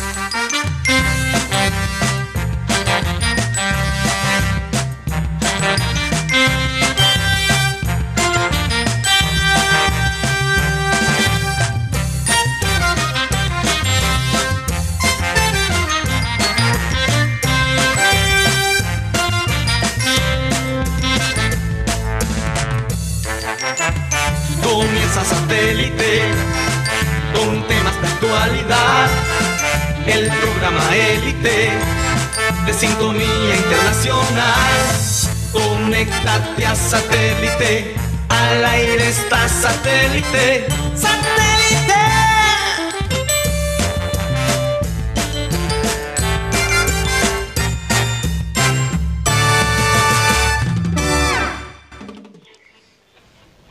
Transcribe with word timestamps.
Podcast. 0.00 0.39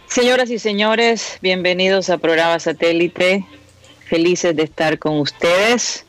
Señoras 0.08 0.50
y 0.50 0.60
señores, 0.60 1.38
bienvenidos 1.42 2.10
a 2.10 2.18
programa 2.18 2.60
satélite. 2.60 3.46
Felices 4.06 4.56
de 4.56 4.64
estar 4.64 4.98
con 4.98 5.20
ustedes 5.20 6.06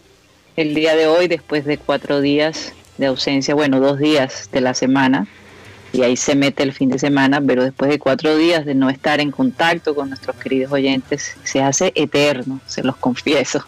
el 0.57 0.75
día 0.75 0.97
de 0.97 1.07
hoy, 1.07 1.29
después 1.29 1.65
de 1.65 1.79
cuatro 1.79 2.21
días 2.21 2.73
de 2.99 3.07
ausencia, 3.07 3.55
bueno, 3.55 3.79
dos 3.79 3.99
días 3.99 4.49
de 4.51 4.61
la 4.63 4.75
semana, 4.75 5.29
y 5.93 6.03
ahí 6.03 6.17
se 6.17 6.35
mete 6.35 6.63
el 6.63 6.73
fin 6.73 6.89
de 6.89 6.99
semana, 6.99 7.41
pero 7.41 7.65
después 7.65 7.91
de 7.91 7.99
cuatro 7.99 8.37
días 8.37 8.65
de 8.65 8.75
no 8.75 8.91
estar 8.91 9.21
en 9.21 9.31
contacto 9.31 9.95
con 9.95 10.09
nuestros 10.09 10.37
queridos 10.37 10.73
oyentes, 10.73 11.37
se 11.43 11.63
hace 11.63 11.93
eterno, 11.95 12.61
se 12.67 12.83
los 12.83 12.97
confieso. 12.97 13.65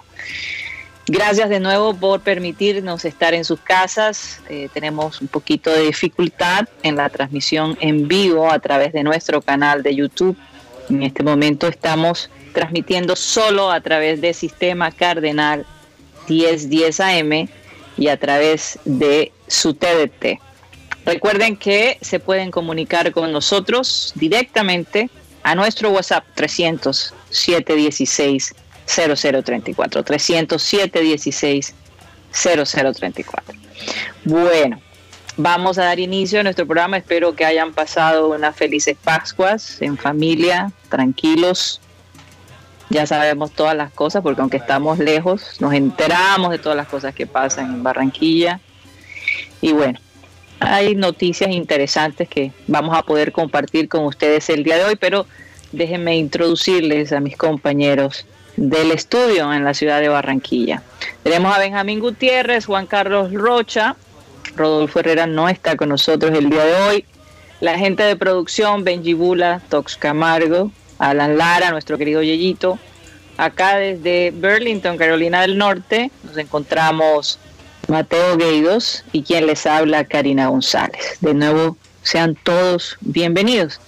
Gracias 1.08 1.48
de 1.48 1.58
nuevo 1.58 1.94
por 1.94 2.20
permitirnos 2.20 3.04
estar 3.04 3.34
en 3.34 3.44
sus 3.44 3.60
casas. 3.60 4.40
Eh, 4.48 4.68
tenemos 4.72 5.20
un 5.20 5.26
poquito 5.26 5.70
de 5.70 5.82
dificultad 5.82 6.68
en 6.84 6.94
la 6.94 7.08
transmisión 7.08 7.76
en 7.80 8.06
vivo 8.06 8.50
a 8.50 8.60
través 8.60 8.92
de 8.92 9.02
nuestro 9.02 9.42
canal 9.42 9.82
de 9.82 9.96
YouTube. 9.96 10.36
En 10.88 11.02
este 11.02 11.24
momento 11.24 11.66
estamos 11.66 12.30
transmitiendo 12.54 13.16
solo 13.16 13.72
a 13.72 13.80
través 13.80 14.20
del 14.20 14.34
sistema 14.34 14.92
Cardenal 14.92 15.66
1010 16.28 17.00
AM 17.00 17.48
y 17.96 18.08
a 18.08 18.16
través 18.16 18.78
de 18.84 19.32
su 19.48 19.74
TDT. 19.74 20.38
Recuerden 21.04 21.56
que 21.56 21.98
se 22.00 22.20
pueden 22.20 22.50
comunicar 22.50 23.10
con 23.12 23.32
nosotros 23.32 24.12
directamente 24.14 25.10
a 25.42 25.54
nuestro 25.54 25.90
WhatsApp 25.90 26.24
300 26.34 27.14
716 27.30 28.54
0034. 28.86 30.02
307 30.02 31.00
16 31.00 31.74
0034. 32.32 33.54
Bueno, 34.24 34.80
vamos 35.36 35.78
a 35.78 35.84
dar 35.84 35.98
inicio 35.98 36.40
a 36.40 36.42
nuestro 36.44 36.66
programa. 36.66 36.98
Espero 36.98 37.34
que 37.34 37.44
hayan 37.44 37.72
pasado 37.72 38.28
unas 38.28 38.54
felices 38.54 38.96
Pascuas 39.02 39.82
en 39.82 39.96
familia, 39.98 40.72
tranquilos. 40.88 41.80
Ya 42.90 43.06
sabemos 43.06 43.52
todas 43.52 43.76
las 43.76 43.90
cosas 43.90 44.22
porque 44.22 44.40
aunque 44.40 44.58
estamos 44.58 44.98
lejos, 44.98 45.60
nos 45.60 45.72
enteramos 45.72 46.50
de 46.50 46.58
todas 46.58 46.76
las 46.76 46.88
cosas 46.88 47.14
que 47.14 47.26
pasan 47.26 47.72
en 47.72 47.82
Barranquilla. 47.82 48.60
Y 49.60 49.72
bueno, 49.72 49.98
hay 50.66 50.94
noticias 50.94 51.50
interesantes 51.50 52.28
que 52.28 52.52
vamos 52.66 52.96
a 52.96 53.02
poder 53.02 53.32
compartir 53.32 53.88
con 53.88 54.04
ustedes 54.04 54.48
el 54.50 54.64
día 54.64 54.76
de 54.76 54.84
hoy, 54.84 54.96
pero 54.96 55.26
déjenme 55.72 56.16
introducirles 56.16 57.12
a 57.12 57.20
mis 57.20 57.36
compañeros 57.36 58.26
del 58.56 58.90
estudio 58.90 59.52
en 59.52 59.64
la 59.64 59.74
ciudad 59.74 60.00
de 60.00 60.08
Barranquilla. 60.08 60.82
Tenemos 61.22 61.54
a 61.54 61.58
Benjamín 61.58 62.00
Gutiérrez, 62.00 62.66
Juan 62.66 62.86
Carlos 62.86 63.32
Rocha, 63.32 63.96
Rodolfo 64.56 65.00
Herrera 65.00 65.26
no 65.26 65.48
está 65.48 65.76
con 65.76 65.88
nosotros 65.88 66.36
el 66.36 66.50
día 66.50 66.64
de 66.64 66.74
hoy, 66.74 67.04
la 67.60 67.78
gente 67.78 68.02
de 68.02 68.16
producción, 68.16 68.84
Benji 68.84 69.14
Bula, 69.14 69.62
Tox 69.68 69.96
Camargo, 69.96 70.70
Alan 70.98 71.38
Lara, 71.38 71.70
nuestro 71.70 71.96
querido 71.96 72.22
Yeyito. 72.22 72.78
Acá 73.36 73.76
desde 73.76 74.30
Burlington, 74.30 74.98
Carolina 74.98 75.40
del 75.40 75.56
Norte, 75.56 76.10
nos 76.24 76.36
encontramos 76.36 77.38
Mateo 77.88 78.36
Gueidos 78.36 79.04
y 79.12 79.22
quien 79.22 79.46
les 79.46 79.66
habla, 79.66 80.04
Karina 80.04 80.48
González. 80.48 81.18
De 81.20 81.34
nuevo, 81.34 81.76
sean 82.02 82.36
todos 82.42 82.96
bienvenidos. 83.00 83.80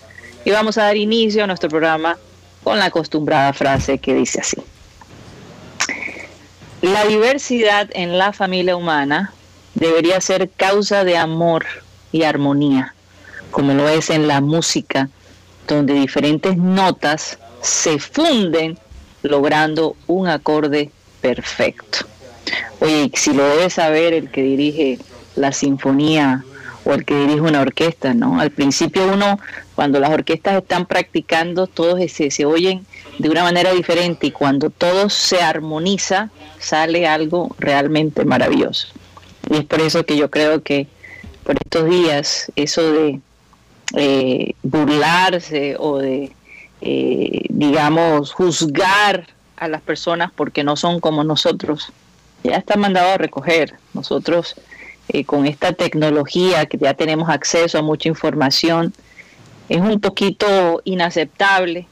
Y 0.44 0.50
vamos 0.50 0.78
a 0.78 0.84
dar 0.84 0.96
inicio 0.96 1.44
a 1.44 1.46
nuestro 1.46 1.68
programa 1.68 2.18
con 2.62 2.78
la 2.78 2.86
acostumbrada 2.86 3.52
frase 3.52 3.98
que 3.98 4.14
dice 4.14 4.40
así. 4.40 4.56
La 6.82 7.06
diversidad 7.06 7.88
en 7.94 8.18
la 8.18 8.32
familia 8.32 8.76
humana 8.76 9.32
debería 9.74 10.20
ser 10.20 10.50
causa 10.50 11.04
de 11.04 11.16
amor 11.16 11.64
y 12.12 12.24
armonía, 12.24 12.94
como 13.50 13.72
lo 13.72 13.88
es 13.88 14.10
en 14.10 14.28
la 14.28 14.40
música, 14.40 15.08
donde 15.66 15.94
diferentes 15.94 16.56
notas 16.56 17.38
se 17.62 17.98
funden 17.98 18.78
logrando 19.22 19.96
un 20.06 20.28
acorde 20.28 20.90
perfecto. 21.22 22.06
Oye, 22.80 23.10
si 23.14 23.32
lo 23.32 23.44
debe 23.44 23.70
saber 23.70 24.12
el 24.12 24.30
que 24.30 24.42
dirige 24.42 24.98
la 25.36 25.52
sinfonía 25.52 26.44
o 26.84 26.92
el 26.92 27.04
que 27.04 27.16
dirige 27.16 27.40
una 27.40 27.62
orquesta, 27.62 28.14
¿no? 28.14 28.40
Al 28.40 28.50
principio 28.50 29.06
uno 29.12 29.38
cuando 29.74 29.98
las 30.00 30.10
orquestas 30.10 30.62
están 30.62 30.86
practicando, 30.86 31.66
todos 31.66 31.98
se, 32.10 32.30
se 32.30 32.44
oyen 32.44 32.86
de 33.18 33.28
una 33.30 33.42
manera 33.42 33.72
diferente 33.72 34.26
y 34.26 34.30
cuando 34.30 34.70
todo 34.70 35.08
se 35.08 35.40
armoniza, 35.40 36.30
sale 36.58 37.06
algo 37.06 37.54
realmente 37.58 38.24
maravilloso. 38.24 38.88
Y 39.50 39.56
es 39.56 39.64
por 39.64 39.80
eso 39.80 40.04
que 40.04 40.16
yo 40.16 40.30
creo 40.30 40.62
que 40.62 40.86
por 41.44 41.56
estos 41.56 41.88
días 41.88 42.52
eso 42.56 42.92
de 42.92 43.20
eh, 43.96 44.54
burlarse 44.62 45.76
o 45.78 45.98
de, 45.98 46.32
eh, 46.80 47.42
digamos, 47.50 48.32
juzgar 48.32 49.26
a 49.56 49.68
las 49.68 49.82
personas 49.82 50.32
porque 50.34 50.64
no 50.64 50.76
son 50.76 51.00
como 51.00 51.22
nosotros, 51.22 51.92
ya 52.44 52.56
está 52.56 52.76
mandado 52.76 53.12
a 53.12 53.18
recoger. 53.18 53.74
Nosotros 53.94 54.54
eh, 55.08 55.24
con 55.24 55.46
esta 55.46 55.72
tecnología 55.72 56.66
que 56.66 56.78
ya 56.78 56.94
tenemos 56.94 57.28
acceso 57.28 57.78
a 57.78 57.82
mucha 57.82 58.08
información, 58.08 58.92
es 59.68 59.80
un 59.80 60.00
poquito 60.00 60.80
inaceptable 60.84 61.86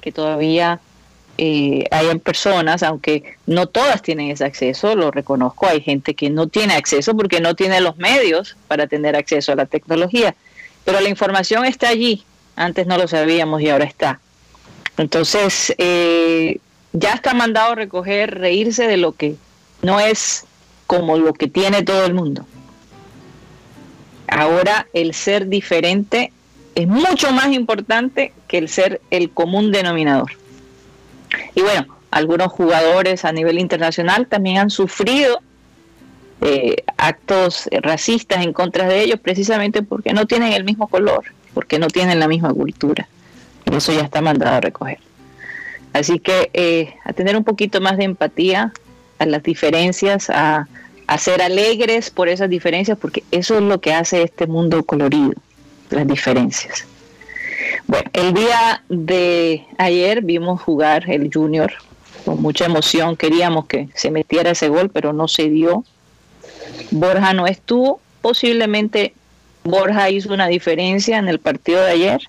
que 0.00 0.12
todavía 0.12 0.80
eh, 1.38 1.86
hayan 1.90 2.20
personas, 2.20 2.82
aunque 2.82 3.36
no 3.46 3.66
todas 3.66 4.02
tienen 4.02 4.30
ese 4.30 4.44
acceso, 4.44 4.94
lo 4.94 5.10
reconozco, 5.10 5.66
hay 5.66 5.80
gente 5.80 6.14
que 6.14 6.30
no 6.30 6.46
tiene 6.46 6.74
acceso 6.74 7.16
porque 7.16 7.40
no 7.40 7.54
tiene 7.54 7.80
los 7.80 7.96
medios 7.96 8.56
para 8.68 8.86
tener 8.86 9.16
acceso 9.16 9.52
a 9.52 9.56
la 9.56 9.66
tecnología, 9.66 10.34
pero 10.84 11.00
la 11.00 11.08
información 11.08 11.64
está 11.64 11.88
allí, 11.88 12.24
antes 12.56 12.86
no 12.86 12.98
lo 12.98 13.08
sabíamos 13.08 13.62
y 13.62 13.70
ahora 13.70 13.84
está. 13.84 14.20
Entonces, 14.96 15.74
eh, 15.78 16.60
ya 16.92 17.14
está 17.14 17.34
mandado 17.34 17.74
recoger, 17.74 18.38
reírse 18.38 18.86
de 18.86 18.96
lo 18.96 19.12
que 19.12 19.34
no 19.84 20.00
es 20.00 20.46
como 20.86 21.18
lo 21.18 21.34
que 21.34 21.48
tiene 21.48 21.82
todo 21.82 22.04
el 22.04 22.14
mundo. 22.14 22.46
Ahora 24.26 24.88
el 24.94 25.14
ser 25.14 25.48
diferente 25.48 26.32
es 26.74 26.88
mucho 26.88 27.32
más 27.32 27.52
importante 27.52 28.32
que 28.48 28.58
el 28.58 28.68
ser 28.68 29.00
el 29.10 29.30
común 29.30 29.70
denominador. 29.70 30.32
Y 31.54 31.60
bueno, 31.60 31.96
algunos 32.10 32.48
jugadores 32.48 33.24
a 33.24 33.32
nivel 33.32 33.58
internacional 33.58 34.26
también 34.26 34.58
han 34.58 34.70
sufrido 34.70 35.40
eh, 36.40 36.76
actos 36.96 37.68
racistas 37.82 38.44
en 38.44 38.52
contra 38.52 38.88
de 38.88 39.02
ellos 39.02 39.20
precisamente 39.20 39.82
porque 39.82 40.12
no 40.12 40.26
tienen 40.26 40.52
el 40.52 40.64
mismo 40.64 40.88
color, 40.88 41.24
porque 41.52 41.78
no 41.78 41.88
tienen 41.88 42.18
la 42.18 42.28
misma 42.28 42.52
cultura. 42.52 43.08
Y 43.70 43.74
eso 43.74 43.92
ya 43.92 44.02
está 44.02 44.20
mandado 44.20 44.56
a 44.56 44.60
recoger. 44.60 44.98
Así 45.92 46.18
que 46.18 46.50
eh, 46.54 46.94
a 47.04 47.12
tener 47.12 47.36
un 47.36 47.44
poquito 47.44 47.80
más 47.80 47.96
de 47.96 48.04
empatía 48.04 48.72
a 49.18 49.26
las 49.26 49.42
diferencias, 49.42 50.30
a, 50.30 50.68
a 51.06 51.18
ser 51.18 51.42
alegres 51.42 52.10
por 52.10 52.28
esas 52.28 52.48
diferencias, 52.48 52.98
porque 52.98 53.22
eso 53.30 53.56
es 53.56 53.62
lo 53.62 53.80
que 53.80 53.92
hace 53.92 54.22
este 54.22 54.46
mundo 54.46 54.84
colorido 54.84 55.34
las 55.90 56.06
diferencias. 56.06 56.86
Bueno, 57.86 58.08
el 58.12 58.32
día 58.32 58.82
de 58.88 59.64
ayer 59.78 60.22
vimos 60.22 60.60
jugar 60.62 61.08
el 61.10 61.30
Junior 61.32 61.72
con 62.24 62.40
mucha 62.40 62.64
emoción. 62.64 63.16
Queríamos 63.16 63.66
que 63.66 63.88
se 63.94 64.10
metiera 64.10 64.50
ese 64.50 64.68
gol, 64.68 64.90
pero 64.90 65.12
no 65.12 65.28
se 65.28 65.48
dio. 65.48 65.84
Borja 66.90 67.32
no 67.34 67.46
estuvo. 67.46 68.00
Posiblemente 68.22 69.14
Borja 69.64 70.10
hizo 70.10 70.32
una 70.32 70.48
diferencia 70.48 71.18
en 71.18 71.28
el 71.28 71.38
partido 71.38 71.80
de 71.82 71.90
ayer, 71.90 72.20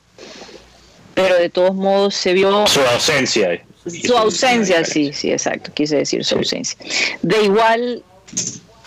pero 1.14 1.36
de 1.36 1.50
todos 1.50 1.74
modos 1.74 2.16
se 2.16 2.34
vio 2.34 2.68
su 2.68 2.82
ausencia. 2.82 3.62
Su 3.86 4.18
ausencia, 4.18 4.84
sí, 4.84 5.14
sí, 5.14 5.32
exacto, 5.32 5.72
quise 5.74 5.98
decir 5.98 6.26
su 6.26 6.36
ausencia. 6.36 6.78
De 7.22 7.44
igual, 7.44 8.04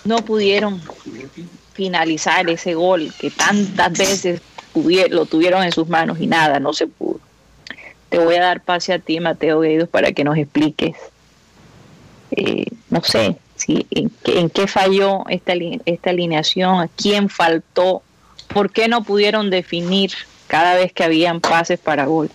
no 0.04 0.24
pudieron 0.24 0.82
finalizar 1.74 2.48
ese 2.50 2.74
gol 2.74 3.12
que 3.20 3.30
tantas 3.30 3.92
veces 3.96 4.40
lo 5.10 5.26
tuvieron 5.26 5.62
en 5.62 5.72
sus 5.72 5.88
manos 5.88 6.18
y 6.20 6.26
nada, 6.26 6.60
no 6.60 6.72
se 6.72 6.86
pudo. 6.86 7.20
Te 8.08 8.18
voy 8.18 8.36
a 8.36 8.40
dar 8.40 8.62
pase 8.62 8.92
a 8.92 8.98
ti, 8.98 9.20
Mateo 9.20 9.60
Gueidos, 9.60 9.88
para 9.88 10.12
que 10.12 10.24
nos 10.24 10.36
expliques, 10.36 10.96
eh, 12.30 12.66
no 12.90 13.02
sé, 13.02 13.36
si, 13.56 13.86
en, 13.90 14.50
qué, 14.50 14.66
falló 14.66 15.24
esta, 15.28 15.52
esta 15.84 16.10
alineación, 16.10 16.80
a 16.80 16.88
quién 16.88 17.28
faltó, 17.28 18.02
por 18.48 18.72
qué 18.72 18.88
no 18.88 19.02
pudieron 19.04 19.50
definir 19.50 20.12
cada 20.46 20.74
vez 20.74 20.92
que 20.92 21.04
habían 21.04 21.40
pases 21.40 21.78
para 21.78 22.06
gol. 22.06 22.30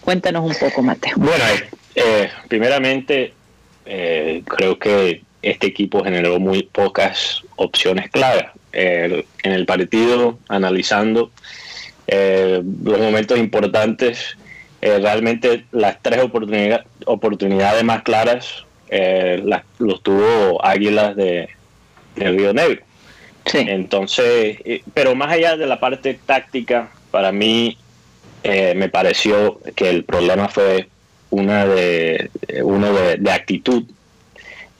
Cuéntanos 0.00 0.44
un 0.44 0.56
poco, 0.56 0.82
Mateo. 0.82 1.12
Bueno, 1.16 1.44
eh, 1.94 2.30
primeramente, 2.48 3.34
eh, 3.86 4.42
creo 4.46 4.78
que 4.78 5.22
este 5.42 5.66
equipo 5.66 6.04
generó 6.04 6.38
muy 6.38 6.62
pocas 6.62 7.42
opciones 7.56 8.10
claras. 8.10 8.52
en 8.72 9.24
el 9.42 9.66
partido, 9.66 10.38
analizando 10.48 11.32
eh, 12.06 12.62
los 12.84 12.98
momentos 12.98 13.38
importantes, 13.38 14.36
realmente 14.80 15.64
las 15.72 16.00
tres 16.00 16.22
oportunidades 17.04 17.84
más 17.84 18.02
claras 18.02 18.64
las, 18.90 19.62
los 19.78 20.02
tuvo 20.02 20.64
Águilas 20.64 21.16
de, 21.16 21.48
Río 22.14 22.52
Negro. 22.54 22.82
Entonces, 23.52 24.58
pero 24.94 25.14
más 25.16 25.32
allá 25.32 25.56
de 25.56 25.66
la 25.66 25.80
parte 25.80 26.18
táctica, 26.24 26.90
para 27.10 27.32
mí 27.32 27.76
me 28.44 28.88
pareció 28.88 29.60
que 29.74 29.90
el 29.90 30.04
problema 30.04 30.48
fue 30.48 30.88
una 31.30 31.64
de, 31.64 32.30
uno 32.62 32.92
de, 32.92 33.30
actitud. 33.30 33.84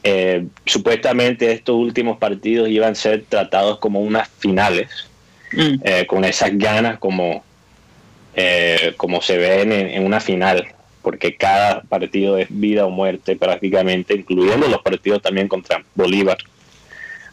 Eh, 0.03 0.47
supuestamente 0.67 1.53
estos 1.53 1.77
últimos 1.77 2.19
partidos 2.19 2.69
iban 2.69 2.93
a 2.93 2.95
ser 2.95 3.25
tratados 3.29 3.79
como 3.79 4.01
unas 4.01 4.29
finales, 4.29 5.09
mm. 5.53 5.75
eh, 5.85 6.07
con 6.07 6.25
esas 6.25 6.57
ganas 6.59 6.99
como, 6.99 7.45
eh, 8.35 8.95
como 8.97 9.23
se 9.23 9.39
ven 9.39 9.73
en, 9.73 10.05
una 10.05 10.21
final, 10.21 10.67
porque 11.03 11.37
cada 11.37 11.83
partido 11.83 12.37
es 12.37 12.49
vida 12.51 12.87
o 12.87 12.91
muerte 12.91 13.37
prácticamente, 13.37 14.15
incluyendo 14.15 14.69
los 14.69 14.83
partidos 14.83 15.23
también 15.23 15.49
contra 15.49 15.83
Bolívar, 15.95 16.39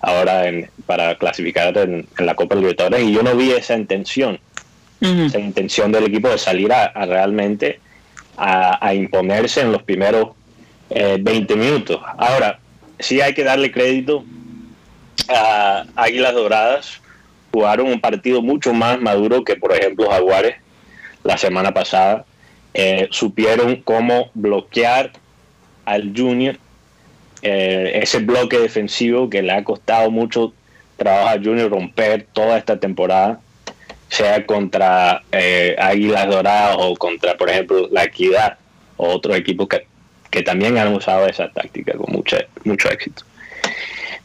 ahora 0.02 0.44
para 0.86 1.18
clasificar 1.18 1.76
en, 1.78 2.06
la 2.20 2.36
Copa 2.36 2.56
Libertadores, 2.56 3.02
y 3.02 3.14
yo 3.14 3.24
no 3.24 3.36
vi 3.36 3.52
esa 3.52 3.76
intención, 3.76 4.40
esa 5.00 5.40
intención 5.40 5.92
del 5.92 6.06
equipo 6.06 6.28
de 6.28 6.40
salir 6.40 6.74
a 6.74 7.06
realmente 7.06 7.80
a, 8.38 8.94
imponerse 8.94 9.62
en 9.62 9.72
los 9.72 9.84
primeros 9.84 10.30
20 10.90 11.54
eh, 11.54 11.58
minutos. 11.58 12.00
Ahora, 12.18 12.60
sí 13.00 13.20
hay 13.20 13.34
que 13.34 13.44
darle 13.44 13.72
crédito 13.72 14.24
a 15.28 15.86
Águilas 15.96 16.34
Doradas. 16.34 17.02
Jugaron 17.52 17.88
un 17.88 18.00
partido 18.00 18.42
mucho 18.42 18.74
más 18.74 19.02
maduro 19.02 19.44
que, 19.44 19.56
por 19.56 19.74
ejemplo, 19.74 20.10
Jaguares 20.10 20.56
la 21.24 21.38
semana 21.38 21.74
pasada. 21.74 22.26
Eh, 22.74 23.08
supieron 23.10 23.78
cómo 23.78 24.30
bloquear 24.36 25.12
al 25.86 26.14
Junior. 26.16 26.58
Eh, 27.42 28.00
ese 28.02 28.20
bloque 28.20 28.60
defensivo 28.60 29.30
que 29.30 29.42
le 29.42 29.52
ha 29.52 29.64
costado 29.64 30.12
mucho 30.12 30.54
trabajo 30.96 31.30
al 31.30 31.44
Junior 31.44 31.70
romper 31.70 32.28
toda 32.34 32.58
esta 32.58 32.80
temporada 32.80 33.40
sea 34.10 34.46
contra 34.46 35.24
eh, 35.32 35.76
Águilas 35.78 36.28
Doradas 36.28 36.78
o 36.80 36.96
contra, 36.96 37.36
por 37.36 37.50
ejemplo, 37.50 37.88
la 37.92 38.06
Equidad 38.06 38.58
o 38.98 39.10
otros 39.10 39.36
equipos 39.38 39.68
que, 39.68 39.86
también 40.44 40.78
han 40.78 40.94
usado 40.94 41.26
esa 41.26 41.50
táctica 41.52 41.98
con 41.98 42.14
mucho, 42.14 42.38
mucho 42.64 42.92
éxito. 42.92 43.24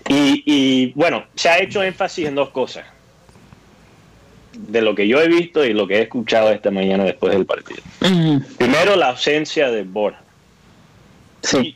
Y, 0.09 0.93
bueno, 0.95 1.25
se 1.35 1.49
ha 1.49 1.59
hecho 1.59 1.83
énfasis 1.83 2.29
en 2.29 2.35
dos 2.35 2.51
cosas. 2.51 2.85
De 4.53 4.83
lo 4.83 4.95
que 4.95 5.09
yo 5.09 5.23
he 5.23 5.29
visto 5.29 5.65
y 5.65 5.73
lo 5.73 5.87
que 5.87 5.97
he 5.97 6.03
escuchado 6.03 6.51
esta 6.51 6.71
mañana 6.71 7.05
después 7.05 7.33
del 7.33 7.47
partido. 7.47 7.81
Primero, 8.59 8.95
la 8.97 9.09
ausencia 9.09 9.71
de 9.71 9.85
Borja. 9.85 10.21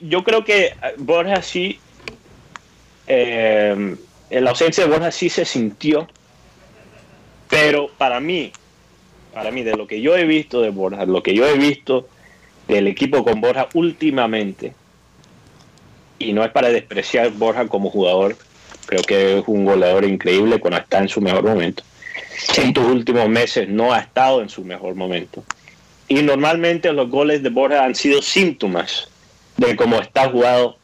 Yo 0.02 0.22
creo 0.22 0.44
que 0.44 0.74
Borja 0.98 1.40
sí, 1.40 1.80
eh, 3.06 3.96
la 4.28 4.50
ausencia 4.50 4.84
de 4.84 4.90
Borja 4.90 5.10
sí 5.10 5.30
se 5.30 5.46
sintió 5.46 6.06
pero 7.66 7.90
para 7.98 8.20
mí, 8.20 8.52
para 9.34 9.50
mí, 9.50 9.62
de 9.62 9.76
lo 9.76 9.88
que 9.88 10.00
yo 10.00 10.16
he 10.16 10.24
visto 10.24 10.60
de 10.60 10.70
Borja, 10.70 11.04
lo 11.04 11.22
que 11.22 11.34
yo 11.34 11.46
he 11.46 11.58
visto 11.58 12.08
del 12.68 12.86
equipo 12.86 13.24
con 13.24 13.40
Borja 13.40 13.68
últimamente, 13.74 14.72
y 16.20 16.32
no 16.32 16.44
es 16.44 16.52
para 16.52 16.68
despreciar 16.68 17.30
Borja 17.32 17.66
como 17.66 17.90
jugador, 17.90 18.36
creo 18.86 19.02
que 19.02 19.38
es 19.38 19.44
un 19.48 19.64
goleador 19.64 20.04
increíble 20.04 20.60
cuando 20.60 20.78
está 20.78 20.98
en 20.98 21.08
su 21.08 21.20
mejor 21.20 21.42
momento. 21.42 21.82
En 22.56 22.68
estos 22.68 22.84
últimos 22.84 23.28
meses 23.28 23.68
no 23.68 23.92
ha 23.92 23.98
estado 23.98 24.42
en 24.42 24.48
su 24.48 24.64
mejor 24.64 24.94
momento. 24.94 25.42
Y 26.06 26.22
normalmente 26.22 26.92
los 26.92 27.10
goles 27.10 27.42
de 27.42 27.48
Borja 27.48 27.84
han 27.84 27.96
sido 27.96 28.22
síntomas 28.22 29.08
de 29.56 29.74
cómo 29.74 30.00
está 30.00 30.28
jugado, 30.30 30.78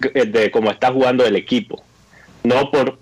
de 0.00 0.50
cómo 0.50 0.70
está 0.70 0.92
jugando 0.92 1.24
el 1.24 1.34
equipo, 1.34 1.82
no 2.44 2.70
por 2.70 2.98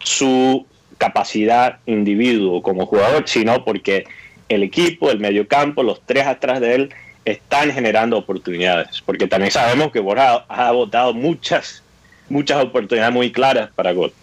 su 0.00 0.66
capacidad 1.04 1.80
individuo 1.84 2.62
como 2.62 2.86
jugador, 2.86 3.24
sino 3.26 3.62
porque 3.62 4.04
el 4.48 4.62
equipo, 4.62 5.10
el 5.10 5.20
mediocampo, 5.20 5.82
los 5.82 6.00
tres 6.06 6.26
atrás 6.26 6.60
de 6.60 6.74
él 6.74 6.94
están 7.26 7.72
generando 7.72 8.16
oportunidades. 8.16 9.02
Porque 9.04 9.26
también 9.26 9.50
sabemos 9.50 9.92
que 9.92 10.00
Borja 10.00 10.46
ha 10.48 10.70
votado 10.72 11.12
muchas, 11.12 11.82
muchas 12.30 12.62
oportunidades 12.64 13.12
muy 13.12 13.30
claras 13.32 13.70
para 13.74 13.92
gol. 13.92 14.14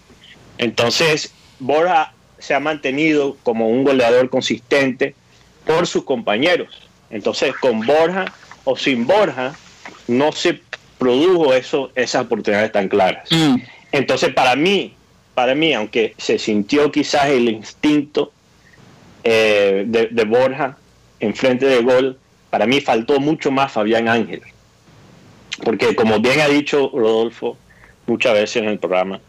Entonces, 0.57 1.31
Borja 1.59 2.13
se 2.39 2.55
ha 2.55 2.59
mantenido 2.59 3.37
como 3.43 3.69
un 3.69 3.83
goleador 3.83 4.27
consistente 4.31 5.13
por 5.65 5.85
sus 5.85 6.03
compañeros. 6.03 6.89
Entonces, 7.11 7.53
con 7.61 7.85
Borja 7.85 8.25
o 8.63 8.75
sin 8.75 9.05
Borja, 9.05 9.53
no 10.07 10.31
se 10.31 10.61
produjo 10.97 11.53
eso, 11.53 11.91
esas 11.93 12.25
oportunidades 12.25 12.71
tan 12.71 12.89
claras. 12.89 13.29
Mm. 13.29 13.57
Entonces, 13.91 14.33
para 14.33 14.55
mí, 14.55 14.95
para 15.33 15.55
mí, 15.55 15.73
aunque 15.73 16.13
se 16.17 16.37
sintió 16.37 16.91
quizás 16.91 17.27
el 17.27 17.49
instinto 17.49 18.31
eh, 19.23 19.85
de, 19.87 20.25
Borja 20.25 20.77
en 21.19 21.35
frente 21.35 21.65
de 21.65 21.81
gol, 21.81 22.17
para 22.49 22.65
mí 22.65 22.81
faltó 22.81 23.19
mucho 23.19 23.51
más 23.51 23.71
Fabián 23.71 24.07
Ángel. 24.07 24.41
Porque 25.63 25.95
como 25.95 26.19
bien 26.19 26.41
ha 26.41 26.47
dicho 26.47 26.91
Rodolfo 26.93 27.57
muchas 28.07 28.33
veces 28.33 28.57
en 28.57 28.69
el 28.69 28.79
programa, 28.79 29.21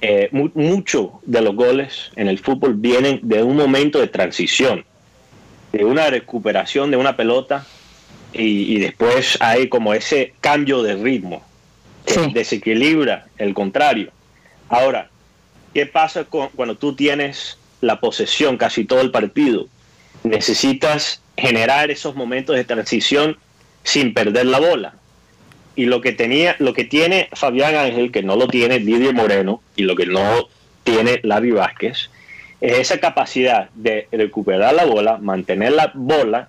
eh, 0.00 0.28
muchos 0.32 1.08
de 1.22 1.40
los 1.40 1.54
goles 1.54 2.10
en 2.16 2.28
el 2.28 2.38
fútbol 2.38 2.74
vienen 2.74 3.20
de 3.22 3.42
un 3.42 3.56
momento 3.56 4.00
de 4.00 4.08
transición, 4.08 4.84
de 5.72 5.84
una 5.84 6.08
recuperación 6.08 6.90
de 6.90 6.96
una 6.96 7.16
pelota 7.16 7.66
y, 8.32 8.78
después 8.78 9.38
hay 9.40 9.68
como 9.68 9.94
ese 9.94 10.34
cambio 10.40 10.82
de 10.82 10.94
ritmo 10.96 11.42
que 12.04 12.28
desequilibra 12.28 13.26
el 13.38 13.54
contrario. 13.54 14.10
Ahora, 14.68 15.08
¿Qué 15.76 15.84
pasa 15.84 16.24
cuando 16.24 16.76
tú 16.76 16.94
tienes 16.94 17.58
la 17.82 18.00
posesión 18.00 18.56
casi 18.56 18.86
todo 18.86 19.02
el 19.02 19.10
partido? 19.10 19.66
Necesitas 20.24 21.20
generar 21.36 21.90
esos 21.90 22.16
momentos 22.16 22.56
de 22.56 22.64
transición 22.64 23.36
sin 23.82 24.14
perder 24.14 24.46
la 24.46 24.58
bola. 24.58 24.94
Y 25.74 25.84
lo 25.84 26.00
que 26.00 26.12
tenía, 26.12 26.56
lo 26.60 26.72
que 26.72 26.84
tiene 26.84 27.28
Fabián 27.34 27.74
Ángel, 27.74 28.10
que 28.10 28.22
no 28.22 28.36
lo 28.36 28.48
tiene 28.48 28.78
Didier 28.78 29.12
Moreno, 29.12 29.60
y 29.76 29.82
lo 29.82 29.96
que 29.96 30.06
no 30.06 30.48
tiene 30.82 31.20
Lavi 31.22 31.50
Vázquez, 31.50 32.08
es 32.62 32.78
esa 32.78 32.98
capacidad 32.98 33.68
de 33.74 34.08
recuperar 34.12 34.72
la 34.72 34.86
bola, 34.86 35.18
mantener 35.18 35.72
la 35.72 35.92
bola 35.92 36.48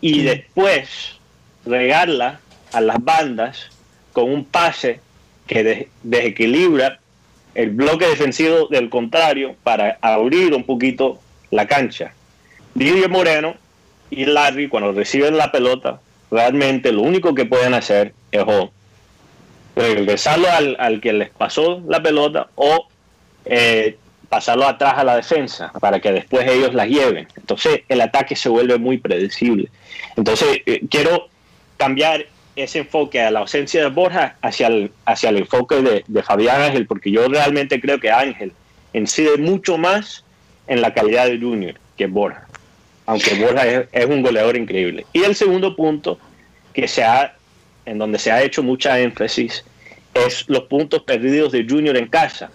y 0.00 0.22
después 0.22 1.20
regarla 1.64 2.40
a 2.72 2.80
las 2.80 2.96
bandas 3.04 3.68
con 4.12 4.32
un 4.32 4.44
pase 4.44 4.98
que 5.46 5.88
desequilibra 6.02 6.98
el 7.54 7.70
bloque 7.70 8.06
defensivo 8.06 8.68
del 8.68 8.88
contrario 8.88 9.56
para 9.62 9.98
abrir 10.00 10.54
un 10.54 10.64
poquito 10.64 11.20
la 11.50 11.66
cancha. 11.66 12.12
Didier 12.74 13.08
Moreno 13.08 13.54
y 14.10 14.24
Larry, 14.26 14.68
cuando 14.68 14.92
reciben 14.92 15.36
la 15.36 15.52
pelota, 15.52 16.00
realmente 16.30 16.92
lo 16.92 17.02
único 17.02 17.34
que 17.34 17.44
pueden 17.44 17.74
hacer 17.74 18.12
es 18.32 18.42
o 18.44 18.72
regresarlo 19.76 20.48
al, 20.50 21.00
que 21.00 21.12
les 21.12 21.30
pasó 21.30 21.82
la 21.88 22.02
pelota 22.02 22.48
o 22.54 22.88
eh, 23.44 23.96
pasarlo 24.28 24.66
atrás 24.66 24.94
a 24.96 25.04
la 25.04 25.16
defensa 25.16 25.72
para 25.80 26.00
que 26.00 26.12
después 26.12 26.46
ellos 26.48 26.74
la 26.74 26.86
lleven. 26.86 27.28
Entonces 27.36 27.82
el 27.88 28.00
ataque 28.00 28.36
se 28.36 28.48
vuelve 28.48 28.78
muy 28.78 28.98
predecible. 28.98 29.68
Entonces 30.16 30.60
eh, 30.66 30.82
quiero 30.90 31.28
cambiar 31.76 32.26
ese 32.56 32.80
enfoque 32.80 33.20
a 33.20 33.30
la 33.30 33.40
ausencia 33.40 33.82
de 33.82 33.88
Borja 33.88 34.36
hacia 34.40 34.68
el, 34.68 34.92
hacia 35.04 35.30
el 35.30 35.38
enfoque 35.38 36.04
de, 36.06 36.22
Fabián 36.22 36.62
Ángel, 36.62 36.86
porque 36.86 37.10
yo 37.10 37.26
realmente 37.28 37.80
creo 37.80 37.98
que 37.98 38.10
Ángel 38.10 38.52
incide 38.92 39.36
mucho 39.38 39.76
más 39.76 40.24
en 40.66 40.80
la 40.80 40.94
calidad 40.94 41.26
de 41.26 41.38
Junior 41.38 41.74
que 41.96 42.06
Borja, 42.06 42.46
aunque 43.06 43.34
Borja 43.34 43.66
es, 43.66 44.06
un 44.06 44.22
goleador 44.22 44.56
increíble. 44.56 45.04
Y 45.12 45.24
el 45.24 45.34
segundo 45.34 45.74
punto 45.74 46.18
que 46.72 46.88
se 46.88 47.02
ha 47.02 47.34
en 47.86 47.98
donde 47.98 48.18
se 48.18 48.32
ha 48.32 48.42
hecho 48.42 48.62
mucha 48.62 48.98
énfasis 48.98 49.64
es 50.14 50.44
los 50.48 50.62
puntos 50.64 51.02
perdidos 51.02 51.52
de 51.52 51.66
Junior 51.68 51.96
en 51.96 52.08
casa. 52.08 52.50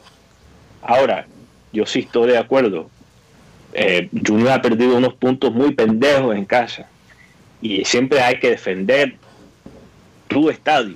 Ahora, 0.82 1.28
yo 1.72 1.86
sí 1.86 2.00
estoy 2.00 2.30
de 2.30 2.38
acuerdo. 2.38 2.90
Eh, 3.74 4.10
Junior 4.26 4.52
ha 4.52 4.62
perdido 4.62 4.98
unos 4.98 5.14
puntos 5.14 5.54
muy 5.54 5.76
pendejos 5.76 6.36
en 6.36 6.46
casa 6.46 6.88
y 7.62 7.86
siempre 7.86 8.22
hay 8.22 8.40
que 8.40 8.52
defender 8.52 9.19
tu 10.30 10.50
estadio. 10.50 10.96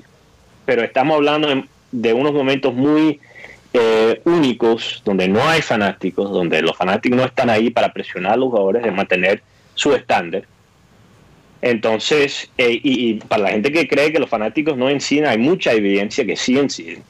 Pero 0.65 0.81
estamos 0.83 1.15
hablando 1.17 1.65
de 1.91 2.13
unos 2.13 2.31
momentos 2.31 2.73
muy 2.73 3.19
eh, 3.73 4.21
únicos 4.23 5.01
donde 5.03 5.27
no 5.27 5.43
hay 5.43 5.61
fanáticos, 5.61 6.31
donde 6.31 6.61
los 6.61 6.77
fanáticos 6.77 7.17
no 7.17 7.25
están 7.25 7.49
ahí 7.49 7.69
para 7.69 7.91
presionar 7.91 8.33
a 8.33 8.37
los 8.37 8.49
jugadores 8.49 8.83
de 8.83 8.91
mantener 8.91 9.41
su 9.75 9.93
estándar. 9.93 10.43
Entonces, 11.61 12.49
eh, 12.57 12.79
y, 12.83 13.15
para 13.15 13.43
la 13.43 13.49
gente 13.49 13.71
que 13.71 13.87
cree 13.87 14.11
que 14.11 14.19
los 14.19 14.29
fanáticos 14.29 14.77
no 14.77 14.89
inciden, 14.89 15.27
hay 15.27 15.37
mucha 15.37 15.73
evidencia 15.73 16.25
que 16.25 16.35
sí 16.35 16.57
inciden. 16.57 17.03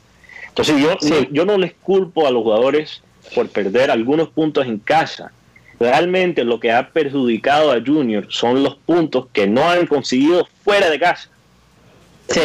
Entonces, 0.48 0.80
yo, 0.80 0.98
yo 1.32 1.46
no 1.46 1.58
les 1.58 1.74
culpo 1.74 2.28
a 2.28 2.32
los 2.32 2.44
jugadores 2.44 3.02
por 3.34 3.50
perder 3.50 3.90
algunos 3.92 4.30
puntos 4.30 4.66
en 4.66 4.78
casa. 4.80 5.32
Realmente 5.80 6.44
lo 6.44 6.60
que 6.60 6.72
ha 6.72 6.90
perjudicado 6.90 7.72
a 7.72 7.82
Junior 7.84 8.28
son 8.30 8.64
los 8.64 8.76
puntos 8.76 9.28
que 9.34 9.48
no 9.48 9.70
han 9.70 9.88
conseguido 9.88 10.48
fuera 10.64 10.90
de 10.90 11.00
casa. 11.00 11.30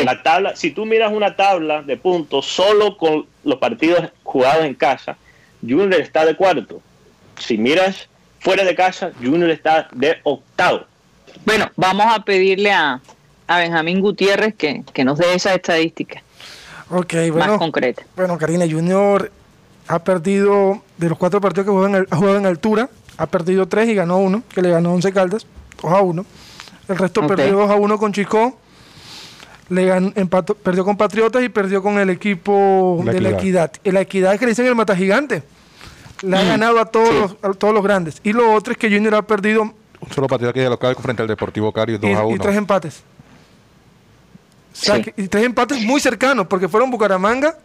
La 0.04 0.22
tabla, 0.22 0.56
si 0.56 0.70
tú 0.70 0.84
miras 0.84 1.12
una 1.12 1.36
tabla 1.36 1.82
de 1.82 1.96
puntos 1.96 2.46
solo 2.46 2.96
con 2.96 3.26
los 3.44 3.58
partidos 3.58 4.10
jugados 4.22 4.64
en 4.64 4.74
casa, 4.74 5.16
Junior 5.62 5.94
está 5.94 6.26
de 6.26 6.36
cuarto. 6.36 6.82
Si 7.38 7.56
miras 7.56 8.08
fuera 8.40 8.64
de 8.64 8.74
casa, 8.74 9.12
Junior 9.22 9.50
está 9.50 9.88
de 9.92 10.18
octavo. 10.24 10.84
Bueno, 11.44 11.70
vamos 11.76 12.06
a 12.08 12.24
pedirle 12.24 12.72
a, 12.72 13.00
a 13.46 13.58
Benjamín 13.58 14.00
Gutiérrez 14.00 14.54
que, 14.54 15.04
nos 15.04 15.18
dé 15.18 15.34
esa 15.34 15.54
estadística 15.54 16.22
okay, 16.90 17.30
bueno, 17.30 17.52
más 17.52 17.58
concreta. 17.58 18.02
Bueno, 18.16 18.36
Karina 18.38 18.66
Junior 18.68 19.30
ha 19.86 19.98
perdido, 20.00 20.82
de 20.98 21.08
los 21.08 21.18
cuatro 21.18 21.40
partidos 21.40 21.66
que 21.66 22.06
ha 22.10 22.16
jugado 22.16 22.36
en 22.36 22.46
altura, 22.46 22.90
ha 23.16 23.26
perdido 23.26 23.66
tres 23.66 23.88
y 23.88 23.94
ganó 23.94 24.18
uno, 24.18 24.42
que 24.52 24.62
le 24.62 24.70
ganó 24.70 24.92
11 24.92 25.12
Caldas, 25.12 25.46
2 25.82 25.92
a 25.92 26.02
1. 26.02 26.26
El 26.88 26.96
resto 26.96 27.26
perdió 27.26 27.56
2 27.58 27.70
a 27.70 27.76
1 27.76 27.98
con 27.98 28.12
Chico, 28.12 28.58
le 29.68 29.84
ganó, 29.84 30.12
perdió 30.62 30.84
con 30.84 30.96
Patriotas 30.96 31.42
y 31.42 31.48
perdió 31.48 31.82
con 31.82 31.98
el 31.98 32.10
equipo 32.10 33.02
de 33.04 33.20
la 33.20 33.30
Equidad. 33.30 33.72
La 33.84 34.00
Equidad 34.00 34.34
es 34.34 34.40
que 34.40 34.46
le 34.46 34.52
dicen 34.52 34.66
el 34.66 34.74
Mata 34.74 34.96
Gigante. 34.96 35.42
Le 36.22 36.36
ha 36.36 36.42
mm. 36.42 36.48
ganado 36.48 36.80
a 36.80 36.86
todos, 36.86 37.14
los, 37.14 37.36
a 37.42 37.54
todos 37.54 37.72
los 37.72 37.82
grandes. 37.82 38.20
Y 38.24 38.32
lo 38.32 38.52
otro 38.52 38.72
es 38.72 38.78
que 38.78 38.90
Junior 38.90 39.14
ha 39.14 39.22
perdido 39.22 39.72
un 40.00 40.12
solo 40.12 40.26
partido 40.28 40.50
aquí 40.50 40.60
de 40.60 40.68
local 40.68 40.96
frente 40.96 41.22
al 41.22 41.28
Deportivo 41.28 41.72
Cari 41.72 41.98
2 41.98 42.16
a 42.16 42.24
1. 42.24 42.36
Y 42.36 42.38
tres 42.38 42.56
empates. 42.56 43.02
y 45.16 45.28
tres 45.28 45.44
empates 45.44 45.82
muy 45.82 46.00
cercanos, 46.00 46.46
porque 46.46 46.68
fueron 46.68 46.90
Bucaramanga, 46.90 47.56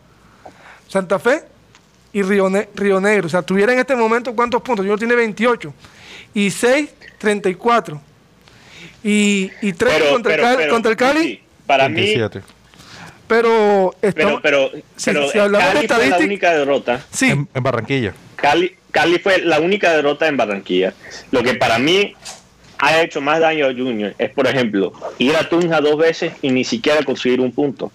Santa 0.87 1.19
Fe 1.19 1.43
y 2.11 2.21
Río, 2.21 2.49
Negro. 2.49 3.27
O 3.27 3.29
sea, 3.29 3.41
tuviera 3.41 3.73
en 3.73 3.79
este 3.79 3.95
momento 3.95 4.33
cuántos 4.35 4.61
puntos. 4.61 4.85
Yo 4.85 4.97
tiene 4.97 5.15
28. 5.15 5.73
Y 6.35 6.49
6, 6.49 6.89
34. 7.19 8.01
Y, 9.03 9.51
y 9.61 9.73
3 9.73 10.11
contra, 10.11 10.53
el 10.91 10.95
Cali. 10.95 11.42
Para 11.65 11.89
mí. 11.89 12.15
Pero, 13.27 13.95
pero, 13.99 14.41
pero, 14.41 14.71
si, 14.95 15.09
hablamos 15.39 15.73
de 15.73 15.79
estadística, 15.81 15.97
fue 15.97 16.09
la 16.09 16.17
única 16.17 16.53
derrota. 16.53 17.05
Sí. 17.11 17.29
en 17.29 17.63
Barranquilla. 17.63 18.13
Cali, 18.35 18.75
Cali 18.91 19.17
fue 19.17 19.39
la 19.39 19.59
única 19.59 19.91
derrota 19.91 20.27
en 20.27 20.37
Barranquilla. 20.37 20.93
Lo 21.31 21.41
que 21.41 21.55
para 21.55 21.79
mí 21.79 22.13
ha 22.77 23.01
hecho 23.01 23.21
más 23.21 23.39
daño 23.39 23.65
a 23.65 23.73
Junior 23.73 24.13
es, 24.17 24.29
por 24.31 24.45
ejemplo, 24.45 24.93
ir 25.17 25.35
a 25.35 25.47
Tunja 25.47 25.79
dos 25.79 25.97
veces 25.97 26.33
y 26.41 26.51
ni 26.51 26.63
siquiera 26.63 27.01
conseguir 27.03 27.39
un 27.39 27.53
punto. 27.53 27.91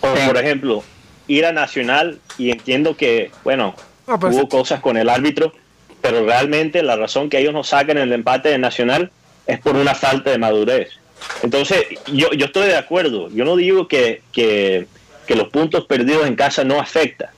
O, 0.00 0.14
por 0.26 0.36
ejemplo, 0.38 0.82
ir 1.28 1.44
a 1.44 1.52
Nacional 1.52 2.18
y 2.38 2.50
entiendo 2.50 2.96
que, 2.96 3.30
bueno, 3.44 3.74
pues 4.06 4.34
hubo 4.34 4.48
cosas 4.48 4.80
con 4.80 4.96
el 4.96 5.08
árbitro, 5.08 5.52
pero 6.00 6.24
realmente 6.24 6.82
la 6.82 6.96
razón 6.96 7.28
que 7.28 7.38
ellos 7.38 7.52
no 7.52 7.62
sacan 7.62 7.98
el 7.98 8.12
empate 8.12 8.48
de 8.48 8.58
Nacional 8.58 9.10
es 9.46 9.60
por 9.60 9.76
una 9.76 9.94
falta 9.94 10.30
de 10.30 10.38
madurez. 10.38 10.99
Entonces, 11.42 11.86
yo, 12.06 12.30
yo 12.32 12.46
estoy 12.46 12.68
de 12.68 12.76
acuerdo. 12.76 13.28
Yo 13.30 13.44
no 13.44 13.56
digo 13.56 13.88
que, 13.88 14.22
que, 14.32 14.86
que 15.26 15.36
los 15.36 15.48
puntos 15.48 15.86
perdidos 15.86 16.26
en 16.26 16.36
casa 16.36 16.64
no 16.64 16.80
afectan. 16.80 17.30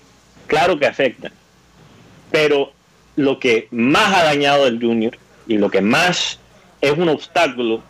Claro 0.46 0.78
que 0.78 0.86
afectan 0.86 1.32
pero 2.32 2.72
lo 3.14 3.38
que 3.38 3.68
más 3.70 4.12
ha 4.14 4.24
dañado 4.24 4.66
el 4.66 4.80
Junior 4.80 5.16
y 5.46 5.58
lo 5.58 5.70
que 5.70 5.82
más 5.82 6.40
es 6.80 6.92
un 6.92 7.08
obstáculo 7.10 7.82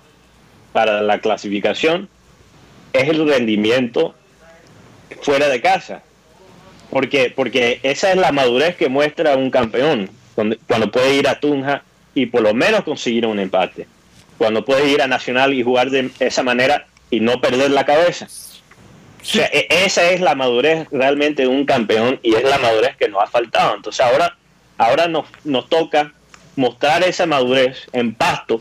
para 0.72 1.00
la 1.00 1.20
clasificación 1.20 2.08
es 2.92 3.08
el 3.08 3.26
rendimiento 3.26 4.14
fuera 5.22 5.48
de 5.48 5.62
casa. 5.62 6.02
Porque, 6.90 7.32
porque 7.34 7.80
esa 7.84 8.10
es 8.10 8.18
la 8.18 8.32
madurez 8.32 8.76
que 8.76 8.90
muestra 8.90 9.36
un 9.36 9.50
campeón 9.50 10.10
cuando, 10.34 10.90
puede 10.90 11.14
ir 11.14 11.28
a 11.28 11.40
Tunja 11.40 11.82
y 12.14 12.26
por 12.26 12.42
lo 12.42 12.52
menos 12.52 12.82
conseguir 12.84 13.24
un 13.24 13.38
empate. 13.38 13.86
Cuando 14.38 14.64
puede 14.64 14.88
ir 14.88 15.02
a 15.02 15.06
Nacional 15.06 15.54
y 15.54 15.62
jugar 15.62 15.90
de 15.90 16.10
esa 16.18 16.42
manera 16.42 16.86
y 17.10 17.20
no 17.20 17.40
perder 17.40 17.70
la 17.70 17.86
cabeza. 17.86 18.26
O 19.20 19.24
sea, 19.24 19.46
e, 19.52 19.68
esa 19.70 20.10
es 20.10 20.20
la 20.20 20.34
madurez 20.34 20.88
realmente 20.90 21.42
de 21.42 21.48
un 21.48 21.64
campeón 21.64 22.18
y 22.22 22.34
es 22.34 22.42
la 22.42 22.58
madurez 22.58 22.96
que 22.96 23.08
nos 23.08 23.22
ha 23.22 23.26
faltado. 23.26 23.76
Entonces 23.76 24.04
ahora, 24.04 24.36
ahora 24.78 25.06
nos, 25.06 25.26
nos 25.44 25.68
toca 25.68 26.12
mostrar 26.56 27.04
esa 27.04 27.26
madurez 27.26 27.86
en 27.92 28.14
pasto 28.14 28.60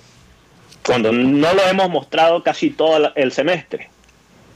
cuando 0.85 1.11
no 1.11 1.53
lo 1.53 1.67
hemos 1.67 1.89
mostrado 1.89 2.43
casi 2.43 2.69
todo 2.69 3.11
el 3.15 3.31
semestre. 3.31 3.89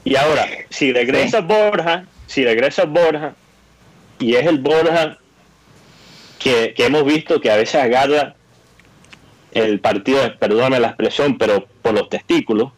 Y 0.04 0.14
ahora, 0.14 0.46
si 0.70 0.92
regresa 0.92 1.40
Borja, 1.40 2.04
si 2.28 2.44
regresa 2.44 2.84
Borja, 2.84 3.34
y 4.20 4.36
es 4.36 4.46
el 4.46 4.58
Borja 4.58 5.18
que, 6.38 6.74
que 6.74 6.86
hemos 6.86 7.04
visto 7.04 7.40
que 7.40 7.50
a 7.50 7.56
veces 7.56 7.82
agarra 7.82 8.35
el 9.56 9.80
partido, 9.80 10.20
perdóname 10.38 10.80
la 10.80 10.88
expresión, 10.88 11.38
pero 11.38 11.66
por 11.82 11.94
los 11.94 12.08
testículos, 12.08 12.72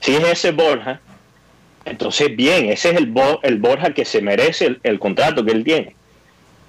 si 0.00 0.14
es 0.14 0.24
ese 0.24 0.52
Borja, 0.52 1.00
entonces, 1.84 2.34
bien, 2.34 2.70
ese 2.70 2.90
es 2.90 2.96
el, 2.96 3.12
el 3.42 3.58
Borja 3.58 3.92
que 3.92 4.04
se 4.04 4.22
merece 4.22 4.78
el, 4.82 4.98
contrato 4.98 5.44
que 5.44 5.52
él 5.52 5.64
tiene. 5.64 5.94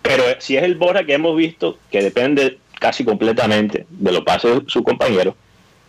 Pero 0.01 0.23
si 0.39 0.57
es 0.57 0.63
el 0.63 0.75
Borja 0.75 1.05
que 1.05 1.13
hemos 1.13 1.35
visto, 1.37 1.77
que 1.89 2.01
depende 2.01 2.59
casi 2.79 3.05
completamente 3.05 3.85
de 3.89 4.11
lo 4.11 4.19
que 4.19 4.25
pase 4.25 4.49
su 4.67 4.83
compañero, 4.83 5.35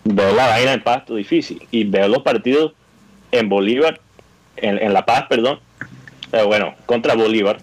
veo 0.04 0.34
la 0.34 0.46
vaina 0.46 0.72
en 0.72 0.82
pasto 0.82 1.16
difícil. 1.16 1.66
Y 1.70 1.84
veo 1.84 2.08
los 2.08 2.22
partidos 2.22 2.72
en 3.32 3.48
Bolívar, 3.48 4.00
en, 4.56 4.78
en 4.78 4.92
La 4.92 5.04
Paz, 5.04 5.26
perdón, 5.28 5.58
pero 6.30 6.46
bueno, 6.46 6.74
contra 6.86 7.14
Bolívar, 7.14 7.58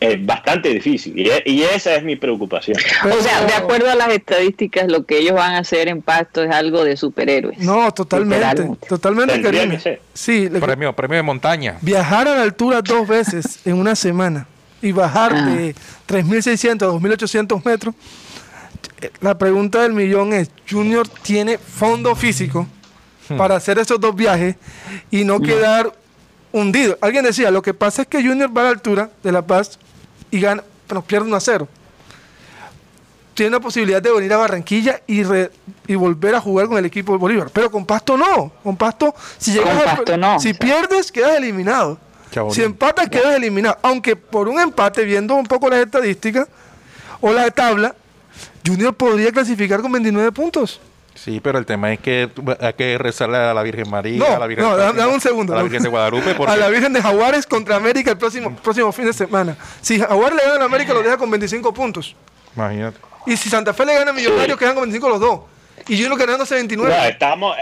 es 0.00 0.24
bastante 0.24 0.68
difícil 0.68 1.14
y, 1.16 1.62
esa 1.62 1.94
es 1.94 2.02
mi 2.02 2.16
preocupación. 2.16 2.76
O 3.04 3.22
sea, 3.22 3.44
de 3.44 3.54
acuerdo 3.54 3.90
a 3.90 3.94
las 3.94 4.08
estadísticas, 4.08 4.90
lo 4.90 5.04
que 5.04 5.18
ellos 5.18 5.34
van 5.34 5.54
a 5.54 5.58
hacer 5.58 5.88
en 5.88 6.02
Pasto 6.02 6.42
es 6.42 6.50
algo 6.50 6.84
de 6.84 6.96
superhéroes. 6.96 7.58
No, 7.58 7.92
totalmente, 7.92 8.68
totalmente. 8.88 10.00
Sí, 10.12 10.48
premio, 10.60 10.92
premio 10.92 11.16
de 11.16 11.22
montaña. 11.22 11.78
Viajar 11.80 12.28
a 12.28 12.36
la 12.36 12.42
altura 12.42 12.82
dos 12.82 13.08
veces 13.08 13.60
en 13.64 13.74
una 13.74 13.94
semana 13.94 14.46
y 14.82 14.92
bajar 14.92 15.32
ah. 15.34 15.46
de 15.46 15.74
3.600 16.08 16.82
a 16.82 16.86
2.800 16.88 17.64
metros. 17.64 17.94
La 19.20 19.36
pregunta 19.36 19.82
del 19.82 19.92
millón 19.92 20.32
es, 20.32 20.50
¿Junior 20.68 21.06
tiene 21.22 21.58
fondo 21.58 22.14
físico 22.14 22.66
hmm. 23.28 23.36
para 23.36 23.56
hacer 23.56 23.78
esos 23.78 24.00
dos 24.00 24.14
viajes 24.14 24.56
y 25.10 25.24
no, 25.24 25.38
no. 25.38 25.46
quedar 25.46 25.92
hundido? 26.52 26.98
Alguien 27.00 27.24
decía, 27.24 27.50
lo 27.50 27.62
que 27.62 27.74
pasa 27.74 28.02
es 28.02 28.08
que 28.08 28.22
Junior 28.22 28.54
va 28.54 28.62
a 28.62 28.64
la 28.64 28.70
altura 28.70 29.10
de 29.22 29.32
La 29.32 29.42
Paz 29.42 29.78
y 30.36 30.40
gana, 30.40 30.62
pero 30.86 31.02
pierde 31.02 31.26
1 31.26 31.36
a 31.36 31.40
0. 31.40 31.68
Tiene 33.34 33.50
la 33.50 33.60
posibilidad 33.60 34.00
de 34.00 34.10
venir 34.10 34.32
a 34.32 34.38
Barranquilla 34.38 35.02
y, 35.06 35.22
y 35.86 35.94
volver 35.94 36.34
a 36.34 36.40
jugar 36.40 36.68
con 36.68 36.78
el 36.78 36.86
equipo 36.86 37.12
de 37.12 37.18
Bolívar. 37.18 37.50
Pero 37.52 37.70
con 37.70 37.84
Pasto 37.84 38.16
no. 38.16 38.50
Con 38.62 38.76
Pasto, 38.76 39.14
si 39.36 39.52
llegas 39.52 40.00
si 40.40 40.54
pierdes, 40.54 41.12
quedas 41.12 41.36
eliminado. 41.36 41.98
Si 42.50 42.62
empatas, 42.62 43.08
quedas 43.08 43.36
eliminado. 43.36 43.78
Aunque 43.82 44.16
por 44.16 44.48
un 44.48 44.58
empate, 44.60 45.04
viendo 45.04 45.34
un 45.34 45.44
poco 45.44 45.68
las 45.68 45.80
estadísticas 45.80 46.48
o 47.20 47.32
la 47.32 47.50
tabla, 47.50 47.94
Junior 48.66 48.94
podría 48.94 49.30
clasificar 49.32 49.80
con 49.80 49.92
29 49.92 50.32
puntos. 50.32 50.80
Sí, 51.16 51.40
pero 51.40 51.58
el 51.58 51.66
tema 51.66 51.92
es 51.92 51.98
que 51.98 52.28
hay 52.60 52.72
que 52.74 52.98
rezarle 52.98 53.38
a 53.38 53.54
la 53.54 53.62
Virgen 53.62 53.90
María, 53.90 54.36
a 54.36 54.38
la 54.38 54.46
Virgen, 54.46 54.64
no, 54.64 54.76
dame, 54.76 55.06
un 55.06 55.20
segundo. 55.20 55.52
A 55.54 55.56
la 55.56 55.62
Virgen 55.62 55.82
de 55.82 55.88
Guadalupe. 55.88 56.36
A 56.46 56.56
la 56.56 56.68
Virgen 56.68 56.92
de 56.92 57.02
Jaguares 57.02 57.46
contra 57.46 57.76
América 57.76 58.10
el 58.10 58.18
próximo, 58.18 58.54
próximo 58.56 58.92
fin 58.92 59.06
de 59.06 59.12
semana. 59.12 59.56
Si 59.80 59.98
Jaguares 59.98 60.36
le 60.36 60.50
gana 60.50 60.62
a 60.62 60.66
América, 60.66 60.92
lo 60.92 61.02
deja 61.02 61.16
con 61.16 61.30
25 61.30 61.72
puntos. 61.72 62.14
Imagínate. 62.54 62.98
Y 63.26 63.36
si 63.36 63.48
Santa 63.48 63.74
Fe 63.74 63.86
le 63.86 63.94
gana 63.94 64.10
a 64.10 64.14
Millonarios, 64.14 64.58
quedan 64.58 64.74
con 64.74 64.82
25 64.82 65.08
los 65.08 65.20
dos. 65.20 65.40
Y 65.88 65.96
Junior 65.96 66.18
ganándose 66.18 66.54
29. 66.54 66.94
No, 66.96 67.04
estamos... 67.04 67.56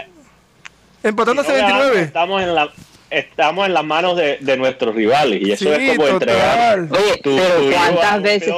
Empatándose 1.03 1.51
29. 1.51 2.01
Estamos 2.01 2.41
en 2.41 2.55
la 2.55 2.69
estamos 3.09 3.67
en 3.67 3.73
las 3.73 3.85
manos 3.85 4.17
de, 4.17 4.57
nuestros 4.57 4.95
rivales 4.95 5.41
y 5.41 5.51
eso 5.51 5.71
es 5.71 5.95
como 5.95 6.07
entregar 6.07 6.79
Oye, 6.79 7.21
pero 7.23 7.71
¿cuántas 7.71 8.21
veces 8.21 8.53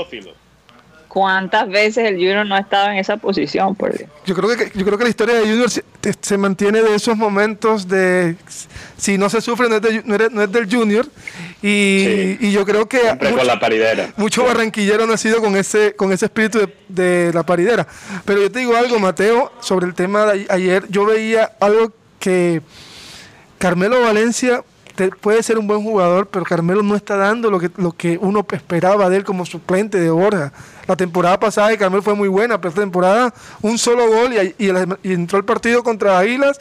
¿Cuántas 1.18 1.68
veces 1.68 2.06
el 2.06 2.14
Junior 2.18 2.46
no 2.46 2.54
ha 2.54 2.60
estado 2.60 2.92
en 2.92 2.98
esa 2.98 3.18
posición? 3.18 3.74
Por 3.74 3.92
yo 4.24 4.36
creo 4.36 4.56
que 4.56 4.72
yo 4.78 4.86
creo 4.86 5.00
que 5.00 5.04
la 5.04 5.10
historia 5.10 5.34
de 5.34 5.42
Junior 5.42 5.68
se, 5.68 6.38
mantiene 6.38 6.84
de 6.84 6.94
esos 6.94 7.18
momentos 7.18 7.88
de 7.88 8.36
si 8.98 9.18
no 9.18 9.28
se 9.28 9.42
sufre 9.42 9.68
no 9.68 9.78
es, 9.78 10.52
del 10.52 10.72
Junior 10.72 11.08
y, 11.64 12.52
yo 12.52 12.64
creo 12.68 12.88
que 12.88 13.00
mucho, 13.20 13.36
con 13.36 13.48
la 13.48 13.60
paridera. 13.60 14.14
mucho 14.16 14.44
barranquillero 14.44 15.06
ha 15.06 15.08
nacido 15.08 15.42
con 15.42 15.56
ese 15.56 15.96
con 15.96 16.14
ese 16.14 16.26
espíritu 16.26 16.70
de, 16.88 17.32
la 17.34 17.42
paridera. 17.42 17.88
Pero 18.24 18.44
yo 18.44 18.52
te 18.52 18.60
digo 18.60 18.76
algo, 18.76 19.00
Mateo, 19.00 19.52
sobre 19.60 19.88
el 19.88 19.96
tema 19.96 20.28
de 20.28 20.46
ayer. 20.52 20.86
Yo 20.90 21.04
veía 21.04 21.52
algo 21.60 21.94
que 22.20 22.62
Carmelo 23.58 24.02
Valencia 24.02 24.64
puede 25.22 25.44
ser 25.44 25.58
un 25.58 25.68
buen 25.68 25.82
jugador, 25.84 26.28
pero 26.28 26.46
Carmelo 26.46 26.84
no 26.84 26.96
está 26.96 27.16
dando 27.16 27.50
lo 27.50 27.60
que, 27.60 27.70
lo 27.78 27.92
que 27.92 28.18
uno 28.20 28.46
esperaba 28.52 29.10
de 29.10 29.18
él 29.18 29.24
como 29.24 29.46
suplente 29.46 30.00
de 30.00 30.10
Borja. 30.10 30.52
La 30.88 30.96
temporada 30.96 31.40
pasada 31.40 31.70
de 31.70 31.78
Carmelo 31.78 32.02
fue 32.02 32.16
muy 32.16 32.28
buena, 32.28 32.58
pero 32.58 32.70
esta 32.70 32.82
temporada 32.82 33.34
un 33.62 33.78
solo 33.78 34.08
gol 34.08 34.34
y, 34.34 34.70
entró 35.12 35.38
el 35.38 35.46
partido 35.46 35.84
contra 35.84 36.18
Águilas 36.18 36.60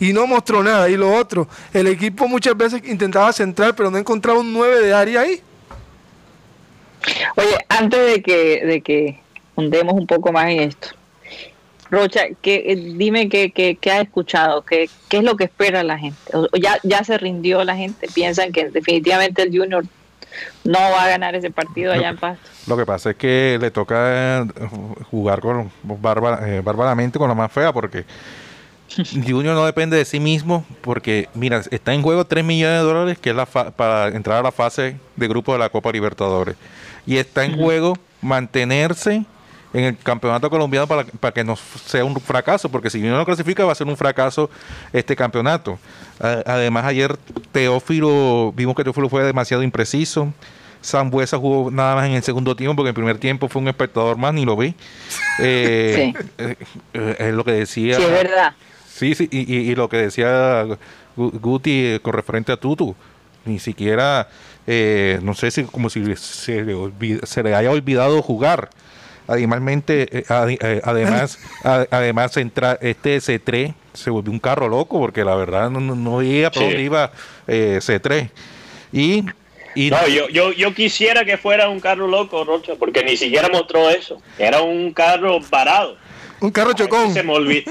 y 0.00 0.12
no 0.12 0.26
mostró 0.26 0.62
nada. 0.62 0.88
Y 0.88 0.96
lo 0.96 1.14
otro, 1.14 1.48
el 1.72 1.86
equipo 1.86 2.26
muchas 2.28 2.56
veces 2.56 2.82
intentaba 2.86 3.32
centrar, 3.32 3.74
pero 3.74 3.90
no 3.90 3.98
encontraba 3.98 4.40
un 4.40 4.52
9 4.52 4.80
de 4.80 4.94
área 4.94 5.20
ahí. 5.20 5.42
Oye, 7.36 7.58
antes 7.68 8.12
de 8.12 8.22
que, 8.22 8.64
de 8.64 8.80
que 8.80 9.20
hundemos 9.54 9.94
un 9.94 10.06
poco 10.06 10.32
más 10.32 10.46
en 10.50 10.60
esto, 10.60 10.88
Rocha, 11.90 12.22
que, 12.42 12.64
eh, 12.66 12.76
dime 12.76 13.28
qué, 13.28 13.50
qué, 13.50 13.76
qué 13.80 13.92
has 13.92 14.02
escuchado, 14.02 14.62
qué, 14.62 14.88
es 15.10 15.22
lo 15.22 15.36
que 15.36 15.44
espera 15.44 15.82
la 15.82 15.98
gente. 15.98 16.18
ya, 16.60 16.78
ya 16.82 17.04
se 17.04 17.18
rindió 17.18 17.64
la 17.64 17.76
gente, 17.76 18.08
piensan 18.12 18.52
que 18.52 18.70
definitivamente 18.70 19.42
el 19.42 19.56
Junior 19.56 19.84
no 20.64 20.78
va 20.78 21.04
a 21.04 21.08
ganar 21.08 21.34
ese 21.34 21.50
partido 21.50 21.92
allá 21.92 22.08
en 22.10 22.16
Pasto. 22.16 22.48
Lo 22.66 22.76
que 22.76 22.84
pasa 22.84 23.10
es 23.10 23.16
que 23.16 23.58
le 23.60 23.70
toca 23.70 24.42
eh, 24.42 24.46
jugar 25.10 25.40
con 25.40 25.70
eh, 25.70 26.62
bárbaramente 26.64 27.18
con 27.18 27.28
la 27.28 27.34
más 27.34 27.52
fea 27.52 27.72
porque 27.72 28.04
Junior 29.26 29.54
no 29.54 29.64
depende 29.64 29.96
de 29.96 30.04
sí 30.04 30.20
mismo 30.20 30.64
porque, 30.80 31.28
mira, 31.34 31.62
está 31.70 31.94
en 31.94 32.02
juego 32.02 32.24
3 32.24 32.44
millones 32.44 32.80
de 32.80 32.84
dólares 32.84 33.18
que 33.18 33.30
es 33.30 33.36
la 33.36 33.46
para 33.46 34.08
entrar 34.08 34.38
a 34.38 34.42
la 34.42 34.52
fase 34.52 34.96
de 35.16 35.28
grupo 35.28 35.52
de 35.52 35.58
la 35.58 35.68
Copa 35.68 35.92
Libertadores. 35.92 36.56
Y 37.06 37.18
está 37.18 37.44
en 37.44 37.56
juego 37.56 37.96
mantenerse 38.20 39.24
en 39.72 39.84
el 39.84 39.98
campeonato 39.98 40.48
colombiano 40.48 40.86
para, 40.86 41.04
para 41.04 41.32
que 41.32 41.44
no 41.44 41.56
sea 41.56 42.04
un 42.04 42.18
fracaso, 42.20 42.68
porque 42.68 42.90
si 42.90 43.00
no 43.00 43.24
clasifica 43.24 43.64
va 43.64 43.72
a 43.72 43.74
ser 43.74 43.86
un 43.86 43.96
fracaso 43.96 44.50
este 44.92 45.14
campeonato. 45.16 45.78
además, 46.20 46.84
ayer 46.84 47.16
Teófilo, 47.52 48.52
vimos 48.56 48.74
que 48.74 48.84
Teófilo 48.84 49.08
fue 49.08 49.22
demasiado 49.24 49.62
impreciso. 49.62 50.32
Sambuesa 50.86 51.36
jugó 51.36 51.70
nada 51.70 51.96
más 51.96 52.06
en 52.06 52.12
el 52.12 52.22
segundo 52.22 52.54
tiempo, 52.54 52.76
porque 52.76 52.88
en 52.88 52.90
el 52.90 52.94
primer 52.94 53.18
tiempo 53.18 53.48
fue 53.48 53.60
un 53.60 53.68
espectador 53.68 54.16
más, 54.16 54.32
ni 54.32 54.44
lo 54.44 54.56
vi. 54.56 54.74
Eh, 55.38 56.14
eh, 56.38 56.56
eh, 56.94 57.16
es 57.18 57.34
lo 57.34 57.44
que 57.44 57.52
decía. 57.52 57.96
Sí, 57.96 58.02
es 58.02 58.10
verdad. 58.10 58.54
Sí, 58.88 59.14
sí, 59.14 59.28
y, 59.30 59.74
lo 59.74 59.90
que 59.90 59.98
decía 59.98 60.64
Guti 61.14 61.98
con 62.00 62.14
referente 62.14 62.52
a 62.52 62.56
Tutu, 62.56 62.96
ni 63.44 63.58
siquiera, 63.58 64.28
no 64.66 65.34
sé 65.34 65.50
si 65.50 65.64
como 65.64 65.90
si 65.90 66.16
se 66.16 67.42
le 67.42 67.54
haya 67.54 67.70
olvidado 67.70 68.22
jugar. 68.22 68.70
Adicionalmente, 69.28 70.18
eh, 70.18 70.24
eh, 70.28 70.80
además, 70.84 71.38
además 71.64 72.36
entra, 72.36 72.78
este 72.80 73.18
C3 73.18 73.74
se 73.92 74.10
volvió 74.10 74.30
un 74.30 74.38
carro 74.38 74.68
loco 74.68 75.00
porque 75.00 75.24
la 75.24 75.34
verdad 75.34 75.70
no, 75.70 75.80
no 75.80 76.16
veía 76.18 76.50
por 76.50 76.62
dónde 76.62 76.82
iba 76.82 77.10
eh, 77.46 77.78
C3. 77.80 78.30
Y, 78.92 79.24
y 79.74 79.90
no, 79.90 80.06
yo, 80.06 80.28
yo, 80.28 80.52
yo 80.52 80.74
quisiera 80.74 81.24
que 81.24 81.36
fuera 81.36 81.68
un 81.68 81.80
carro 81.80 82.06
loco, 82.06 82.44
Rocha, 82.44 82.74
porque 82.78 83.02
ni 83.02 83.16
siquiera 83.16 83.48
mostró 83.48 83.90
eso. 83.90 84.22
Era 84.38 84.62
un 84.62 84.92
carro 84.92 85.40
parado. 85.50 85.96
Un 86.40 86.50
carro 86.50 86.72
chocón. 86.74 87.12
Se 87.12 87.22
me 87.22 87.32
Oye, 87.32 87.64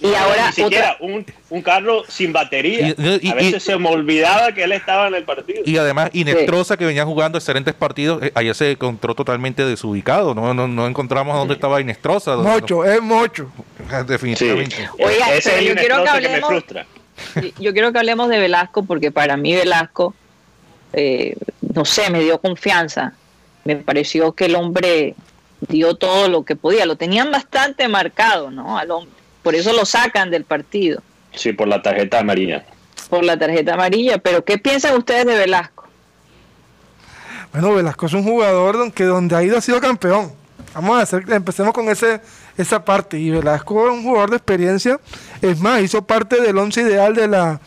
y 0.00 0.14
ahora. 0.14 0.46
Ni 0.48 0.52
siquiera 0.52 0.96
un, 1.00 1.24
un, 1.50 1.62
carro 1.62 2.02
sin 2.08 2.32
batería. 2.32 2.94
a 2.98 3.34
veces 3.34 3.62
se 3.62 3.76
me 3.78 3.88
olvidaba 3.88 4.52
que 4.52 4.64
él 4.64 4.72
estaba 4.72 5.08
en 5.08 5.14
el 5.14 5.24
partido. 5.24 5.62
Y 5.64 5.76
además, 5.78 6.10
Inestrosa, 6.12 6.76
que 6.76 6.84
venía 6.84 7.04
jugando 7.04 7.38
excelentes 7.38 7.74
partidos, 7.74 8.22
eh, 8.22 8.32
ayer 8.34 8.54
se 8.54 8.72
encontró 8.72 9.14
totalmente 9.14 9.64
desubicado. 9.64 10.34
No, 10.34 10.52
no, 10.52 10.68
no 10.68 10.86
encontramos 10.86 11.36
dónde 11.36 11.54
estaba 11.54 11.80
Inestrosa. 11.80 12.36
Mocho, 12.36 12.84
es 12.84 13.00
mocho. 13.00 13.50
Definitivamente. 14.06 14.88
Oiga, 14.98 15.26
pero 15.42 15.60
yo 15.62 15.74
quiero 15.74 16.02
que 16.02 16.08
hablemos. 16.08 16.64
yo 17.58 17.72
quiero 17.72 17.92
que 17.92 17.98
hablemos 17.98 18.28
de 18.28 18.38
Velasco, 18.38 18.84
porque 18.84 19.10
para 19.10 19.36
mí 19.36 19.54
Velasco, 19.54 20.14
eh, 20.92 21.34
no 21.74 21.84
sé, 21.84 22.10
me 22.10 22.20
dio 22.20 22.38
confianza. 22.38 23.14
Me 23.64 23.76
pareció 23.76 24.32
que 24.32 24.44
el 24.44 24.54
hombre 24.54 25.14
dio 25.60 25.94
todo 25.94 26.28
lo 26.28 26.44
que 26.44 26.56
podía. 26.56 26.86
Lo 26.86 26.96
tenían 26.96 27.30
bastante 27.30 27.88
marcado, 27.88 28.50
¿no? 28.50 28.78
Al 28.78 28.90
hombre. 28.90 29.12
Por 29.42 29.54
eso 29.54 29.72
lo 29.72 29.84
sacan 29.84 30.30
del 30.30 30.44
partido. 30.44 31.02
Sí, 31.32 31.52
por 31.52 31.68
la 31.68 31.82
tarjeta 31.82 32.18
amarilla. 32.18 32.64
Por 33.08 33.24
la 33.24 33.38
tarjeta 33.38 33.74
amarilla. 33.74 34.18
Pero 34.18 34.44
¿qué 34.44 34.58
piensan 34.58 34.96
ustedes 34.96 35.26
de 35.26 35.36
Velasco? 35.36 35.86
Bueno, 37.52 37.74
Velasco 37.74 38.06
es 38.06 38.12
un 38.12 38.24
jugador 38.24 38.92
que 38.92 39.04
donde 39.04 39.36
ha 39.36 39.42
ido 39.42 39.56
ha 39.56 39.60
sido 39.60 39.80
campeón. 39.80 40.32
Vamos 40.74 40.98
a 40.98 41.02
hacer, 41.02 41.24
empecemos 41.32 41.72
con 41.72 41.88
ese, 41.88 42.20
esa 42.58 42.84
parte. 42.84 43.18
Y 43.18 43.30
Velasco 43.30 43.86
es 43.86 43.94
un 43.94 44.02
jugador 44.02 44.30
de 44.30 44.36
experiencia. 44.36 45.00
Es 45.40 45.58
más, 45.60 45.80
hizo 45.80 46.02
parte 46.02 46.40
del 46.40 46.58
once 46.58 46.82
ideal 46.82 47.14
de 47.14 47.28
la 47.28 47.60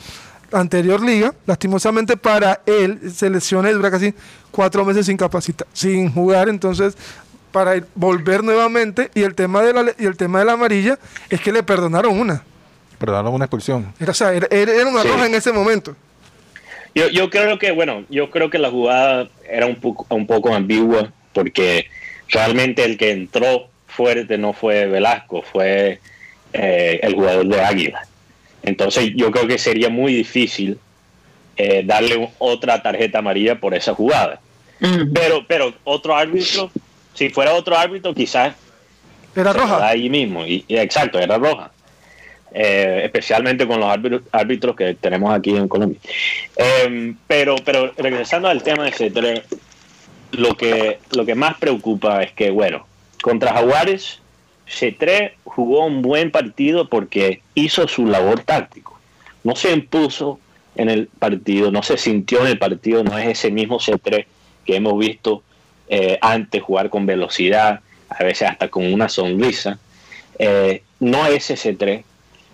anterior 0.51 1.01
liga. 1.01 1.33
Lastimosamente 1.45 2.17
para 2.17 2.61
él, 2.65 3.11
se 3.11 3.29
lesiona 3.29 3.69
y 3.69 3.73
dura 3.73 3.89
casi 3.89 4.13
cuatro 4.51 4.85
meses 4.85 5.05
sin 5.05 5.17
capacitar, 5.17 5.67
sin 5.73 6.11
jugar. 6.13 6.49
Entonces, 6.49 6.95
para 7.51 7.81
volver 7.95 8.43
nuevamente 8.43 9.09
y 9.15 9.23
el 9.23 9.35
tema 9.35 9.61
de 9.63 9.73
la 9.73 9.93
y 9.97 10.05
el 10.05 10.17
tema 10.17 10.39
de 10.39 10.45
la 10.45 10.53
amarilla 10.53 10.99
es 11.29 11.41
que 11.41 11.51
le 11.51 11.63
perdonaron 11.63 12.17
una. 12.17 12.43
Perdonaron 12.97 13.33
una 13.33 13.45
expulsión. 13.45 13.93
Era, 13.99 14.11
o 14.11 14.13
sea, 14.13 14.33
era, 14.33 14.87
una 14.87 15.03
roja 15.03 15.25
en 15.25 15.35
ese 15.35 15.51
momento. 15.51 15.95
Yo, 16.93 17.07
yo 17.07 17.29
creo 17.29 17.57
que, 17.59 17.71
bueno, 17.71 18.03
yo 18.09 18.29
creo 18.29 18.49
que 18.49 18.57
la 18.57 18.69
jugada 18.69 19.29
era 19.49 19.65
un 19.65 19.75
poco, 19.75 20.05
un 20.13 20.27
poco 20.27 20.53
ambigua 20.53 21.11
porque 21.33 21.87
realmente 22.27 22.83
el 22.83 22.97
que 22.97 23.11
entró 23.11 23.69
fuerte 23.87 24.37
no 24.37 24.53
fue 24.53 24.85
Velasco, 24.87 25.41
fue 25.41 25.99
eh, 26.53 26.99
el 27.01 27.15
jugador 27.15 27.47
de 27.47 27.61
Águila. 27.61 28.07
Entonces 28.63 29.11
yo 29.15 29.31
creo 29.31 29.47
que 29.47 29.57
sería 29.57 29.89
muy 29.89 30.13
difícil 30.13 30.77
eh, 31.57 31.83
darle 31.85 32.29
otra 32.37 32.81
tarjeta 32.81 33.19
amarilla 33.19 33.59
por 33.59 33.73
esa 33.73 33.93
jugada. 33.93 34.39
Mm. 34.79 35.13
Pero, 35.13 35.45
pero 35.47 35.73
otro 35.83 36.15
árbitro 36.15 36.71
si 37.13 37.29
fuera 37.29 37.53
otro 37.53 37.77
árbitro, 37.77 38.13
quizás. 38.13 38.55
Era 39.35 39.53
roja. 39.53 39.87
Ahí 39.87 40.09
mismo, 40.09 40.45
y, 40.45 40.65
exacto, 40.69 41.19
era 41.19 41.37
roja. 41.37 41.71
Eh, 42.51 43.01
especialmente 43.03 43.67
con 43.67 43.79
los 43.79 43.89
árbitros, 44.31 44.75
que 44.75 44.95
tenemos 44.95 45.33
aquí 45.33 45.55
en 45.55 45.67
Colombia. 45.67 45.99
Em, 46.55 47.15
pero, 47.27 47.55
pero 47.63 47.93
regresando 47.95 48.47
al 48.47 48.63
tema 48.63 48.85
de 48.85 48.91
C3, 48.91 49.43
lo 50.31 50.55
que, 50.55 50.99
lo 51.11 51.25
que 51.25 51.35
más 51.35 51.57
preocupa 51.57 52.23
es 52.23 52.31
que, 52.31 52.49
bueno, 52.49 52.87
contra 53.21 53.53
Jaguares, 53.53 54.19
C3 54.67 55.33
jugó 55.43 55.85
un 55.85 56.01
buen 56.01 56.31
partido 56.31 56.87
porque 56.87 57.41
hizo 57.55 57.87
su 57.87 58.05
labor 58.05 58.41
táctico. 58.41 58.99
No 59.43 59.55
se 59.55 59.71
impuso 59.71 60.39
en 60.75 60.89
el 60.89 61.07
partido, 61.07 61.71
no 61.71 61.83
se 61.83 61.97
sintió 61.97 62.41
en 62.41 62.47
el 62.47 62.59
partido, 62.59 63.03
no 63.03 63.17
es 63.17 63.27
ese 63.27 63.51
mismo 63.51 63.79
C3 63.79 64.25
que 64.65 64.75
hemos 64.75 64.97
visto 64.97 65.43
eh, 65.89 66.19
antes, 66.21 66.61
jugar 66.61 66.91
con 66.91 67.07
velocidad, 67.07 67.81
a 68.09 68.23
veces 68.23 68.47
hasta 68.47 68.69
con 68.69 68.93
una 68.93 69.09
sonrisa. 69.09 69.79
Eh, 70.37 70.83
no 70.99 71.25
es 71.25 71.49
ese 71.49 71.73
3, 71.73 72.03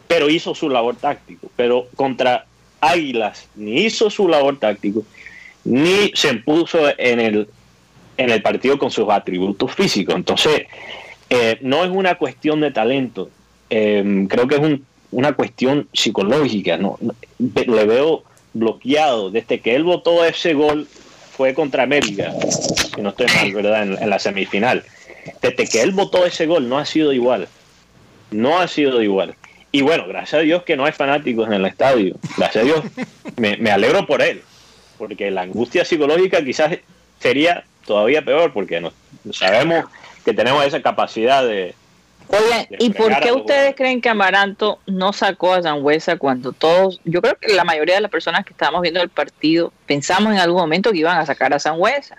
pero 0.07 0.29
hizo 0.29 0.55
su 0.55 0.69
labor 0.69 0.95
táctico. 0.95 1.51
Pero 1.57 1.87
contra 1.95 2.45
Águilas 2.79 3.47
ni 3.55 3.81
hizo 3.81 4.09
su 4.09 4.29
labor 4.29 4.57
táctico, 4.57 5.03
ni 5.65 6.11
se 6.13 6.29
impuso 6.29 6.79
en 6.97 7.19
el, 7.19 7.49
en 8.17 8.29
el 8.29 8.41
partido 8.41 8.77
con 8.77 8.89
sus 8.89 9.09
atributos 9.09 9.73
físicos. 9.73 10.15
Entonces, 10.15 10.63
eh, 11.29 11.57
no 11.61 11.83
es 11.83 11.89
una 11.89 12.15
cuestión 12.15 12.61
de 12.61 12.71
talento, 12.71 13.29
creo 13.67 14.47
que 14.47 14.55
es 14.55 14.79
una 15.11 15.33
cuestión 15.33 15.89
psicológica. 15.91 16.77
¿no? 16.77 16.97
Le 17.39 17.85
veo 17.85 18.23
bloqueado 18.53 19.29
desde 19.29 19.59
que 19.59 19.75
él 19.75 19.83
votó 19.83 20.23
ese 20.23 20.53
gol 20.53 20.87
fue 21.35 21.53
contra 21.53 21.83
América, 21.83 22.33
si 22.95 23.01
no 23.01 23.09
estoy 23.09 23.27
mal, 23.27 23.53
¿verdad? 23.53 23.83
En, 23.83 24.09
la 24.09 24.19
semifinal. 24.19 24.83
Desde 25.41 25.67
que 25.67 25.81
él 25.81 25.91
votó 25.91 26.25
ese 26.25 26.45
gol 26.45 26.69
no 26.69 26.77
ha 26.77 26.85
sido 26.85 27.11
igual. 27.11 27.47
No 28.31 28.59
ha 28.59 28.67
sido 28.67 29.01
igual. 29.01 29.35
Y 29.71 29.81
bueno, 29.81 30.07
gracias 30.07 30.41
a 30.41 30.43
Dios 30.43 30.63
que 30.63 30.77
no 30.77 30.85
hay 30.85 30.93
fanáticos 30.93 31.47
en 31.47 31.53
el 31.53 31.65
estadio. 31.65 32.15
Gracias 32.37 32.63
a 32.63 32.65
Dios. 32.65 32.81
Me, 33.35 33.71
alegro 33.71 34.05
por 34.05 34.21
él. 34.21 34.41
Porque 34.97 35.29
la 35.31 35.41
angustia 35.41 35.83
psicológica 35.83 36.43
quizás 36.43 36.77
sería 37.19 37.65
todavía 37.85 38.23
peor 38.23 38.53
porque 38.53 38.79
no, 38.79 38.93
sabemos 39.31 39.85
que 40.23 40.33
tenemos 40.33 40.65
esa 40.65 40.81
capacidad 40.81 41.45
de, 41.45 41.75
Oye, 42.27 42.67
¿y 42.79 42.89
por 42.91 43.19
qué 43.19 43.31
ustedes 43.31 43.75
creen 43.75 44.01
que 44.01 44.09
Amaranto 44.09 44.79
no 44.87 45.13
sacó 45.13 45.53
a 45.53 45.61
Sangüesa 45.61 46.17
cuando 46.17 46.53
todos, 46.53 46.99
yo 47.03 47.21
creo 47.21 47.37
que 47.37 47.53
la 47.53 47.63
mayoría 47.63 47.95
de 47.95 48.01
las 48.01 48.11
personas 48.11 48.45
que 48.45 48.53
estábamos 48.53 48.81
viendo 48.81 49.01
el 49.01 49.09
partido 49.09 49.71
pensamos 49.85 50.33
en 50.33 50.39
algún 50.39 50.59
momento 50.59 50.91
que 50.91 50.99
iban 50.99 51.17
a 51.17 51.25
sacar 51.25 51.53
a 51.53 51.59
Sangüesa? 51.59 52.17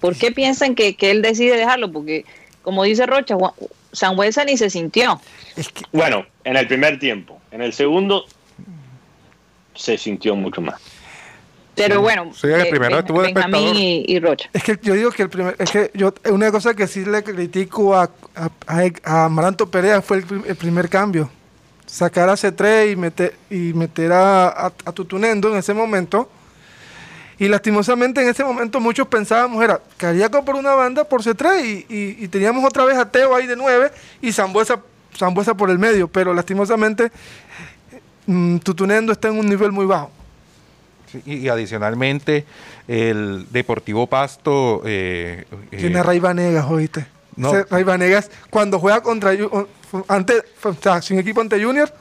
¿Por 0.00 0.16
qué 0.16 0.30
piensan 0.30 0.74
que, 0.74 0.96
él 1.00 1.22
decide 1.22 1.56
dejarlo? 1.56 1.90
Porque, 1.90 2.24
como 2.62 2.84
dice 2.84 3.06
Rocha, 3.06 3.36
Sangüesa 3.92 4.44
ni 4.44 4.56
se 4.56 4.70
sintió. 4.70 5.20
Bueno, 5.92 6.26
en 6.44 6.56
el 6.56 6.66
primer 6.66 6.98
tiempo. 6.98 7.40
En 7.50 7.62
el 7.62 7.72
segundo 7.72 8.26
se 9.74 9.98
sintió 9.98 10.36
mucho 10.36 10.60
más. 10.60 10.80
Pero 11.74 12.00
bueno, 12.00 12.32
sí, 12.34 12.46
el 12.46 12.68
primero 12.68 12.98
estuvo 12.98 13.20
Benjamín 13.20 13.74
y, 13.74 14.18
Rocha. 14.20 14.48
Es 14.52 14.62
que 14.62 14.78
yo 14.82 14.94
digo 14.94 15.10
que 15.10 15.22
el 15.22 15.30
primer, 15.30 15.56
es 15.58 15.70
que 15.70 15.90
yo, 15.94 16.14
una 16.30 16.50
cosa 16.50 16.74
que 16.74 16.86
sí 16.86 17.04
le 17.04 17.22
critico 17.22 17.96
a, 17.96 18.10
a, 19.04 19.28
Maranto 19.28 19.68
Perea 19.68 20.00
fue 20.00 20.18
el, 20.18 20.56
primer 20.56 20.88
cambio. 20.88 21.30
Sacar 21.86 22.28
a 22.28 22.34
C3 22.34 22.92
y 22.92 22.96
meter, 22.96 23.36
y 23.50 23.72
meter 23.74 24.12
a, 24.12 24.66
a, 24.66 24.92
Tutunendo 24.92 25.50
en 25.50 25.56
ese 25.56 25.74
momento. 25.74 26.30
Y 27.38 27.48
lastimosamente 27.48 28.22
en 28.22 28.28
ese 28.28 28.44
momento 28.44 28.78
muchos 28.78 29.08
pensábamos 29.08 29.62
era 29.62 29.80
Cariaco 29.96 30.44
por 30.44 30.54
una 30.54 30.74
banda 30.74 31.02
por 31.02 31.22
C3 31.22 31.86
y, 31.88 32.24
y, 32.24 32.28
teníamos 32.28 32.64
otra 32.64 32.84
vez 32.84 32.96
a 32.96 33.10
Teo 33.10 33.34
ahí 33.34 33.48
de 33.48 33.56
9 33.56 33.90
y 34.22 34.32
Zambuesa, 34.32 34.80
Zambuesa 35.18 35.54
por 35.54 35.70
el 35.70 35.78
medio. 35.80 36.06
Pero 36.06 36.32
lastimosamente 36.32 37.10
mm, 38.26 38.58
Tutunendo 38.58 39.10
está 39.10 39.28
en 39.28 39.38
un 39.38 39.48
nivel 39.48 39.72
muy 39.72 39.86
bajo 39.86 40.12
y, 41.24 41.48
adicionalmente 41.48 42.44
el 42.88 43.46
Deportivo 43.50 44.06
Pasto... 44.06 44.82
Eh, 44.84 45.44
eh 45.70 45.76
Tiene 45.76 46.02
Ray 46.02 46.20
Vanegas, 46.20 46.66
oíste. 46.68 47.06
No. 47.36 47.52
Ray 47.70 47.84
Vanegas, 47.84 48.30
cuando 48.50 48.78
juega 48.78 49.02
contra... 49.02 49.32
Antes, 50.08 50.42
sin 51.02 51.18
equipo 51.18 51.40
ante 51.40 51.62
Junior, 51.62 51.92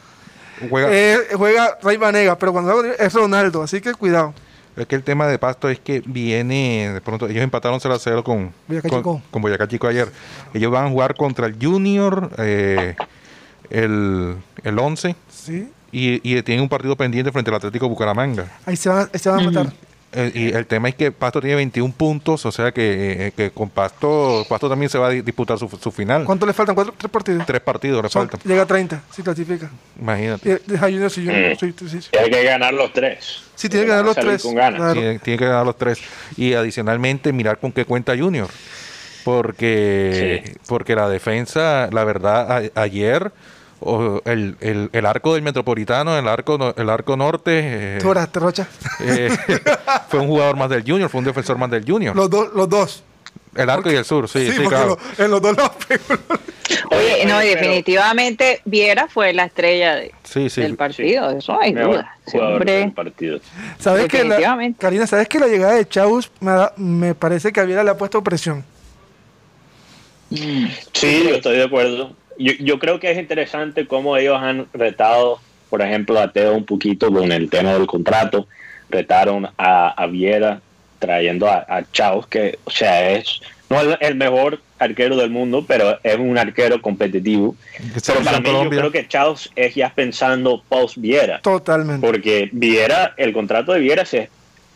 juega, 0.70 0.88
eh, 0.92 1.18
juega 1.36 1.78
Ray 1.82 1.98
Vanegas, 1.98 2.38
pero 2.40 2.52
cuando 2.52 2.74
juega 2.74 2.94
es 2.96 3.14
Ronaldo, 3.14 3.62
así 3.62 3.82
que 3.82 3.94
cuidado. 3.94 4.34
Es 4.76 4.88
que 4.88 4.96
el 4.96 5.04
tema 5.04 5.28
de 5.28 5.38
Pasto 5.38 5.70
es 5.70 5.80
que 5.80 6.02
viene, 6.04 6.92
de 6.92 7.02
pronto, 7.02 7.28
ellos 7.28 7.44
empataron 7.44 7.80
0 7.80 7.94
a 7.94 8.00
0 8.00 8.24
con 8.24 8.52
Boyacá, 8.68 9.68
Chico. 9.68 9.88
ayer. 9.88 10.10
Ellos 10.56 10.72
van 10.72 10.88
a 10.88 10.90
jugar 10.90 11.16
contra 11.16 11.46
el 11.46 11.58
Junior 11.62 12.32
eh, 12.40 12.96
el, 13.70 14.36
el 14.64 14.80
11. 14.80 15.16
Sí 15.30 15.70
y, 15.94 16.16
y 16.24 16.42
tienen 16.42 16.64
un 16.64 16.70
partido 16.70 16.96
pendiente 16.98 17.32
frente 17.32 17.52
al 17.52 17.56
Atlético 17.56 17.88
Bucaramanga. 17.88 18.48
Ahí 18.66 18.76
se 18.76 18.90
van, 18.90 19.08
a 19.08 19.40
matar. 19.40 19.74
Eh, 20.16 20.32
y 20.34 20.54
el 20.54 20.66
tema 20.68 20.90
es 20.90 20.96
que 20.96 21.12
Pasto 21.12 21.40
tiene 21.40 21.56
21 21.56 21.92
puntos, 21.94 22.46
o 22.46 22.52
sea 22.52 22.72
que, 22.72 23.28
eh, 23.28 23.32
que 23.36 23.50
con 23.50 23.70
Pasto, 23.70 24.46
Pasto 24.48 24.70
también 24.70 24.90
se 24.90 24.98
va 24.98 25.08
a 25.08 25.10
disputar 25.12 25.58
su, 25.58 25.68
su 25.70 25.92
final. 25.92 26.24
¿Cuánto 26.26 26.46
le 26.46 26.54
faltan? 26.54 26.76
¿Cuatro, 26.76 26.94
¿Tres 26.98 27.12
partidos? 27.12 27.46
Tres 27.46 27.62
partidos 27.62 28.04
le 28.04 28.10
faltan. 28.10 28.40
Llega 28.44 28.64
a 28.64 28.66
30, 28.66 29.02
si 29.12 29.24
clasifica. 29.24 29.70
Imagínate. 30.00 30.62
Deja 30.66 30.86
Junior 30.86 31.10
si 31.10 31.26
Junior. 31.26 31.58
Tiene 31.58 32.30
que 32.30 32.44
ganar 32.44 32.74
los 32.74 32.94
tres. 32.94 33.44
Sí, 33.56 33.70
tiene 33.70 33.86
que 33.86 33.92
ganar 33.92 34.06
los 34.06 34.16
tres. 34.16 34.42
Tiene, 34.44 35.20
tiene, 35.20 35.40
que 35.40 35.46
ganar 35.46 35.66
los 35.66 35.78
tres. 35.78 36.00
Y 36.38 36.54
adicionalmente 36.54 37.32
mirar 37.34 37.60
con 37.60 37.72
qué 37.72 37.86
cuenta 37.86 38.16
Junior. 38.18 38.50
Porque, 39.24 40.58
porque 40.68 40.96
la 40.96 41.08
defensa, 41.08 41.90
la 41.92 42.04
verdad, 42.04 42.70
ayer 42.76 43.32
el, 44.26 44.56
el, 44.60 44.90
el, 44.92 45.06
arco 45.06 45.34
del 45.34 45.44
Metropolitano, 45.44 46.18
el 46.18 46.28
arco, 46.28 46.74
el 46.76 46.90
arco 46.90 47.18
norte. 47.18 47.98
Eh, 47.98 48.00
Rocha? 48.34 48.68
Eh, 49.00 49.30
fue 50.10 50.20
un 50.20 50.28
jugador 50.28 50.56
más 50.58 50.70
del 50.70 50.84
Junior, 50.84 51.10
fue 51.10 51.20
un 51.20 51.26
defensor 51.26 51.58
más 51.58 51.70
del 51.70 51.86
Junior. 51.86 52.16
Los, 52.16 52.30
dos 52.30 52.54
los 52.54 52.70
dos. 52.70 53.04
El 53.56 53.70
arco 53.70 53.92
y 53.92 53.96
el 53.96 54.06
sur, 54.06 54.28
sí, 54.28 54.52
sí, 54.52 54.64
claro. 54.66 54.98
en 55.18 55.30
los 55.30 55.42
dos 55.42 55.56
lados. 55.56 55.74
Oye, 56.90 57.26
no, 57.28 57.38
definitivamente 57.40 58.62
Viera 58.66 59.08
fue 59.08 59.32
la 59.32 59.46
estrella 59.46 59.96
del 59.96 60.76
partido, 60.76 61.30
eso 61.30 61.60
hay 61.60 61.74
duda. 61.74 62.18
partido. 62.96 63.40
¿Sabes 63.78 64.08
que 64.08 64.28
Karina, 64.80 65.06
¿sabes 65.06 65.28
que 65.28 65.40
la 65.40 65.48
llegada 65.48 65.74
de 65.74 65.88
Chaus 65.88 66.32
me, 66.40 66.52
me 66.78 67.14
parece 67.14 67.52
que 67.52 67.60
a 67.60 67.64
Viera 67.64 67.84
le 67.84 67.92
ha 67.92 67.98
puesto 67.98 68.24
presión? 68.24 68.66
Sí, 70.32 71.24
yo 71.28 71.36
estoy 71.36 71.58
de 71.58 71.64
acuerdo 71.64 72.16
yo, 72.38 72.54
yo 72.60 72.80
creo 72.80 73.00
que 73.00 73.12
es 73.12 73.18
interesante 73.18 73.88
cómo 73.88 74.18
ellos 74.18 74.40
han 74.42 74.68
retado, 74.74 75.40
por 75.70 75.82
ejemplo, 75.82 76.20
a 76.20 76.32
Teo 76.32 76.56
un 76.56 76.66
poquito 76.66 77.12
con 77.12 77.32
el 77.32 77.50
tema 77.50 77.74
del 77.74 77.88
contrato, 77.88 78.48
retaron 78.90 79.48
a, 79.58 79.90
a 79.90 80.08
Viera 80.08 80.62
trayendo 81.00 81.48
a, 81.48 81.66
a 81.68 81.84
Chaus, 81.92 82.28
que, 82.28 82.60
o 82.64 82.72
sea, 82.72 83.12
es 83.12 83.42
no 83.74 83.82
es 83.82 83.98
el 84.02 84.16
mejor 84.16 84.60
arquero 84.78 85.16
del 85.18 85.30
mundo, 85.30 85.66
pero 85.68 85.98
es 86.04 86.16
un 86.18 86.38
arquero 86.38 86.82
competitivo. 86.82 87.56
Pero 88.06 88.22
para 88.22 88.40
mí 88.40 88.50
yo 88.52 88.70
creo 88.70 88.92
que 88.92 89.08
Chaus 89.08 89.50
es 89.56 89.76
ya 89.76 89.92
pensando 89.94 90.64
post 90.70 90.98
Viera. 90.98 91.40
Totalmente. 91.42 92.06
Porque 92.06 92.50
Viera, 92.52 93.14
el 93.18 93.34
contrato 93.34 93.74
de 93.74 93.80
Viera 93.80 94.06
se, 94.06 94.30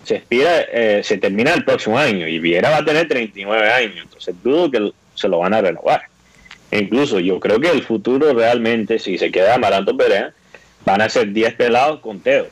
se 0.03 0.15
expira, 0.15 0.61
eh, 0.71 1.01
se 1.03 1.17
termina 1.17 1.53
el 1.53 1.63
próximo 1.63 1.97
año 1.97 2.27
y 2.27 2.39
Viera 2.39 2.69
va 2.69 2.77
a 2.77 2.85
tener 2.85 3.07
39 3.07 3.71
años, 3.71 3.97
entonces 4.03 4.35
dudo 4.43 4.71
que 4.71 4.91
se 5.13 5.27
lo 5.27 5.39
van 5.39 5.53
a 5.53 5.61
renovar. 5.61 6.03
Incluso 6.71 7.19
yo 7.19 7.39
creo 7.39 7.60
que 7.60 7.69
el 7.69 7.84
futuro 7.84 8.34
realmente, 8.34 8.99
si 8.99 9.17
se 9.17 9.32
queda 9.32 9.56
Amaranto 9.56 9.95
Perea, 9.95 10.34
van 10.86 11.01
a 11.01 11.10
ser 11.10 11.32
10 11.32 11.56
pelados 11.56 11.99
con 11.99 12.19
Teo, 12.19 12.47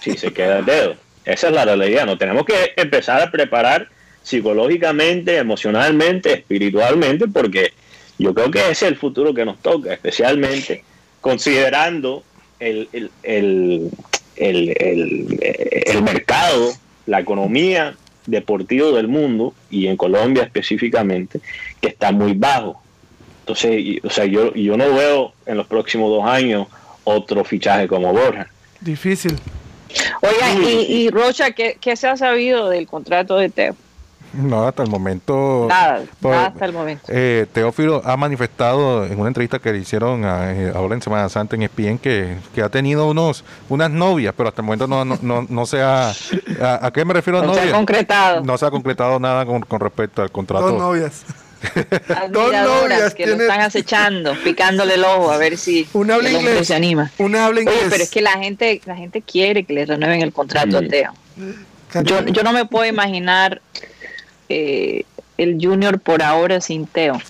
si 0.00 0.16
se 0.16 0.32
queda 0.32 0.62
Teo. 0.62 0.94
Esa 1.24 1.48
es 1.48 1.54
la 1.54 1.64
realidad. 1.64 2.06
Nos 2.06 2.18
tenemos 2.18 2.44
que 2.44 2.72
empezar 2.76 3.20
a 3.20 3.30
preparar 3.30 3.88
psicológicamente, 4.22 5.36
emocionalmente, 5.36 6.32
espiritualmente, 6.32 7.26
porque 7.28 7.72
yo 8.18 8.34
creo 8.34 8.50
que 8.50 8.60
ese 8.60 8.70
es 8.70 8.82
el 8.82 8.96
futuro 8.96 9.34
que 9.34 9.44
nos 9.44 9.58
toca, 9.58 9.92
especialmente 9.92 10.84
considerando 11.20 12.24
el, 12.58 12.88
el, 12.92 13.90
el, 14.36 15.38
el 15.86 16.02
mercado, 16.02 16.72
la 17.06 17.20
economía 17.20 17.94
deportiva 18.26 18.90
del 18.90 19.08
mundo 19.08 19.54
y 19.70 19.86
en 19.86 19.96
Colombia 19.96 20.44
específicamente, 20.44 21.40
que 21.80 21.88
está 21.88 22.12
muy 22.12 22.32
bajo. 22.34 22.82
Entonces, 23.50 23.98
o 24.04 24.10
sea, 24.10 24.26
yo, 24.26 24.54
yo 24.54 24.76
no 24.76 24.94
veo 24.94 25.32
en 25.44 25.56
los 25.56 25.66
próximos 25.66 26.08
dos 26.08 26.24
años 26.24 26.68
otro 27.02 27.42
fichaje 27.44 27.88
como 27.88 28.12
Borja. 28.12 28.46
Difícil. 28.80 29.36
Oiga, 30.22 30.54
y, 30.54 31.10
Rocha, 31.10 31.50
¿qué, 31.50 31.96
se 31.96 32.06
ha 32.06 32.16
sabido 32.16 32.68
del 32.68 32.86
contrato 32.86 33.36
de 33.36 33.48
Teo? 33.48 33.74
No, 34.32 34.68
hasta 34.68 34.84
el 34.84 34.88
momento. 34.88 35.66
Nada, 35.68 36.04
hasta 36.46 36.64
el 36.64 36.72
momento. 36.72 37.06
Eh, 37.08 37.46
Teófilo 37.52 38.00
ha 38.04 38.16
manifestado 38.16 39.04
en 39.04 39.18
una 39.18 39.26
entrevista 39.26 39.58
que 39.58 39.72
le 39.72 39.78
hicieron 39.78 40.24
a, 40.24 40.52
eh, 40.52 40.72
ahora 40.72 40.94
en 40.94 41.02
Semana 41.02 41.28
Santa 41.28 41.56
en 41.56 41.62
ESPN 41.62 41.98
que, 41.98 42.36
que 42.54 42.62
ha 42.62 42.68
tenido 42.68 43.08
unos 43.10 43.42
unas 43.68 43.90
novias, 43.90 44.32
pero 44.36 44.48
hasta 44.48 44.62
el 44.62 44.66
momento 44.66 44.86
no, 44.86 45.04
no, 45.04 45.46
no, 45.48 45.66
se 45.66 45.82
ha. 45.82 46.12
A, 46.60 46.90
qué 46.92 47.04
me 47.04 47.14
refiero 47.14 47.40
a 47.40 47.44
no 47.44 47.54
se 47.54 47.60
ha 47.62 47.72
concretado. 47.72 48.44
No 48.44 48.56
se 48.56 48.66
ha 48.66 48.70
concretado 48.70 49.18
nada 49.18 49.44
con, 49.44 49.62
con 49.62 49.80
respecto 49.80 50.22
al 50.22 50.30
contrato. 50.30 50.68
Dos 50.68 50.78
novias. 50.78 51.24
Admiradoras 52.08 53.14
que 53.14 53.26
lo 53.26 53.36
están 53.36 53.60
acechando, 53.60 54.34
picándole 54.42 54.94
el 54.94 55.04
ojo 55.04 55.30
a 55.30 55.36
ver 55.36 55.56
si 55.56 55.88
un 55.92 56.10
habla 56.10 56.30
inglés, 56.30 56.68
se 56.68 56.74
anima. 56.74 57.10
Una 57.18 57.46
habla 57.46 57.60
inglés. 57.60 57.86
pero 57.90 58.02
es 58.02 58.10
que 58.10 58.22
la 58.22 58.32
gente, 58.32 58.80
la 58.86 58.96
gente 58.96 59.22
quiere 59.22 59.64
que 59.64 59.74
le 59.74 59.86
renueven 59.86 60.22
el 60.22 60.32
contrato 60.32 60.78
a 60.78 60.82
Teo. 60.82 61.12
Yo, 62.04 62.24
yo 62.26 62.42
no 62.42 62.52
me 62.52 62.64
puedo 62.66 62.86
imaginar 62.86 63.60
eh, 64.48 65.04
el 65.38 65.58
Junior 65.60 65.98
por 66.00 66.22
ahora 66.22 66.60
sin 66.60 66.86
Teo. 66.86 67.20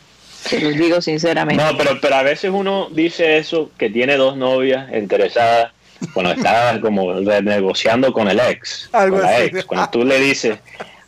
Se 0.44 0.58
los 0.60 0.74
digo 0.74 1.00
sinceramente. 1.00 1.62
No, 1.62 1.76
pero, 1.76 2.00
pero 2.00 2.16
a 2.16 2.22
veces 2.22 2.50
uno 2.52 2.88
dice 2.90 3.38
eso, 3.38 3.70
que 3.76 3.90
tiene 3.90 4.16
dos 4.16 4.36
novias 4.36 4.88
interesadas, 4.94 5.72
cuando 6.14 6.32
está 6.32 6.80
como 6.80 7.12
renegociando 7.20 8.12
con 8.12 8.28
el 8.28 8.40
ex. 8.40 8.88
Algo 8.92 9.20
Ex. 9.22 9.64
Cuando 9.64 9.90
tú 9.90 10.04
le 10.04 10.18
dices, 10.18 10.58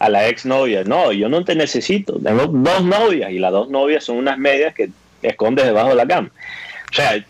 a 0.03 0.09
la 0.09 0.27
ex 0.29 0.45
novia, 0.45 0.83
no, 0.83 1.13
yo 1.13 1.29
no 1.29 1.45
te 1.45 1.55
necesito, 1.55 2.19
tengo 2.19 2.49
dos 2.49 2.83
novias 2.83 3.31
y 3.31 3.39
las 3.39 3.53
dos 3.53 3.71
novias 3.71 4.03
son 4.03 4.17
unas 4.17 4.37
medias 4.37 4.75
que 4.75 4.91
escondes 5.23 5.65
debajo 5.65 5.91
de 5.91 5.95
la 5.95 6.07
cama. 6.09 6.29
O 6.91 6.93
sea, 6.93 7.25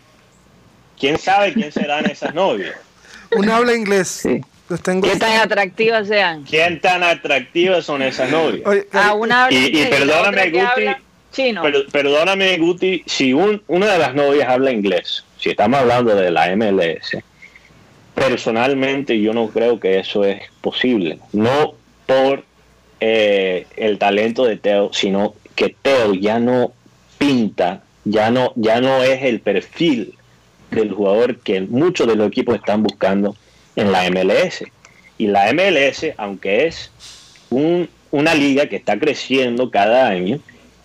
¿quién 0.99 1.19
sabe 1.19 1.53
quién 1.53 1.71
serán 1.71 2.09
esas 2.09 2.33
novias? 2.33 2.73
Una 3.29 3.57
habla 3.57 3.75
inglés. 3.75 4.23
¿Qué 4.23 5.15
tan 5.19 5.39
atractivas 5.39 6.07
sean? 6.07 6.45
¿Quién 6.45 6.81
tan 6.81 7.03
atractivas 7.03 7.85
son 7.85 8.01
esas 8.01 8.31
novias? 8.31 8.63
Ah, 8.91 9.13
una 9.13 9.45
habla 9.45 9.55
y, 9.55 9.65
y 9.65 9.85
perdóname, 9.85 10.49
Guti, 10.49 10.87
chino. 11.31 11.61
perdóname, 11.91 12.57
Guti, 12.57 13.03
si 13.05 13.33
un, 13.33 13.61
una 13.67 13.85
de 13.85 13.99
las 13.99 14.15
novias 14.15 14.49
habla 14.49 14.71
inglés, 14.71 15.23
si 15.37 15.51
estamos 15.51 15.79
hablando 15.79 16.15
de 16.15 16.31
la 16.31 16.55
MLS, 16.55 17.17
personalmente 18.15 19.21
yo 19.21 19.31
no 19.31 19.49
creo 19.49 19.79
que 19.79 19.99
eso 19.99 20.23
es 20.23 20.41
posible. 20.61 21.19
No 21.33 21.75
por 22.07 22.43
eh, 23.05 23.67
el 23.75 23.97
talento 23.97 24.45
de 24.45 24.55
Teo, 24.55 24.93
sino 24.93 25.35
que 25.55 25.75
Teo 25.81 26.13
ya 26.13 26.39
no 26.39 26.71
pinta, 27.17 27.83
ya 28.05 28.31
no, 28.31 28.53
ya 28.55 28.79
no 28.79 29.03
es 29.03 29.23
el 29.23 29.41
perfil 29.41 30.13
del 30.71 30.93
jugador 30.93 31.39
que 31.39 31.59
muchos 31.59 32.07
de 32.07 32.15
los 32.15 32.29
equipos 32.29 32.55
están 32.55 32.81
buscando 32.81 33.35
en 33.75 33.91
la 33.91 34.09
MLS. 34.09 34.63
Y 35.17 35.27
la 35.27 35.51
MLS, 35.51 36.13
aunque 36.15 36.67
es 36.67 36.91
una 37.49 38.35
liga 38.35 38.69
que 38.69 38.77
está 38.77 38.97
creciendo 38.97 39.69
cada 39.69 40.07
año, 40.07 40.39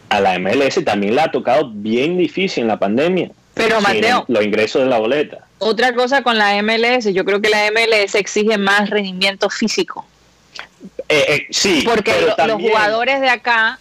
a 0.08 0.20
la 0.20 0.40
MLS 0.40 0.84
también 0.84 1.14
le 1.14 1.20
ha 1.20 1.30
tocado 1.30 1.70
bien 1.72 2.18
difícil 2.18 2.62
en 2.62 2.68
la 2.68 2.80
pandemia. 2.80 3.30
Pero 3.54 3.80
Mateo, 3.80 4.24
los 4.26 4.44
ingresos 4.44 4.82
de 4.82 4.88
la 4.88 4.98
boleta. 4.98 5.46
Otra 5.60 5.94
cosa 5.94 6.24
con 6.24 6.36
la 6.36 6.60
MLS, 6.64 7.12
yo 7.14 7.24
creo 7.24 7.40
que 7.40 7.48
la 7.48 7.70
MLS 7.70 8.16
exige 8.16 8.58
más 8.58 8.90
rendimiento 8.90 9.48
físico 9.50 10.04
Eh, 11.08 11.24
eh, 11.28 11.46
sí, 11.50 11.82
Porque 11.86 12.12
pero 12.12 12.34
lo- 12.36 12.46
los 12.58 12.62
jugadores 12.62 13.20
de 13.20 13.30
acá, 13.30 13.78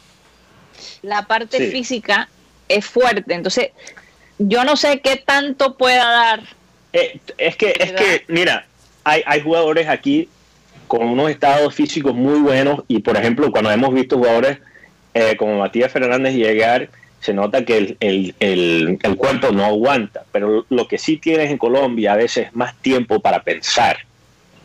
la 1.02 1.24
parte 1.28 1.58
Sí. 1.58 1.72
física 1.72 2.30
es 2.70 2.86
fuerte. 2.86 3.34
Entonces, 3.34 3.70
yo 4.38 4.63
no 4.63 4.78
sé 4.78 5.00
qué 5.02 5.18
tanto 5.18 5.76
pueda 5.78 6.06
dar. 6.10 6.42
Eh, 6.94 7.20
es 7.38 7.56
que, 7.58 7.74
es 7.80 7.92
que, 7.94 8.24
mira, 8.28 8.66
hay, 9.04 9.24
hay 9.26 9.42
jugadores 9.42 9.88
aquí 9.88 10.30
con 10.88 11.06
unos 11.08 11.30
estados 11.30 11.74
físicos 11.76 12.13
muy 12.16 12.40
buenos 12.40 12.82
y, 12.88 13.00
por 13.00 13.18
ejemplo, 13.18 13.52
cuando 13.52 13.72
hemos 13.72 13.94
visto 13.94 14.18
jugadores 14.18 14.60
eh, 15.13 15.36
como 15.36 15.58
Matías 15.58 15.92
Fernández 15.92 16.34
llegar, 16.36 16.90
se 17.20 17.34
nota 17.34 17.66
que 17.66 17.78
el, 17.78 17.98
el- 18.00 18.36
el- 18.40 19.00
el 19.02 19.16
cuerpo 19.18 19.52
no 19.52 19.66
aguanta, 19.66 20.24
pero 20.32 20.66
lo 20.70 20.88
que 20.88 21.00
sí 21.00 21.18
tienes 21.18 21.50
en 21.50 21.58
Colombia 21.58 22.13
a 22.13 22.18
veces 22.18 22.48
es 22.48 22.56
más 22.56 22.76
tiempo 22.76 23.20
para 23.20 23.42
pensar, 23.42 23.98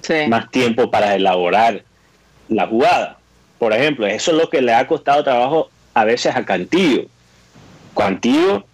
Sí. 0.02 0.26
más 0.28 0.50
tiempo 0.50 0.90
para 0.90 1.14
elaborar 1.16 1.82
la 2.54 2.66
jugada. 2.66 3.18
Por 3.58 3.72
ejemplo, 3.72 4.06
eso 4.06 4.32
es 4.32 4.36
lo 4.36 4.50
que 4.50 4.60
le 4.60 4.74
ha 4.74 4.86
costado 4.86 5.22
trabajo 5.22 5.70
a 5.94 6.04
veces 6.04 6.34
a 6.34 6.44
Cantillo. 6.44 7.06
Cantillo 7.96 8.64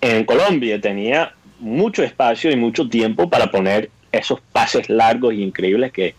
en 0.00 0.24
Colombia 0.24 0.80
tenía 0.80 1.32
mucho 1.58 2.02
espacio 2.02 2.50
y 2.50 2.56
mucho 2.56 2.88
tiempo 2.88 3.28
para 3.28 3.50
poner 3.50 3.90
esos 4.12 4.40
pases 4.52 4.88
largos 4.88 5.34
y 5.34 5.42
increíbles 5.42 5.92
que, 5.92 6.14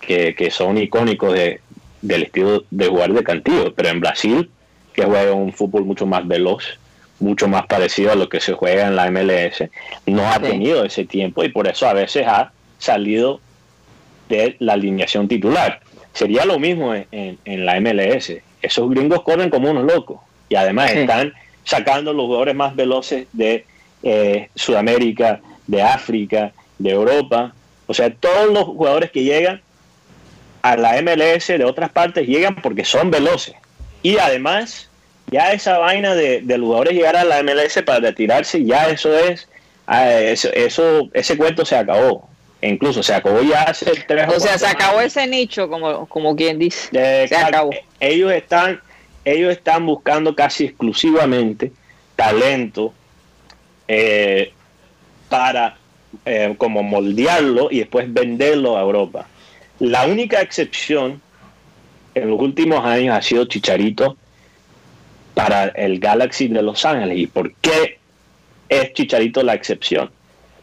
que, 0.00 0.34
que 0.34 0.50
son 0.50 0.78
icónicos 0.78 1.32
de, 1.32 1.60
del 2.02 2.24
estilo 2.24 2.64
de 2.70 2.88
jugar 2.88 3.12
de 3.12 3.24
Cantillo. 3.24 3.74
Pero 3.74 3.88
en 3.88 4.00
Brasil, 4.00 4.50
que 4.92 5.04
juega 5.04 5.32
un 5.32 5.52
fútbol 5.52 5.84
mucho 5.84 6.04
más 6.06 6.26
veloz, 6.26 6.64
mucho 7.20 7.48
más 7.48 7.66
parecido 7.66 8.12
a 8.12 8.16
lo 8.16 8.28
que 8.28 8.40
se 8.40 8.52
juega 8.52 8.86
en 8.86 8.96
la 8.96 9.10
MLS, 9.10 9.70
no 10.06 10.28
ha 10.28 10.40
tenido 10.40 10.84
ese 10.84 11.04
tiempo 11.04 11.44
y 11.44 11.48
por 11.48 11.68
eso 11.68 11.88
a 11.88 11.92
veces 11.92 12.26
ha 12.26 12.52
salido 12.78 13.40
de 14.28 14.56
la 14.58 14.74
alineación 14.74 15.28
titular. 15.28 15.80
Sería 16.12 16.44
lo 16.44 16.58
mismo 16.58 16.94
en, 16.94 17.06
en- 17.12 17.38
en 17.44 17.64
la 17.66 17.80
MLS. 17.80 18.32
Esos 18.60 18.90
gringos 18.90 19.22
corren 19.22 19.50
como 19.50 19.70
unos 19.70 19.84
locos 19.84 20.20
y 20.48 20.54
además 20.56 20.90
Sí. 20.90 20.98
están 21.00 21.32
sacando 21.64 22.12
los 22.12 22.26
jugadores 22.26 22.54
más 22.54 22.74
veloces 22.76 23.26
de 23.32 23.64
eh, 24.02 24.48
Sudamérica, 24.54 25.40
de 25.66 25.80
África, 25.82 26.52
de 26.78 26.90
Europa. 26.90 27.54
O 27.86 27.94
sea, 27.94 28.12
todos 28.12 28.52
los 28.52 28.64
jugadores 28.64 29.10
que 29.10 29.22
llegan 29.24 29.60
a 30.62 30.76
la 30.76 31.00
MLS 31.02 31.46
de 31.48 31.64
otras 31.64 31.90
partes 31.90 32.26
llegan 32.26 32.56
porque 32.56 32.84
son 32.84 33.10
veloces. 33.10 33.54
Y 34.02 34.18
además, 34.18 34.88
ya 35.30 35.52
esa 35.52 35.78
vaina 35.78 36.14
de, 36.14 36.40
de 36.42 36.58
los 36.58 36.66
jugadores 36.66 36.94
llegar 36.94 37.16
a 37.16 37.24
la 37.24 37.42
MLS 37.42 37.80
para 37.84 38.00
retirarse, 38.00 38.64
ya 38.64 38.88
eso 38.88 39.16
es, 39.16 39.48
ah, 39.86 40.10
eso, 40.12 40.48
eso- 40.52 41.08
ese 41.14 41.36
cuento 41.36 41.64
se 41.64 41.76
acabó. 41.76 42.28
E 42.62 42.68
incluso 42.70 43.02
se 43.02 43.12
acabó 43.12 43.42
ya 43.42 43.64
hace 43.64 43.84
tres 44.06 44.28
O 44.28 44.38
sea, 44.40 44.52
cuatro 44.52 44.58
se 44.58 44.66
acabó 44.66 44.98
años. 45.00 45.16
ese 45.16 45.26
nicho, 45.26 45.68
como, 45.68 46.06
como 46.06 46.34
quien 46.36 46.58
dice. 46.58 46.88
Eh, 46.92 47.26
se 47.28 47.34
ca- 47.34 47.48
acabó. 47.48 47.70
Ellos 48.00 48.32
están, 48.32 48.80
ellos 49.24 49.50
están 49.52 49.84
buscando 49.84 50.34
casi 50.34 50.64
exclusivamente 50.66 51.72
talento 52.16 52.94
eh, 53.88 54.52
para 55.28 55.76
eh, 56.24 56.54
como 56.56 56.82
moldearlo 56.84 57.68
y 57.70 57.80
después 57.80 58.12
venderlo 58.12 58.78
a 58.78 58.82
Europa. 58.82 59.26
La 59.80 60.06
única 60.06 60.40
excepción 60.40 61.20
en 62.14 62.30
los 62.30 62.38
últimos 62.40 62.84
años 62.84 63.16
ha 63.16 63.22
sido 63.22 63.44
Chicharito 63.46 64.16
para 65.34 65.64
el 65.68 65.98
Galaxy 65.98 66.46
de 66.48 66.62
Los 66.62 66.84
Ángeles. 66.84 67.18
¿Y 67.18 67.26
por 67.26 67.52
qué 67.54 67.98
es 68.68 68.92
Chicharito 68.92 69.42
la 69.42 69.54
excepción? 69.54 70.10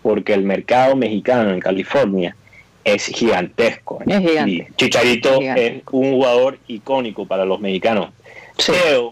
Porque 0.01 0.33
el 0.33 0.43
mercado 0.43 0.95
mexicano 0.95 1.51
en 1.51 1.59
California 1.59 2.35
es 2.83 3.05
gigantesco. 3.07 3.99
Es 4.05 4.19
gigante. 4.19 4.51
Y 4.51 4.67
Chicharito 4.75 5.33
Es 5.33 5.39
gigante. 5.39 5.67
es 5.67 5.83
un 5.91 6.11
jugador 6.11 6.57
icónico 6.67 7.25
para 7.25 7.45
los 7.45 7.59
mexicanos. 7.59 8.09
Sí. 8.57 8.71
Pero 8.83 9.11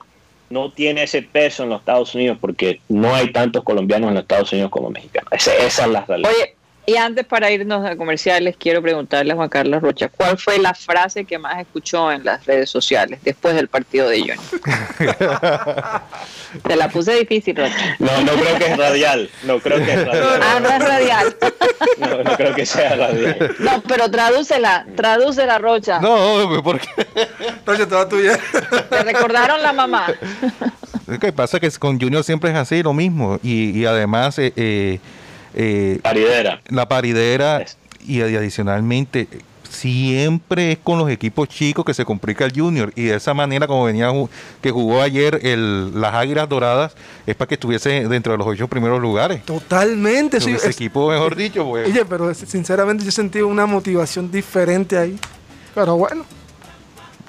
no 0.50 0.71
tiene 0.71 1.04
ese 1.04 1.21
peso 1.21 1.63
en 1.63 1.69
los 1.69 1.80
Estados 1.80 2.15
Unidos 2.15 2.38
porque 2.39 2.80
no 2.88 3.13
hay 3.13 3.32
tantos 3.32 3.63
colombianos 3.63 4.10
en 4.10 4.15
los 4.15 4.23
Estados 4.23 4.52
Unidos 4.54 4.71
como 4.71 4.89
mexicanos. 4.89 5.30
Esa, 5.32 5.54
esa 5.56 5.86
es 5.86 5.91
la 5.91 6.06
realidad. 6.06 6.32
Oye, 6.36 6.56
y 6.89 6.95
antes 6.95 7.26
para 7.26 7.52
irnos 7.52 7.86
a 7.86 7.97
comerciales, 7.97 8.56
quiero 8.58 8.82
preguntarle 8.82 9.34
a 9.34 9.36
Juan 9.36 9.50
Carlos 9.50 9.82
Rocha, 9.82 10.08
¿cuál 10.08 10.38
fue 10.38 10.58
la 10.58 10.73
frase 10.73 11.26
que 11.26 11.38
más 11.38 11.60
escuchó 11.60 12.10
en 12.10 12.23
las 12.23 12.45
redes 12.45 12.69
sociales 12.69 13.19
después 13.26 13.56
del 13.56 13.67
partido 13.67 14.08
de 14.08 14.19
Junior? 14.19 14.38
Te 16.65 16.78
la 16.78 16.88
puse 16.88 17.13
difícil, 17.15 17.58
Rocha. 17.58 17.97
No, 18.00 18.21
no 18.21 18.32
creo 18.32 18.58
que 18.58 18.65
es 18.67 18.78
radial. 18.78 19.30
No 19.43 19.60
creo 19.60 19.84
que 19.84 19.91
es 19.91 20.06
radial. 20.06 20.39
Ah, 20.41 20.60
no 20.62 20.69
es 20.69 20.80
radial. 20.80 21.36
No, 21.97 22.23
no 22.23 22.38
creo 22.38 22.56
que 22.56 22.65
sea 22.65 22.95
radial. 22.95 23.56
No, 23.60 23.84
pero 23.86 24.10
tradúcela, 24.10 24.86
tradúcela, 24.95 25.58
Rocha. 25.58 26.00
No, 26.00 26.62
porque 26.63 26.88
Rocha, 27.65 27.86
toda 27.86 28.08
tuya. 28.08 28.39
Te 28.89 29.04
recordaron 29.04 29.62
la 29.62 29.73
mamá. 29.73 30.08
lo 31.06 31.19
que 31.19 31.34
pasa 31.34 31.58
es 31.58 31.73
que 31.73 31.80
con 31.80 32.00
Junior 32.00 32.23
siempre 32.23 32.50
es 32.50 32.56
así, 32.56 32.82
lo 32.82 32.93
mismo. 32.93 33.41
Y, 33.43 33.78
y 33.78 33.86
además, 33.86 34.39
eh, 34.39 34.54
eh, 34.56 35.00
eh, 35.54 36.00
Paridera. 36.02 36.62
la 36.70 36.88
paridera 36.88 37.62
Es- 37.62 37.78
y, 38.06 38.22
adicionalmente 38.22 39.28
siempre 39.70 40.72
es 40.72 40.78
con 40.82 40.98
los 40.98 41.10
equipos 41.10 41.50
chicos 41.50 41.84
que 41.84 41.94
se 41.94 42.06
complica 42.06 42.46
el 42.46 42.54
Junior 42.54 42.92
y 42.96 43.04
de 43.04 43.16
esa 43.16 43.34
manera 43.34 43.68
como 43.68 43.84
venía 43.84 44.10
que 44.62 44.72
jugó 44.72 45.02
ayer 45.02 45.40
el, 45.46 46.00
las 46.00 46.14
Águilas 46.14 46.48
Doradas 46.48 46.96
es 47.26 47.36
para 47.36 47.50
que 47.50 47.56
estuviese 47.56 48.08
dentro 48.08 48.32
de 48.32 48.38
los 48.38 48.48
ocho 48.48 48.68
primeros 48.70 49.02
lugares. 49.02 49.44
Totalmente. 49.44 50.40
sí, 50.40 50.52
ese 50.52 50.70
es- 50.70 50.76
equipo, 50.76 51.10
mejor 51.10 51.36
dicho, 51.36 51.66
pues, 51.66 51.88
Oye, 51.90 52.06
pero 52.06 52.34
sinceramente 52.34 53.04
yo 53.04 53.12
sentí 53.12 53.42
una 53.42 53.66
motivación 53.66 54.32
diferente 54.32 54.98
ahí. 54.98 55.20
Pero 55.76 55.98
bueno, 55.98 56.26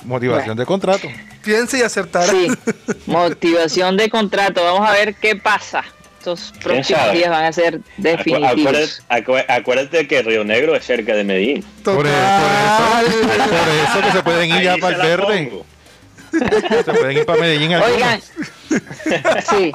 motivación 0.04 0.56
de 0.56 0.64
contrato. 0.64 1.08
piense 1.44 1.78
y 1.78 1.82
acertará. 1.82 2.32
Sí, 2.32 2.48
motivación 3.06 3.96
de 3.96 4.08
contrato. 4.08 4.62
Vamos 4.62 4.88
a 4.88 4.92
ver 4.92 5.16
qué 5.16 5.34
pasa. 5.36 5.84
Estos 6.18 6.52
próximos 6.62 7.00
sabe? 7.02 7.16
días 7.18 7.30
van 7.30 7.44
a 7.44 7.52
ser 7.52 7.78
Acu- 7.78 7.82
definitivos. 7.96 9.02
Acuérdate, 9.08 9.44
acu- 9.44 9.44
acuérdate 9.48 10.08
que 10.08 10.22
Río 10.22 10.44
Negro 10.44 10.74
es 10.74 10.84
cerca 10.84 11.14
de 11.14 11.24
Medellín. 11.24 11.64
Por, 11.84 12.06
eso, 12.06 12.14
por 12.96 13.68
eso 13.68 14.00
que 14.06 14.12
se 14.12 14.22
pueden 14.22 14.48
ir 14.50 14.54
Ahí 14.56 14.64
ya 14.64 14.76
para 14.78 14.96
el 14.96 15.02
verde. 15.02 15.46
pongo. 15.50 15.66
Se 16.84 16.92
pueden 16.92 17.16
ir 17.18 17.24
para 17.26 17.40
Medellín. 17.40 17.72
algunos. 17.74 17.94
Oigan, 17.96 18.20
sí. 19.48 19.72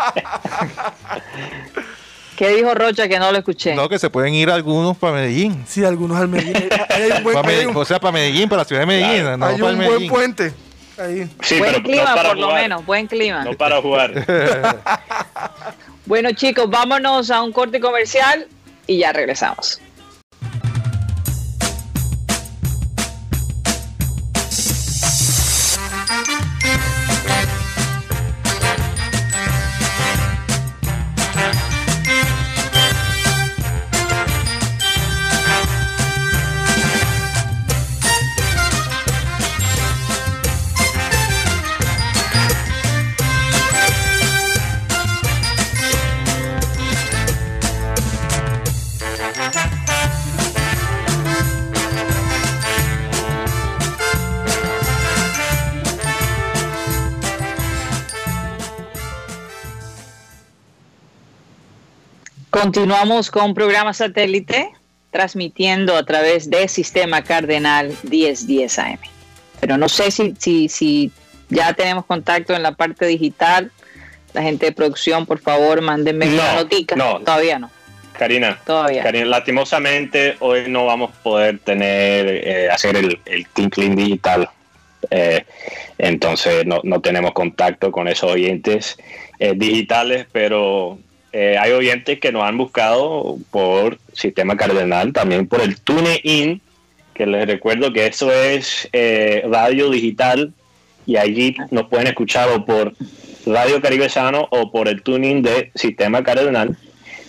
¿Qué 2.37 2.49
dijo 2.49 2.73
Rocha 2.73 3.07
que 3.07 3.19
no 3.19 3.31
lo 3.31 3.37
escuché? 3.37 3.73
No, 3.75 3.87
que 3.87 3.97
se 3.99 4.09
pueden 4.09 4.33
ir 4.33 4.49
algunos 4.49 4.97
para 4.97 5.13
Medellín. 5.13 5.63
Sí, 5.67 5.83
algunos 5.85 6.17
al 6.19 6.27
Medellín. 6.27 6.69
Hay 6.89 7.11
un 7.11 7.23
buen, 7.23 7.37
hay 7.47 7.65
un- 7.65 7.75
o 7.77 7.85
sea, 7.85 7.99
para 7.99 8.11
Medellín, 8.11 8.49
para 8.49 8.63
la 8.63 8.65
ciudad 8.65 8.81
de 8.81 8.85
Medellín. 8.87 9.21
Claro. 9.21 9.37
no 9.37 9.45
hay 9.47 9.57
para 9.59 9.73
un 9.73 9.81
el 9.81 9.87
buen 9.89 10.07
puente. 10.07 10.53
Ahí. 10.97 11.27
Sí, 11.41 11.57
buen 11.57 11.71
pero 11.71 11.77
no 11.79 11.83
clima, 11.85 12.15
para 12.15 12.29
por 12.29 12.37
lo 12.37 12.51
menos, 12.53 12.85
buen 12.85 13.07
clima. 13.07 13.43
No 13.45 13.53
para 13.53 13.81
jugar. 13.81 14.11
Bueno, 16.05 16.31
chicos, 16.33 16.69
vámonos 16.69 17.31
a 17.31 17.41
un 17.41 17.51
corte 17.51 17.79
comercial 17.79 18.47
y 18.87 18.97
ya 18.99 19.13
regresamos. 19.13 19.79
Continuamos 62.53 63.31
con 63.31 63.55
programa 63.55 63.93
satélite, 63.93 64.69
transmitiendo 65.09 65.97
a 65.97 66.03
través 66.05 66.51
de 66.51 66.67
Sistema 66.67 67.23
Cardenal 67.23 67.91
1010 68.03 68.77
AM. 68.77 68.99
Pero 69.59 69.75
no 69.79 69.89
sé 69.89 70.11
si, 70.11 70.35
si, 70.37 70.69
si 70.69 71.11
ya 71.49 71.73
tenemos 71.73 72.05
contacto 72.05 72.53
en 72.53 72.61
la 72.61 72.73
parte 72.73 73.07
digital. 73.07 73.71
La 74.33 74.43
gente 74.43 74.67
de 74.67 74.71
producción, 74.71 75.25
por 75.25 75.39
favor, 75.39 75.81
mándenme 75.81 76.27
No, 76.27 76.33
una 76.33 76.53
notica. 76.53 76.95
no. 76.95 77.21
Todavía 77.21 77.57
no, 77.57 77.71
Karina, 78.19 78.59
todavía. 78.63 79.01
Karina, 79.01 79.25
lastimosamente 79.25 80.35
hoy 80.39 80.65
no 80.67 80.85
vamos 80.85 81.09
a 81.09 81.23
poder 81.23 81.57
tener 81.57 82.27
eh, 82.27 82.69
hacer 82.69 82.95
el, 82.97 83.19
el 83.25 83.47
Tinkling 83.47 83.95
digital. 83.95 84.47
Eh, 85.09 85.43
entonces 85.97 86.67
no, 86.67 86.81
no 86.83 87.01
tenemos 87.01 87.31
contacto 87.31 87.91
con 87.91 88.07
esos 88.07 88.31
oyentes 88.31 88.95
eh, 89.39 89.53
digitales, 89.55 90.27
pero 90.31 90.99
eh, 91.33 91.57
hay 91.59 91.71
oyentes 91.71 92.19
que 92.19 92.31
nos 92.31 92.43
han 92.43 92.57
buscado 92.57 93.37
por 93.51 93.97
Sistema 94.13 94.55
Cardenal, 94.55 95.11
también 95.13 95.47
por 95.47 95.61
el 95.61 95.79
TuneIn 95.79 96.61
que 97.13 97.25
les 97.25 97.45
recuerdo 97.45 97.93
que 97.93 98.07
eso 98.07 98.31
es 98.31 98.89
eh, 98.91 99.43
radio 99.49 99.89
digital 99.89 100.53
y 101.05 101.17
allí 101.17 101.55
nos 101.71 101.87
pueden 101.87 102.07
escuchar 102.07 102.49
o 102.49 102.65
por 102.65 102.93
Radio 103.45 103.81
Caribe 103.81 104.09
Sano 104.09 104.47
o 104.51 104.71
por 104.71 104.87
el 104.87 105.01
tuning 105.01 105.41
de 105.41 105.71
Sistema 105.75 106.23
Cardenal. 106.23 106.77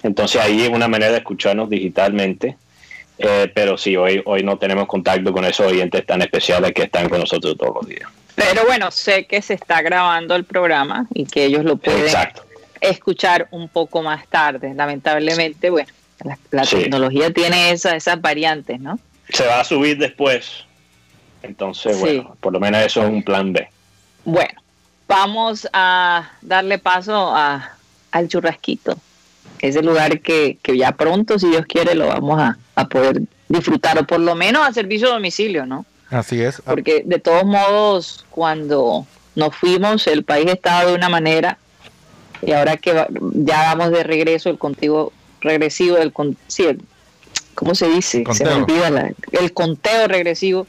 Entonces 0.03 0.41
ahí 0.41 0.63
es 0.63 0.69
una 0.69 0.89
manera 0.89 1.13
de 1.13 1.19
escucharnos 1.19 1.69
digitalmente. 1.69 2.57
Eh, 3.19 3.51
pero 3.55 3.79
sí, 3.79 3.97
hoy, 3.97 4.23
hoy 4.25 4.43
no 4.43 4.59
tenemos 4.59 4.87
contacto 4.87 5.33
con 5.33 5.45
esos 5.45 5.67
oyentes 5.67 6.05
tan 6.05 6.21
especiales 6.23 6.73
que 6.73 6.85
están 6.85 7.09
con 7.09 7.21
nosotros 7.21 7.57
todos 7.57 7.75
los 7.77 7.89
días. 7.89 8.09
Pero 8.35 8.65
bueno, 8.65 8.91
sé 8.91 9.27
que 9.27 9.41
se 9.41 9.55
está 9.55 9.83
grabando 9.83 10.35
el 10.35 10.45
programa 10.45 11.07
y 11.15 11.25
que 11.25 11.45
ellos 11.45 11.65
lo 11.65 11.77
pueden 11.77 12.09
escuchar 12.91 13.49
un 13.51 13.69
poco 13.69 14.03
más 14.03 14.27
tarde. 14.29 14.75
Lamentablemente, 14.75 15.71
bueno, 15.71 15.89
la, 16.51 16.65
tecnología 16.65 17.33
tiene 17.33 17.71
esa, 17.71 17.97
esas 17.97 18.21
variantes, 18.21 18.81
¿no? 18.81 18.99
Se 19.29 19.47
va 19.47 19.61
a 19.61 19.65
subir 19.65 19.99
después. 19.99 20.65
Entonces, 21.43 21.99
bueno, 22.01 22.37
por 22.41 22.53
lo 22.53 22.61
menos 22.61 22.83
eso 22.83 23.03
es 23.03 23.09
un 23.09 23.23
plan 23.23 23.53
B. 23.53 23.69
Bueno, 24.25 24.61
vamos 25.07 25.69
a 25.73 26.31
darle 26.41 26.79
paso 26.79 27.35
a, 27.35 27.73
al 28.13 28.29
churrasquito. 28.29 28.97
Ese 29.61 29.83
lugar 29.83 30.21
que, 30.21 30.59
que 30.63 30.77
ya 30.77 30.93
pronto, 30.93 31.39
si 31.39 31.49
Dios 31.49 31.67
quiere, 31.67 31.95
lo 31.95 32.07
vamos 32.09 32.41
a, 32.41 32.59
a 32.75 32.89
poder 32.89 33.23
disfrutar, 33.49 33.99
o 33.99 34.07
por 34.07 34.21
lo 34.21 34.35
menos 34.35 34.67
a 34.67 34.73
servicio 34.73 35.09
de 35.09 35.15
domicilio, 35.15 35.67
¿no? 35.67 35.85
Así 36.11 36.41
es. 36.41 36.63
Porque 36.65 37.03
de 37.05 37.19
todos 37.19 37.45
modos, 37.45 38.25
cuando 38.31 39.07
nos 39.35 39.55
fuimos, 39.55 40.07
el 40.07 40.25
país 40.25 40.47
estaba 40.47 40.85
de 40.87 40.95
una 40.95 41.09
manera 41.09 41.59
y 42.43 42.53
ahora 42.53 42.77
que 42.77 43.07
ya 43.35 43.75
vamos 43.75 43.91
de 43.91 44.03
regreso, 44.03 44.51
el 44.51 44.59
contigo 44.59 45.13
regresivo, 45.41 45.99
el, 45.99 46.13
sí, 46.47 46.65
¿cómo 47.55 47.75
se 47.75 47.89
dice? 47.89 48.25
Se 48.33 48.45
me 48.45 48.53
olvida 48.53 49.13
el 49.33 49.53
conteo 49.53 50.09
regresivo 50.09 50.67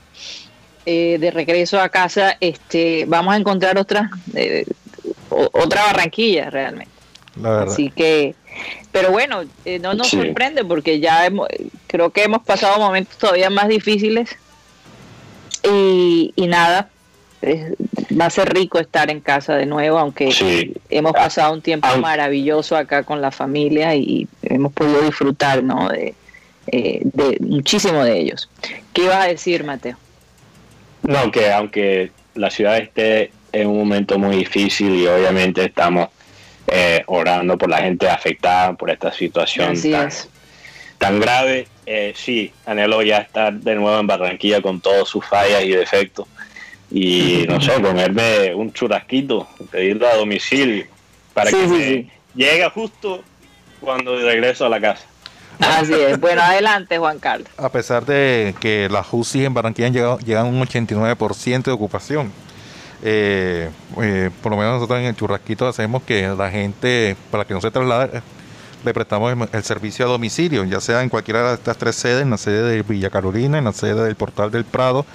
eh, 0.85 1.17
de 1.19 1.31
regreso 1.31 1.79
a 1.79 1.89
casa, 1.89 2.37
este, 2.39 3.05
vamos 3.07 3.33
a 3.33 3.37
encontrar 3.37 3.77
otra, 3.77 4.11
eh, 4.35 4.65
otra 5.29 5.85
Barranquilla 5.85 6.49
realmente. 6.49 6.91
Así 7.43 7.89
que, 7.89 8.35
pero 8.91 9.11
bueno, 9.11 9.43
eh, 9.65 9.79
no 9.79 9.93
nos 9.93 10.09
sorprende 10.09 10.63
porque 10.63 10.99
ya 10.99 11.29
creo 11.87 12.11
que 12.11 12.23
hemos 12.23 12.43
pasado 12.43 12.79
momentos 12.79 13.17
todavía 13.17 13.49
más 13.49 13.67
difíciles 13.67 14.37
y, 15.63 16.33
nada, 16.47 16.89
va 17.41 18.25
a 18.25 18.29
ser 18.29 18.53
rico 18.53 18.79
estar 18.79 19.09
en 19.09 19.19
casa 19.19 19.55
de 19.55 19.65
nuevo, 19.65 19.97
aunque 19.99 20.29
hemos 20.89 21.13
pasado 21.13 21.53
un 21.53 21.61
tiempo 21.61 21.87
maravilloso 21.97 22.75
acá 22.75 23.03
con 23.03 23.21
la 23.21 23.31
familia 23.31 23.95
y 23.95 24.27
hemos 24.43 24.73
podido 24.73 25.01
disfrutar 25.01 25.63
¿no? 25.63 25.89
de, 25.89 26.15
eh, 26.67 27.01
de 27.03 27.37
muchísimo 27.41 28.03
de 28.03 28.19
ellos. 28.19 28.49
¿Qué 28.93 29.03
ibas 29.03 29.25
a 29.25 29.27
decir, 29.27 29.63
Mateo? 29.63 29.97
No, 31.03 31.31
que 31.31 31.51
aunque 31.51 32.11
la 32.33 32.49
ciudad 32.49 32.77
esté 32.77 33.31
en 33.51 33.67
un 33.67 33.77
momento 33.77 34.17
muy 34.17 34.37
difícil 34.37 34.95
y 34.95 35.07
obviamente 35.07 35.63
estamos 35.63 36.09
eh, 36.67 37.03
orando 37.05 37.57
por 37.57 37.69
la 37.69 37.77
gente 37.77 38.09
afectada 38.09 38.73
por 38.73 38.89
esta 38.89 39.11
situación 39.11 39.79
tan, 39.79 40.09
tan, 40.97 41.19
grave, 41.19 41.67
eh, 41.85 42.13
sí, 42.15 42.51
anhelo 42.65 43.03
ya 43.03 43.19
estar 43.19 43.53
de 43.53 43.75
nuevo 43.75 43.99
en 43.99 44.07
Barranquilla 44.07 44.61
con 44.61 44.81
todas 44.81 45.07
sus 45.07 45.23
fallas 45.23 45.63
y 45.63 45.69
defectos. 45.69 46.27
Y 46.91 47.45
no 47.47 47.59
sé, 47.59 47.81
comerme 47.81 48.53
un 48.53 48.71
churrasquito, 48.71 49.47
pedirlo 49.71 50.07
a 50.07 50.15
domicilio 50.15 50.85
para 51.33 51.51
que 51.51 52.07
llegue 52.33 52.69
justo 52.69 53.23
cuando 53.81 54.17
regreso 54.17 54.65
a 54.65 54.69
la 54.69 54.79
casa. 54.79 55.05
Así 55.59 55.93
es. 55.93 56.19
Bueno, 56.19 56.41
adelante, 56.41 56.97
Juan 56.97 57.19
Carlos. 57.19 57.47
A 57.57 57.69
pesar 57.69 58.05
de 58.05 58.55
que 58.59 58.89
las 58.89 59.07
UCI 59.11 59.45
en 59.45 59.53
Barranquilla 59.53 59.87
han 59.87 59.93
llegado, 59.93 60.19
llegan 60.19 60.47
a 60.47 60.49
un 60.49 60.61
89% 60.61 61.63
de 61.63 61.71
ocupación, 61.71 62.31
eh, 63.03 63.69
eh, 64.01 64.29
por 64.41 64.51
lo 64.51 64.57
menos 64.57 64.75
nosotros 64.75 64.99
en 64.99 65.05
el 65.05 65.15
churrasquito 65.15 65.67
hacemos 65.67 66.03
que 66.03 66.27
la 66.27 66.49
gente, 66.49 67.15
para 67.31 67.45
que 67.45 67.53
no 67.53 67.61
se 67.61 67.71
traslade, 67.71 68.21
le 68.83 68.93
prestamos 68.93 69.47
el, 69.51 69.63
servicio 69.63 70.05
a 70.05 70.09
domicilio, 70.09 70.63
ya 70.65 70.79
sea 70.79 71.01
en 71.01 71.09
cualquiera 71.09 71.49
de 71.49 71.55
estas 71.55 71.77
tres 71.77 71.95
sedes, 71.95 72.21
en 72.21 72.29
la 72.29 72.37
sede 72.37 72.63
de 72.63 72.83
Villa 72.83 73.09
Carolina, 73.09 73.57
en 73.57 73.63
la 73.63 73.73
sede 73.73 74.03
del 74.03 74.15
Portal 74.15 74.51
del 74.51 74.65
Prado 74.65 75.05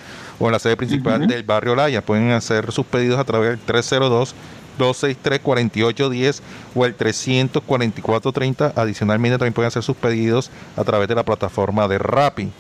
o 0.41 0.47
en 0.47 0.53
la 0.53 0.59
sede 0.59 0.77
principal 0.77 1.27
del 1.27 1.45
barrio 1.45 1.77
Laya. 1.77 2.03
Pueden 2.03 2.33
hacer 2.33 2.73
sus 2.73 2.87
pedidos 2.87 3.21
a 3.21 3.25
través 3.25 3.51
del 3.51 3.61
302 3.61 4.35
263-4810 4.81 6.41
o 6.75 6.87
el 6.87 6.97
344-30. 6.97 8.73
Adicionalmente 8.75 9.39
también 9.39 9.53
pueden 9.53 9.69
hacer 9.69 9.83
sus 9.83 9.97
pedidos 9.97 10.51
a 10.77 10.85
través 10.85 11.09
de 11.09 11.15
la 11.15 11.23
plataforma 11.23 11.87
de 11.87 11.99
Rappi. 11.99 12.51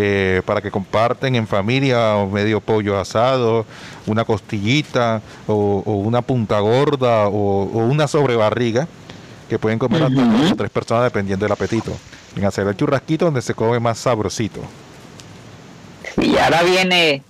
Eh, 0.00 0.42
para 0.44 0.60
que 0.60 0.70
comparten 0.70 1.34
en 1.34 1.48
familia 1.48 2.14
o 2.14 2.30
medio 2.30 2.60
pollo 2.60 3.00
asado, 3.00 3.66
una 4.06 4.24
costillita 4.24 5.20
o, 5.48 5.82
una 5.86 6.22
punta 6.22 6.60
gorda 6.60 7.26
o, 7.26 7.64
una 7.64 8.06
sobrebarriga 8.06 8.86
que 9.48 9.58
pueden 9.58 9.80
comer 9.80 10.04
hasta 10.04 10.24
dos 10.24 10.52
o 10.52 10.54
tres 10.54 10.70
personas 10.70 11.04
dependiendo 11.04 11.44
del 11.44 11.52
apetito. 11.52 11.90
En 12.36 12.44
hacer 12.44 12.68
el 12.68 12.76
churrasquito 12.76 13.24
donde 13.24 13.42
se 13.42 13.54
come 13.54 13.80
más 13.80 13.98
sabrosito. 13.98 14.60
Y 16.20 16.36
ahora 16.36 16.62
viene 16.62 17.22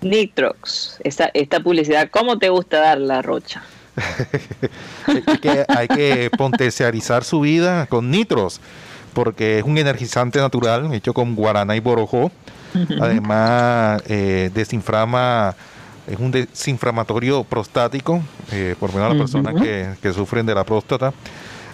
Nitrox, 0.00 0.98
esta, 1.04 1.30
esta 1.32 1.60
publicidad, 1.60 2.10
¿cómo 2.10 2.38
te 2.38 2.48
gusta 2.48 2.80
dar 2.80 2.98
la 2.98 3.22
rocha? 3.22 3.62
hay, 5.68 5.88
que, 5.88 6.30
potencializar 6.36 7.24
su 7.24 7.40
vida 7.40 7.86
con 7.86 8.10
nitros, 8.10 8.60
porque 9.12 9.58
es 9.58 9.64
un 9.64 9.78
energizante 9.78 10.38
natural 10.38 10.92
hecho 10.92 11.14
con 11.14 11.36
guaraná 11.36 11.76
y 11.76 11.80
borojó. 11.80 12.32
Además, 13.00 14.02
eh, 14.06 14.50
desinflama, 14.54 15.54
es 16.06 16.18
un 16.18 16.30
desinflamatorio 16.30 17.44
prostático, 17.44 18.22
eh, 18.50 18.74
por 18.80 18.90
lo 18.90 18.96
menos 18.96 19.10
las 19.10 19.18
personas 19.18 19.62
que, 19.62 19.90
que, 20.00 20.12
sufren 20.12 20.46
de 20.46 20.54
la 20.54 20.64
próstata. 20.64 21.12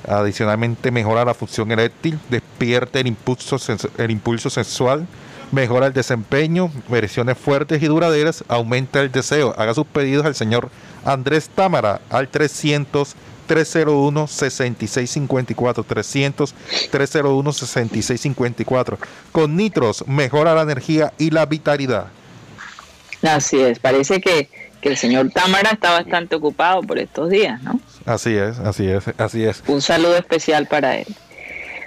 Adicionalmente, 0.07 0.91
mejora 0.91 1.25
la 1.25 1.35
función 1.35 1.71
eréctil, 1.71 2.19
despierta 2.29 2.99
el 3.01 3.07
impulso, 3.07 3.57
el 3.97 4.11
impulso 4.11 4.51
sexual 4.51 5.07
mejora 5.53 5.87
el 5.87 5.93
desempeño, 5.93 6.71
versiones 6.89 7.39
fuertes 7.39 7.83
y 7.83 7.87
duraderas, 7.87 8.45
aumenta 8.49 9.01
el 9.01 9.11
deseo. 9.11 9.55
Haga 9.57 9.75
sus 9.75 9.87
pedidos 9.87 10.27
al 10.27 10.35
señor 10.35 10.71
Andrés 11.05 11.49
Támara 11.49 12.01
al 12.11 12.29
300 12.29 13.15
301 13.47 14.27
6654 14.27 15.83
300 15.83 16.55
301 16.91 17.53
6654 17.53 18.99
con 19.33 19.57
nitros 19.57 20.07
mejora 20.07 20.55
la 20.55 20.63
energía 20.63 21.13
y 21.19 21.31
la 21.31 21.47
vitalidad. 21.47 22.09
Así 23.23 23.59
es 23.59 23.79
parece 23.79 24.21
que, 24.21 24.51
que, 24.81 24.91
el 24.91 24.97
señor 24.97 25.31
Támara 25.31 25.71
está 25.71 25.93
bastante 25.93 26.37
ocupado 26.37 26.83
por 26.83 26.99
estos 26.99 27.31
días 27.31 27.61
no 27.63 27.81
así 28.05 28.37
es 28.37 28.59
así 28.59 28.87
es 28.87 29.05
así 29.17 29.45
es. 29.45 29.63
Un 29.67 29.81
saludo 29.81 30.17
especial 30.17 30.67
para 30.67 30.99
él. 30.99 31.07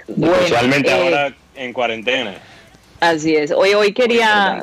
Especialmente 0.08 0.90
eh, 0.90 0.94
ahora 0.94 1.34
en 1.54 1.72
cuarentena 1.72 2.34
Así 3.02 3.34
es. 3.34 3.50
Hoy, 3.50 3.74
hoy 3.74 3.92
quería 3.92 4.62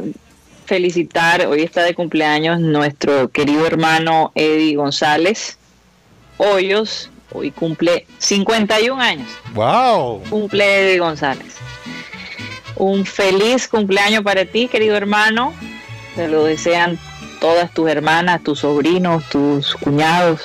felicitar, 0.65 1.45
hoy 1.45 1.62
está 1.63 1.84
de 1.84 1.93
cumpleaños 1.93 2.62
nuestro 2.62 3.30
querido 3.30 3.67
hermano 3.67 4.32
Eddie 4.34 4.78
González 4.78 5.58
Hoyos. 6.38 7.12
Hoy 7.34 7.52
cumple 7.52 8.08
51 8.17 9.02
años. 9.02 9.28
¡Wow! 9.54 10.23
Cumple 10.30 10.63
Eddie 10.63 10.99
González. 10.99 11.58
Un 12.78 13.06
feliz 13.06 13.67
cumpleaños 13.67 14.23
para 14.23 14.45
ti, 14.45 14.69
querido 14.69 14.95
hermano. 14.95 15.54
Te 16.15 16.30
lo 16.30 16.45
desean 16.45 16.97
todas 17.41 17.73
tus 17.73 17.89
hermanas, 17.89 18.41
tus 18.41 18.60
sobrinos, 18.60 19.28
tus 19.28 19.75
cuñados, 19.75 20.43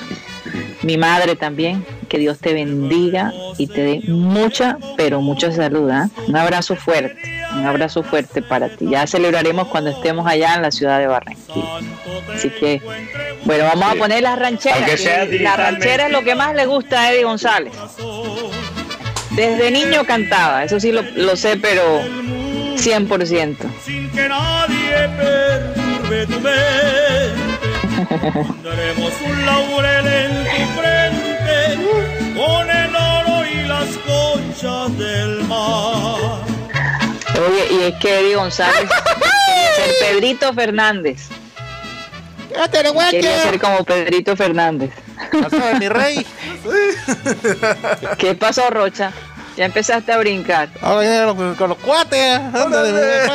mi 0.83 0.96
madre 0.96 1.37
también. 1.37 1.87
Que 2.09 2.18
Dios 2.18 2.40
te 2.40 2.54
bendiga 2.54 3.33
y 3.57 3.68
te 3.68 3.83
dé 3.83 4.00
mucha, 4.09 4.78
pero 4.96 5.20
mucha 5.20 5.52
salud. 5.52 5.88
¿ah? 5.90 6.11
Un 6.26 6.37
abrazo 6.37 6.74
fuerte. 6.74 7.43
Un 7.54 7.66
abrazo 7.66 8.02
fuerte 8.02 8.42
para 8.42 8.68
ti. 8.68 8.88
Ya 8.90 9.06
celebraremos 9.06 9.68
cuando 9.68 9.90
estemos 9.90 10.26
allá 10.26 10.54
en 10.54 10.62
la 10.62 10.70
ciudad 10.70 10.98
de 10.98 11.06
Barranquilla. 11.06 11.80
Así 12.34 12.50
que, 12.50 12.82
bueno, 13.44 13.64
vamos 13.64 13.92
a 13.92 13.94
poner 13.94 14.22
las 14.22 14.38
rancheras. 14.38 15.00
La 15.40 15.56
ranchera 15.56 16.06
es 16.06 16.12
lo 16.12 16.22
que 16.22 16.34
más 16.34 16.54
le 16.54 16.66
gusta 16.66 17.02
a 17.02 17.12
Eddie 17.12 17.24
González. 17.24 17.72
Desde 19.30 19.70
niño 19.70 20.05
cantaba, 20.05 20.64
eso 20.64 20.78
sí 20.78 20.92
lo, 20.92 21.36
sé, 21.36 21.57
pero 21.57 21.82
100%. 22.76 23.57
Sin 23.84 24.11
que 24.11 24.28
nadie 24.28 25.09
perturbe 25.18 26.26
tu 26.26 26.40
un 29.26 29.46
laurel 29.46 30.07
en 30.07 30.44
tu 30.44 30.62
frente 30.78 31.59
con 32.34 32.70
el 32.70 32.94
oro 32.94 33.44
y 33.44 33.66
las 33.66 33.88
conchas 34.07 34.98
del 34.98 35.44
mar. 35.44 36.63
Oye, 37.35 37.66
y 37.70 37.82
es 37.85 37.95
que 38.01 38.20
Eddie 38.20 38.37
González 38.37 38.89
ser 39.76 39.95
Pedrito 40.01 40.53
Fernández. 40.55 41.28
Quería 43.11 43.43
ser 43.43 43.59
como 43.59 43.85
Pedrito 43.85 44.37
Fernández. 44.37 44.93
mi 45.80 45.89
rey. 45.89 46.24
¿Qué 48.18 48.35
pasó, 48.35 48.70
Rocha? 48.70 49.12
Ya 49.57 49.66
empezaste 49.66 50.12
a 50.12 50.18
brincar. 50.18 50.68
Ahora 50.80 51.01
viene 51.09 51.24
con, 51.26 51.55
con 51.55 51.68
los 51.70 51.78
cuates. 51.78 52.41
ándale, 52.41 52.93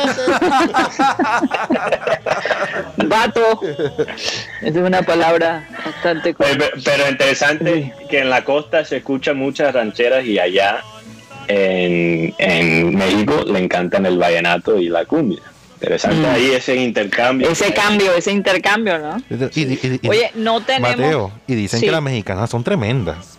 Vato. 2.96 3.60
Esa 4.60 4.68
es 4.68 4.76
una 4.76 5.00
palabra 5.02 5.66
bastante 5.84 6.34
Pero, 6.34 6.66
pero 6.84 7.08
interesante 7.08 7.94
que 8.10 8.18
en 8.18 8.28
la 8.28 8.44
costa 8.44 8.84
se 8.84 8.98
escuchan 8.98 9.38
muchas 9.38 9.72
rancheras 9.72 10.24
y 10.26 10.38
allá 10.38 10.82
en, 11.50 12.34
en 12.38 12.94
México 12.96 13.44
le 13.46 13.58
encantan 13.58 14.06
el 14.06 14.18
vallenato 14.18 14.78
y 14.78 14.88
la 14.88 15.04
cumbia. 15.04 15.40
Interesante 15.74 16.16
Mm. 16.28 16.34
ahí 16.34 16.50
ese 16.52 16.76
intercambio. 16.76 17.48
Ese 17.50 17.72
cambio, 17.72 18.12
ese 18.14 18.32
intercambio, 18.32 18.98
¿no? 18.98 19.16
Y- 19.54 19.62
y- 19.62 19.98
y- 20.02 20.08
Oye, 20.08 20.30
no 20.34 20.60
tenemos. 20.60 20.90
Mateo, 20.96 21.32
y 21.46 21.54
dicen 21.54 21.80
Sí. 21.80 21.86
que 21.86 21.92
las 21.92 22.02
mexicanas 22.02 22.50
son 22.50 22.62
tremendas. 22.62 23.38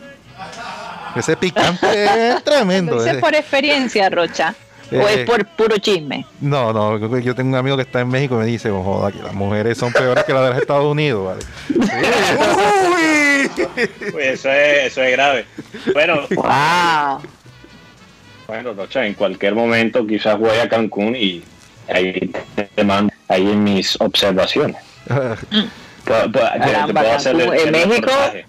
Ese 1.15 1.35
picante 1.37 2.05
es 2.05 2.43
tremendo. 2.43 2.93
¿Lo 2.95 2.97
dices 3.01 3.13
ese. 3.17 3.21
por 3.21 3.35
experiencia, 3.35 4.09
Rocha? 4.09 4.55
¿O 4.91 4.95
Eh. 4.95 5.21
es 5.21 5.25
por 5.25 5.45
puro 5.45 5.77
chisme? 5.77 6.25
No, 6.41 6.73
no, 6.73 7.19
yo- 7.19 7.35
tengo 7.35 7.49
un 7.49 7.55
amigo 7.55 7.75
que 7.77 7.83
está 7.83 8.01
en 8.01 8.09
México 8.09 8.35
y 8.35 8.39
me 8.39 8.45
dice, 8.45 8.71
oh, 8.71 8.81
joda, 8.83 9.11
que 9.11 9.21
las 9.21 9.33
mujeres 9.33 9.77
son 9.77 9.93
peores 9.93 10.23
que 10.25 10.33
las 10.33 10.43
de 10.43 10.49
los 10.49 10.59
Estados 10.59 10.85
Unidos, 10.85 11.25
¿vale? 11.27 11.41
¡Uy! 12.89 13.49
Pues 14.11 14.25
eso, 14.39 14.49
es, 14.51 14.87
eso 14.87 15.03
es 15.03 15.11
grave. 15.11 15.45
Bueno, 15.93 16.21
¡Wow! 16.31 17.21
Bueno, 18.51 18.73
Rocha, 18.73 19.05
en 19.05 19.13
cualquier 19.13 19.55
momento 19.55 20.05
quizás 20.05 20.37
voy 20.37 20.57
a 20.57 20.67
Cancún 20.67 21.15
y 21.15 21.41
ahí 21.87 22.29
te 22.75 22.83
mando 22.83 23.13
ahí 23.29 23.49
en 23.49 23.63
mis 23.63 23.95
observaciones. 24.01 24.75
Puedo- 25.07 26.29
puedo- 26.31 26.51
te- 26.51 26.59
te 26.59 26.71
Caramba, 26.71 27.01
puedo 27.01 27.13
hacer 27.15 27.35
el- 27.39 27.41
Cancún. 27.49 27.57
En 27.59 27.71
México, 27.71 28.07
reportaje. 28.11 28.45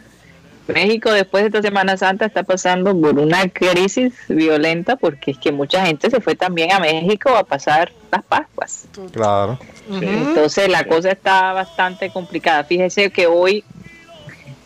México 0.66 1.12
después 1.12 1.42
de 1.44 1.48
esta 1.50 1.62
Semana 1.62 1.96
Santa 1.96 2.24
está 2.26 2.42
pasando 2.42 3.00
por 3.00 3.16
una 3.20 3.48
crisis 3.48 4.12
violenta 4.28 4.96
porque 4.96 5.30
es 5.30 5.38
que 5.38 5.52
mucha 5.52 5.86
gente 5.86 6.10
se 6.10 6.20
fue 6.20 6.34
también 6.34 6.72
a 6.72 6.80
México 6.80 7.28
a 7.36 7.44
pasar 7.44 7.92
las 8.10 8.24
Pascuas. 8.24 8.86
claro. 9.12 9.56
Sí. 9.88 10.04
Entonces 10.04 10.68
la 10.68 10.82
cosa 10.84 11.12
está 11.12 11.52
bastante 11.52 12.10
complicada. 12.10 12.64
Fíjese 12.64 13.10
que 13.10 13.28
hoy 13.28 13.62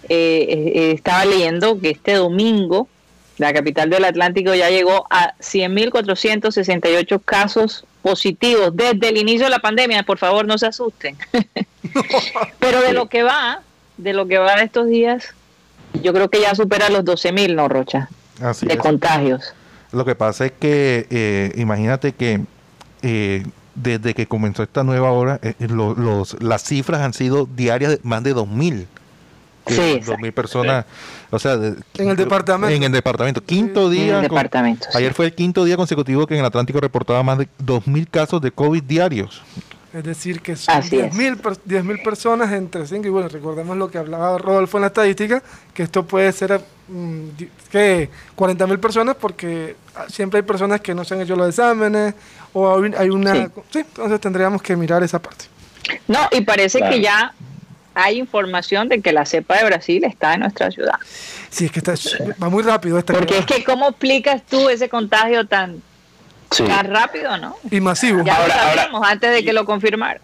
eh, 0.09 0.47
eh, 0.49 0.93
estaba 0.95 1.26
leyendo 1.26 1.78
que 1.78 1.91
este 1.91 2.14
domingo 2.14 2.89
la 3.39 3.53
capital 3.53 3.91
del 3.91 4.05
Atlántico 4.05 4.55
ya 4.55 4.70
llegó 4.70 5.07
a 5.11 5.34
100.468 5.39 7.20
casos 7.24 7.84
positivos 8.03 8.74
desde 8.74 9.09
el 9.09 9.16
inicio 9.18 9.45
de 9.45 9.51
la 9.51 9.59
pandemia. 9.59 10.03
Por 10.05 10.18
favor, 10.18 10.47
no 10.47 10.59
se 10.59 10.66
asusten. 10.66 11.16
Pero 12.59 12.80
de 12.80 12.93
lo 12.93 13.09
que 13.09 13.22
va, 13.22 13.61
de 13.97 14.12
lo 14.12 14.26
que 14.26 14.39
va 14.39 14.57
de 14.57 14.64
estos 14.64 14.87
días, 14.89 15.34
yo 16.03 16.12
creo 16.12 16.30
que 16.30 16.41
ya 16.41 16.55
supera 16.55 16.89
los 16.89 17.05
12.000, 17.05 17.55
¿no, 17.55 17.68
Rocha? 17.68 18.09
Así 18.41 18.66
De 18.66 18.74
es. 18.74 18.78
contagios. 18.78 19.55
Lo 19.93 20.05
que 20.05 20.14
pasa 20.14 20.47
es 20.47 20.53
que, 20.53 21.07
eh, 21.11 21.53
imagínate 21.57 22.12
que 22.12 22.41
eh, 23.03 23.45
desde 23.74 24.14
que 24.14 24.26
comenzó 24.26 24.62
esta 24.62 24.82
nueva 24.82 25.11
hora, 25.12 25.39
eh, 25.43 25.55
los, 25.68 26.41
las 26.43 26.62
cifras 26.62 27.03
han 27.03 27.12
sido 27.12 27.47
diarias 27.47 27.93
de 27.93 28.01
más 28.03 28.22
de 28.22 28.34
2.000. 28.34 28.87
Sí, 29.66 29.80
Eh, 29.80 29.92
exacto. 29.94 30.12
2.000 30.22 30.32
personas, 30.32 30.84
o 31.30 31.38
sea, 31.38 31.56
de- 31.56 31.74
En 31.98 32.08
el 32.10 32.16
departamento. 32.16 32.74
En 32.74 32.82
el 32.84 32.92
departamento. 32.92 33.42
Quinto 33.44 33.86
En 33.86 33.90
día. 33.92 34.20
el 34.20 34.28
con- 34.28 34.36
departamento. 34.36 34.86
sí. 34.90 34.98
Ayer 34.98 35.12
fue 35.14 35.26
el 35.26 35.34
quinto 35.34 35.64
día 35.64 35.76
consecutivo 35.76 36.26
que 36.26 36.34
en 36.34 36.40
el 36.40 36.46
Atlántico 36.46 36.80
reportaba 36.80 37.22
más 37.22 37.38
de 37.38 37.48
2.000 37.58 38.08
casos 38.08 38.40
de 38.40 38.50
COVID 38.52 38.82
diarios. 38.82 39.42
Es 39.92 40.04
decir, 40.04 40.42
que 40.42 40.56
son 40.56 40.74
Así 40.76 40.98
es. 40.98 41.10
10.000 41.14 41.38
per- 41.38 41.58
10.000 41.64 42.02
personas 42.02 42.52
entre 42.52 42.86
5. 42.86 43.06
Y 43.06 43.10
bueno, 43.10 43.28
recordemos 43.28 43.76
lo 43.78 43.90
que 43.90 43.96
hablaba 43.96 44.36
Rodolfo 44.36 44.76
en 44.76 44.82
la 44.82 44.88
estadística, 44.88 45.42
que 45.72 45.82
esto 45.84 46.04
puede 46.04 46.30
ser 46.32 46.60
mm, 46.88 47.28
que 47.72 48.10
40.000 48.36 48.78
personas 48.78 49.16
porque 49.18 49.74
siempre 50.08 50.38
hay 50.40 50.42
personas 50.44 50.80
que 50.82 50.94
no 50.94 51.02
se 51.04 51.14
han 51.14 51.22
hecho 51.22 51.34
los 51.34 51.48
exámenes 51.48 52.14
o 52.52 52.76
hay, 52.78 52.92
hay 52.96 53.08
una... 53.08 53.34
Sí. 53.34 53.46
Sí. 53.72 53.78
entonces 53.80 54.20
tendríamos 54.20 54.60
que 54.62 54.76
mirar 54.76 55.02
esa 55.02 55.20
parte. 55.20 55.46
No, 56.08 56.18
y 56.30 56.42
parece 56.42 56.78
Claro. 56.78 56.94
que 56.94 57.00
ya 57.00 57.32
hay 57.97 58.18
información 58.18 58.88
de 58.88 59.01
que 59.01 59.11
la 59.12 59.24
cepa 59.24 59.57
de 59.57 59.64
Brasil 59.64 60.05
está 60.05 60.34
en 60.34 60.40
nuestra 60.40 60.70
ciudad. 60.70 60.94
Sí, 61.49 61.64
es 61.64 61.72
que 61.72 61.78
está, 61.78 61.94
va 62.42 62.51
muy 62.51 62.62
rápido 62.62 62.99
esta 62.99 63.14
Porque 63.14 63.38
es 63.38 63.47
que, 63.47 63.64
¿cómo 63.64 63.88
explicas 63.88 64.42
tú 64.49 64.68
ese 64.68 64.88
contagio 64.90 65.47
tan, 65.47 65.82
Sí. 66.51 66.62
tan 66.64 66.90
rápido, 66.90 67.36
no? 67.38 67.57
Y 67.70 67.80
masivo. 67.80 68.22
Ya 68.24 68.36
Ahora- 68.36 68.49
lo 68.55 68.61
ahora- 68.61 68.74
sabíamos 68.82 69.07
antes 69.09 69.30
de 69.32 69.44
que 69.44 69.53
lo 69.55 69.64
confirmaran. 69.64 70.20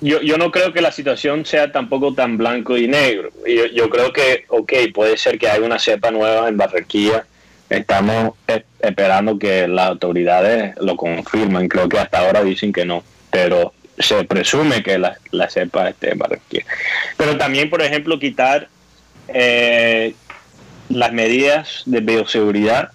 Yo, 0.00 0.20
yo 0.20 0.36
no 0.38 0.50
creo 0.50 0.72
que 0.72 0.80
la 0.82 0.90
situación 0.92 1.46
sea 1.46 1.70
tampoco 1.72 2.12
tan 2.14 2.36
blanco 2.36 2.76
y 2.76 2.88
negro. 2.88 3.30
Yo, 3.46 3.66
yo 3.66 3.88
creo 3.88 4.12
que, 4.12 4.44
ok, 4.48 4.72
puede 4.92 5.16
ser 5.16 5.38
que 5.38 5.48
haya 5.48 5.64
una 5.64 5.78
cepa 5.78 6.10
nueva 6.10 6.48
en 6.48 6.56
Barranquilla. 6.56 7.24
Estamos 7.70 8.34
esperando 8.80 9.38
que 9.38 9.66
las 9.68 9.86
autoridades 9.88 10.74
lo 10.80 10.96
confirmen. 10.96 11.68
Creo 11.68 11.88
que 11.88 11.98
hasta 11.98 12.18
ahora 12.18 12.42
dicen 12.44 12.72
que 12.72 12.84
no, 12.84 13.02
pero 13.30 13.72
se 13.98 14.24
presume 14.24 14.82
que 14.82 14.98
la, 14.98 15.16
la 15.30 15.48
cepa 15.48 15.88
esté 15.88 16.12
en. 16.12 16.18
Pero 17.16 17.36
también, 17.36 17.70
por 17.70 17.82
ejemplo, 17.82 18.18
quitar 18.18 18.68
eh, 19.28 20.14
las 20.88 21.12
medidas 21.12 21.82
de 21.86 22.00
bioseguridad, 22.00 22.90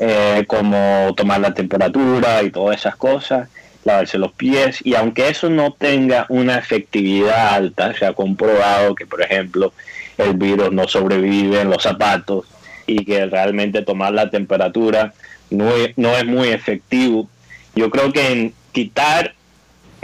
eh, 0.00 0.44
como 0.46 1.14
tomar 1.16 1.40
la 1.40 1.54
temperatura 1.54 2.42
y 2.42 2.50
todas 2.50 2.78
esas 2.78 2.96
cosas, 2.96 3.48
lavarse 3.84 4.18
los 4.18 4.32
pies, 4.32 4.80
y 4.82 4.94
aunque 4.94 5.28
eso 5.28 5.50
no 5.50 5.72
tenga 5.72 6.26
una 6.28 6.58
efectividad 6.58 7.54
alta, 7.54 7.94
se 7.94 8.06
ha 8.06 8.12
comprobado 8.12 8.94
que, 8.94 9.06
por 9.06 9.22
ejemplo, 9.22 9.72
el 10.18 10.34
virus 10.34 10.72
no 10.72 10.88
sobrevive 10.88 11.60
en 11.60 11.70
los 11.70 11.82
zapatos 11.82 12.46
y 12.86 13.04
que 13.04 13.26
realmente 13.26 13.82
tomar 13.82 14.12
la 14.12 14.30
temperatura 14.30 15.12
no 15.50 15.74
es, 15.74 15.96
no 15.96 16.16
es 16.16 16.24
muy 16.24 16.48
efectivo. 16.48 17.28
Yo 17.74 17.90
creo 17.90 18.12
que 18.12 18.32
en 18.32 18.54
quitar 18.72 19.34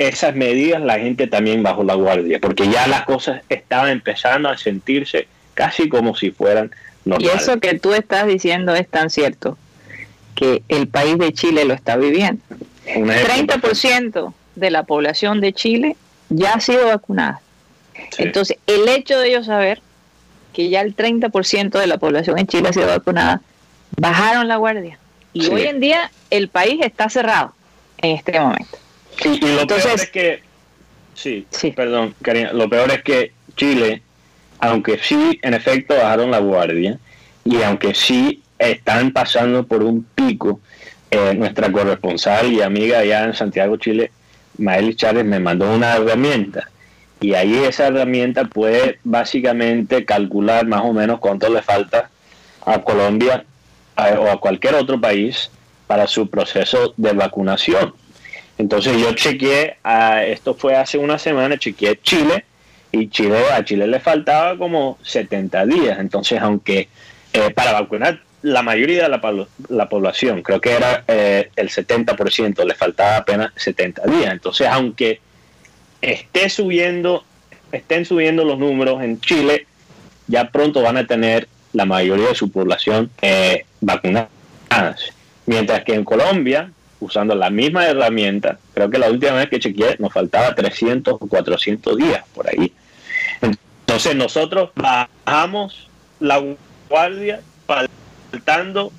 esas 0.01 0.35
medidas 0.35 0.81
la 0.83 0.99
gente 0.99 1.27
también 1.27 1.63
bajó 1.63 1.85
la 1.85 1.95
guardia, 1.95 2.39
porque 2.41 2.69
ya 2.69 2.87
las 2.87 3.05
cosas 3.05 3.43
estaban 3.49 3.91
empezando 3.91 4.49
a 4.49 4.57
sentirse 4.57 5.29
casi 5.55 5.89
como 5.89 6.17
si 6.17 6.31
fueran 6.31 6.71
Y 7.05 7.11
normales. 7.11 7.43
eso 7.43 7.61
que 7.61 7.79
tú 7.79 7.93
estás 7.93 8.27
diciendo 8.27 8.75
es 8.75 8.89
tan 8.89 9.11
cierto 9.11 9.59
que 10.35 10.63
el 10.69 10.89
país 10.89 11.19
de 11.19 11.33
Chile 11.33 11.65
lo 11.67 11.75
está 11.75 11.97
viviendo. 11.97 12.41
Un 12.97 13.11
ejemplo, 13.11 13.57
30% 13.61 14.35
de 14.57 14.71
la 14.71 14.85
población 14.85 15.41
de 15.41 15.53
Chile 15.53 15.97
ya 16.31 16.55
ha 16.55 16.61
sido 16.61 16.87
vacunada. 16.87 17.41
sí. 18.11 18.23
Entonces, 18.23 18.57
el 18.67 18.89
hecho 18.89 19.19
de 19.19 19.29
ellos 19.29 19.47
saber 19.47 19.83
que 20.55 20.71
ya 20.71 20.81
el 20.81 20.97
30% 20.97 21.79
de 21.79 21.87
la 21.87 21.99
población 21.99 22.39
en 22.39 22.47
Chile 22.47 22.71
ha 22.71 22.73
sido 22.73 22.87
vacunada, 22.87 23.43
bajaron 23.99 24.49
la 24.49 24.57
guardia. 24.57 24.99
Y 25.35 25.43
Sí. 25.43 25.51
hoy 25.53 25.63
en 25.63 25.79
día 25.81 26.11
el 26.31 26.49
país 26.49 26.81
está 26.83 27.09
cerrado 27.11 27.55
en 27.99 28.17
este 28.17 28.41
momento. 28.41 28.79
Y, 29.25 29.29
y 29.29 29.55
lo 29.55 29.61
Entonces- 29.63 29.85
peor 29.87 30.01
es 30.01 30.11
que, 30.11 30.43
sí, 31.15 31.47
Sí. 31.51 31.71
perdón, 31.73 32.15
Karina, 32.23 32.53
lo 32.53 32.69
peor 32.69 32.91
es 32.91 33.03
que 33.03 33.33
Chile, 33.57 34.03
aunque 34.59 34.99
sí, 35.03 35.39
en 35.43 35.55
efecto, 35.55 35.95
bajaron 35.95 36.31
la 36.31 36.39
guardia 36.39 36.99
y 37.45 37.63
aunque 37.63 37.95
sí 37.95 38.43
están 38.59 39.13
pasando 39.13 39.67
por 39.67 39.83
un 39.83 40.05
pico, 40.15 40.61
eh, 41.11 41.35
nuestra 41.35 41.71
corresponsal 41.73 42.53
y 42.53 42.63
amiga 42.63 43.01
allá 43.01 43.25
en 43.25 43.35
Santiago, 43.35 43.77
Chile, 43.77 44.13
Maeli 44.59 44.95
Chávez, 44.95 45.25
me 45.25 45.41
mandó 45.41 45.71
una 45.73 45.97
herramienta. 45.97 46.71
Y 47.21 47.35
ahí 47.35 47.55
esa 47.65 47.89
herramienta 47.89 48.45
puede 48.45 48.99
básicamente 49.05 50.05
calcular 50.05 50.67
más 50.67 50.83
o 50.85 50.93
menos 50.93 51.19
cuánto 51.21 51.49
le 51.49 51.63
falta 51.63 52.11
a 52.65 52.79
Colombia 52.83 53.45
a- 53.97 54.21
o 54.21 54.31
a 54.31 54.41
cualquier 54.41 54.75
otro 54.77 55.01
país 55.01 55.51
para 55.87 56.07
su 56.07 56.29
proceso 56.31 56.95
de 56.97 57.13
vacunación. 57.13 57.95
Entonces 58.61 58.95
yo 58.99 59.15
chequeé, 59.15 59.79
ah, 59.83 60.23
esto 60.23 60.53
fue 60.53 60.77
hace 60.77 60.99
una 60.99 61.19
semana, 61.19 61.57
chequeé 61.57 61.99
Chile 62.03 62.45
y 62.93 63.09
Chile 63.09 63.39
a 63.55 63.65
Chile 63.65 63.87
le 63.87 64.01
faltaba 64.01 64.59
como 64.59 64.99
70 65.03 65.65
días. 65.65 65.99
Entonces, 65.99 66.39
aunque 66.43 66.89
eh, 67.33 67.51
para 67.55 67.73
vacunar 67.73 68.21
la 68.43 68.63
mayoría 68.63 69.05
de 69.05 69.09
la, 69.09 69.47
la 69.71 69.89
población, 69.89 70.43
creo 70.43 70.61
que 70.61 70.73
era 70.73 71.05
eh, 71.09 71.49
el 71.57 71.71
70%, 71.71 72.63
le 72.67 72.75
faltaba 72.75 73.17
apenas 73.17 73.51
70 73.57 74.03
días. 74.05 74.31
Entonces, 74.31 74.69
aunque 74.71 75.21
esté 76.03 76.51
subiendo, 76.51 77.25
estén 77.73 78.05
subiendo 78.05 78.45
los 78.45 78.59
números 78.59 79.03
en 79.03 79.23
Chile, 79.23 79.67
ya 80.27 80.51
pronto 80.51 80.83
van 80.83 80.99
a 80.99 81.07
tener 81.07 81.49
la 81.73 81.87
mayoría 81.87 82.29
de 82.29 82.35
su 82.35 82.53
población 82.53 83.11
eh, 83.23 83.65
vacunadas. 83.81 84.29
Mientras 85.47 85.83
que 85.83 85.95
en 85.95 86.05
Colombia, 86.05 86.71
usando 87.01 87.35
la 87.35 87.51
misma 87.51 87.87
herramienta, 87.87 88.59
creo 88.75 88.91
que 88.91 88.99
la 88.99 89.11
última 89.11 89.33
vez 89.33 89.49
que 89.49 89.59
chequeé 89.59 89.97
nos 89.99 90.13
faltaba 90.13 90.55
300 90.55 91.15
o 91.15 91.19
400 91.19 91.97
días 91.97 92.25
por 92.35 92.49
ahí. 92.49 92.73
Entonces 93.41 94.15
nosotros 94.15 94.71
bajamos 94.75 95.89
la 96.21 96.43
guardia 96.89 97.41
faltando, 97.67 98.93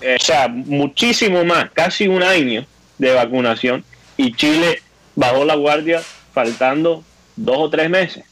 eh, 0.00 0.16
o 0.20 0.24
sea, 0.24 0.48
muchísimo 0.48 1.44
más, 1.44 1.70
casi 1.70 2.06
un 2.06 2.22
año 2.22 2.66
de 2.98 3.14
vacunación 3.14 3.84
y 4.16 4.32
Chile 4.34 4.82
bajó 5.16 5.44
la 5.44 5.54
guardia 5.54 6.02
faltando 6.32 7.02
dos 7.36 7.56
o 7.58 7.70
tres 7.70 7.88
meses. 7.90 8.24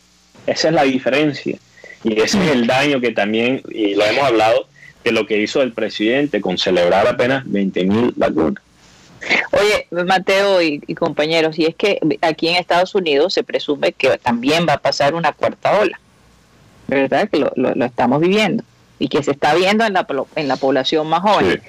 Esa 0.46 0.68
es 0.68 0.74
la 0.74 0.84
diferencia. 0.84 1.58
Y 2.04 2.20
ese 2.20 2.42
es 2.44 2.52
el 2.52 2.66
daño 2.66 3.00
que 3.00 3.10
también, 3.10 3.62
y 3.70 3.94
lo 3.94 4.04
hemos 4.04 4.24
hablado, 4.24 4.68
que 5.04 5.12
lo 5.12 5.26
que 5.26 5.38
hizo 5.38 5.62
el 5.62 5.72
presidente 5.72 6.40
con 6.40 6.58
celebrar 6.58 7.06
apenas 7.06 7.44
20 7.46 7.84
mil 7.84 8.12
vacunas. 8.16 8.62
Oye, 9.52 10.04
Mateo 10.04 10.62
y, 10.62 10.80
compañeros, 10.94 11.58
y 11.58 11.66
es 11.66 11.74
que 11.74 11.98
aquí 12.22 12.48
en 12.48 12.56
Estados 12.56 12.94
Unidos 12.94 13.34
se 13.34 13.42
presume 13.42 13.92
que 13.92 14.16
también 14.18 14.66
va 14.68 14.74
a 14.74 14.78
pasar 14.78 15.14
una 15.14 15.32
cuarta 15.32 15.78
ola, 15.78 15.98
¿verdad? 16.86 17.28
Que 17.28 17.38
lo, 17.38 17.52
lo, 17.56 17.84
estamos 17.84 18.20
viviendo 18.20 18.62
y 18.98 19.08
que 19.08 19.22
se 19.22 19.32
está 19.32 19.54
viendo 19.54 19.84
en 19.84 19.92
la, 19.92 20.06
en 20.36 20.48
la 20.48 20.56
población 20.56 21.08
más 21.08 21.22
joven. 21.22 21.62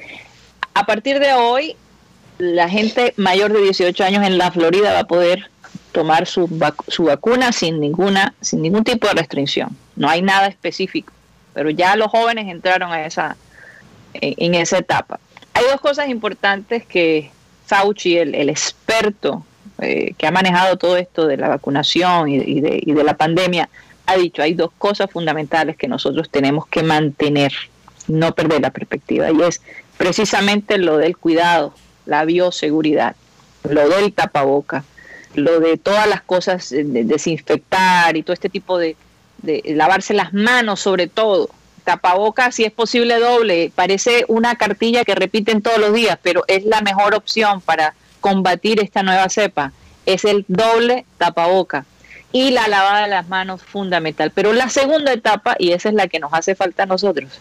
A 0.73 0.86
partir 0.86 1.19
de 1.19 1.34
hoy, 1.34 1.75
la 2.38 2.69
gente 2.69 3.13
mayor 3.17 3.51
de 3.51 3.61
18 3.61 4.03
años 4.03 4.25
en 4.25 4.38
la 4.38 4.51
Florida 4.51 4.93
va 4.93 4.99
a 4.99 5.07
poder 5.07 5.49
tomar 5.91 6.27
su, 6.27 6.47
su 6.88 7.03
vacuna 7.03 7.51
sin 7.51 7.80
ninguna 7.80 8.34
sin 8.41 8.61
ningún 8.61 8.84
tipo 8.84 9.07
de 9.07 9.13
restricción. 9.13 9.75
No 9.95 10.09
hay 10.09 10.21
nada 10.21 10.47
específico, 10.47 11.11
pero 11.53 11.69
ya 11.69 11.95
los 11.95 12.07
jóvenes 12.07 12.47
entraron 12.47 12.91
a 12.91 13.05
esa 13.05 13.37
en 14.13 14.55
esa 14.55 14.77
etapa. 14.77 15.19
Hay 15.53 15.65
dos 15.65 15.81
cosas 15.81 16.09
importantes 16.09 16.85
que 16.85 17.31
Fauci, 17.65 18.17
el, 18.17 18.49
experto 18.49 19.45
eh, 19.79 20.13
que 20.17 20.25
ha 20.25 20.31
manejado 20.31 20.77
todo 20.77 20.97
esto 20.97 21.27
de 21.27 21.37
la 21.37 21.49
vacunación 21.49 22.29
y, 22.29 22.61
de, 22.61 22.81
y 22.83 22.93
de 22.93 23.03
la 23.03 23.15
pandemia, 23.15 23.69
ha 24.07 24.17
dicho, 24.17 24.41
hay 24.41 24.55
dos 24.55 24.71
cosas 24.77 25.11
fundamentales 25.11 25.77
que 25.77 25.87
nosotros 25.87 26.29
tenemos 26.31 26.65
que 26.65 26.81
mantener, 26.81 27.53
no 28.07 28.33
perder 28.33 28.61
la 28.61 28.71
perspectiva, 28.71 29.31
y 29.31 29.41
es 29.43 29.61
precisamente 29.97 30.79
lo 30.79 30.97
del 30.97 31.15
cuidado, 31.15 31.75
la 32.07 32.25
bioseguridad, 32.25 33.15
lo 33.69 33.87
del 33.87 34.13
tapaboca, 34.13 34.83
lo 35.35 35.59
de 35.59 35.77
todas 35.77 36.07
las 36.07 36.21
cosas, 36.21 36.69
de 36.71 37.03
desinfectar 37.03 38.17
y 38.17 38.23
todo 38.23 38.33
este 38.33 38.49
tipo 38.49 38.79
de, 38.79 38.95
de 39.41 39.61
lavarse 39.75 40.13
las 40.13 40.33
manos 40.33 40.79
sobre 40.79 41.07
todo, 41.07 41.49
tapabocas 41.83 42.55
si 42.55 42.65
es 42.65 42.71
posible 42.71 43.19
doble, 43.19 43.71
parece 43.73 44.25
una 44.27 44.55
cartilla 44.55 45.03
que 45.03 45.15
repiten 45.15 45.61
todos 45.61 45.79
los 45.79 45.93
días, 45.93 46.19
pero 46.21 46.43
es 46.47 46.65
la 46.65 46.81
mejor 46.81 47.15
opción 47.15 47.61
para 47.61 47.95
combatir 48.19 48.79
esta 48.81 49.03
nueva 49.03 49.29
cepa, 49.29 49.71
es 50.05 50.25
el 50.25 50.45
doble 50.47 51.05
tapaboca 51.17 51.85
y 52.31 52.51
la 52.51 52.67
lavada 52.67 53.03
de 53.03 53.09
las 53.09 53.27
manos 53.27 53.63
fundamental. 53.63 54.31
Pero 54.33 54.53
la 54.53 54.69
segunda 54.69 55.13
etapa, 55.13 55.55
y 55.57 55.71
esa 55.71 55.89
es 55.89 55.95
la 55.95 56.07
que 56.07 56.19
nos 56.19 56.33
hace 56.33 56.55
falta 56.55 56.83
a 56.83 56.85
nosotros, 56.85 57.39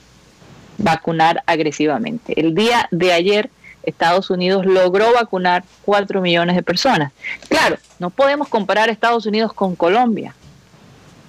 vacunar 0.78 1.42
agresivamente. 1.46 2.40
El 2.40 2.54
día 2.54 2.88
de 2.90 3.12
ayer 3.12 3.50
Estados 3.82 4.30
Unidos 4.30 4.66
logró 4.66 5.12
vacunar 5.12 5.64
4 5.84 6.20
millones 6.20 6.56
de 6.56 6.62
personas. 6.62 7.12
Claro, 7.48 7.76
no 7.98 8.10
podemos 8.10 8.48
comparar 8.48 8.88
Estados 8.88 9.26
Unidos 9.26 9.52
con 9.52 9.76
Colombia, 9.76 10.34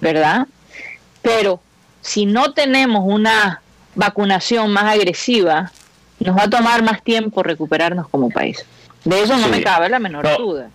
¿verdad? 0.00 0.46
Pero 1.22 1.60
si 2.00 2.26
no 2.26 2.52
tenemos 2.52 3.04
una 3.06 3.62
vacunación 3.94 4.72
más 4.72 4.84
agresiva, 4.84 5.72
nos 6.18 6.36
va 6.36 6.44
a 6.44 6.50
tomar 6.50 6.82
más 6.82 7.02
tiempo 7.02 7.42
recuperarnos 7.42 8.08
como 8.08 8.30
país. 8.30 8.64
De 9.04 9.22
eso 9.22 9.36
no 9.36 9.48
me 9.48 9.62
cabe 9.62 9.88
la 9.88 9.98
menor 9.98 10.26
duda. 10.38 10.70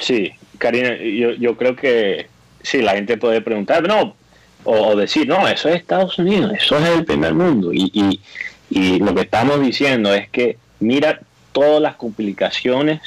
Sí, 0.00 0.32
Karina, 0.58 0.96
yo, 0.96 1.32
yo 1.32 1.56
creo 1.56 1.76
que 1.76 2.28
sí, 2.62 2.80
la 2.80 2.92
gente 2.92 3.18
puede 3.18 3.42
preguntar, 3.42 3.86
no, 3.86 4.14
o, 4.64 4.96
decir, 4.96 5.26
no, 5.26 5.46
eso 5.48 5.68
es 5.68 5.76
Estados 5.76 6.18
Unidos, 6.18 6.52
eso 6.54 6.78
es 6.78 6.88
el 6.88 7.04
primer 7.04 7.34
mundo. 7.34 7.72
Y, 7.72 7.90
y, 7.92 8.20
y 8.70 8.98
lo 9.00 9.14
que 9.14 9.22
estamos 9.22 9.60
diciendo 9.60 10.14
es 10.14 10.28
que 10.30 10.56
mira 10.80 11.20
todas 11.52 11.82
las 11.82 11.96
complicaciones 11.96 13.00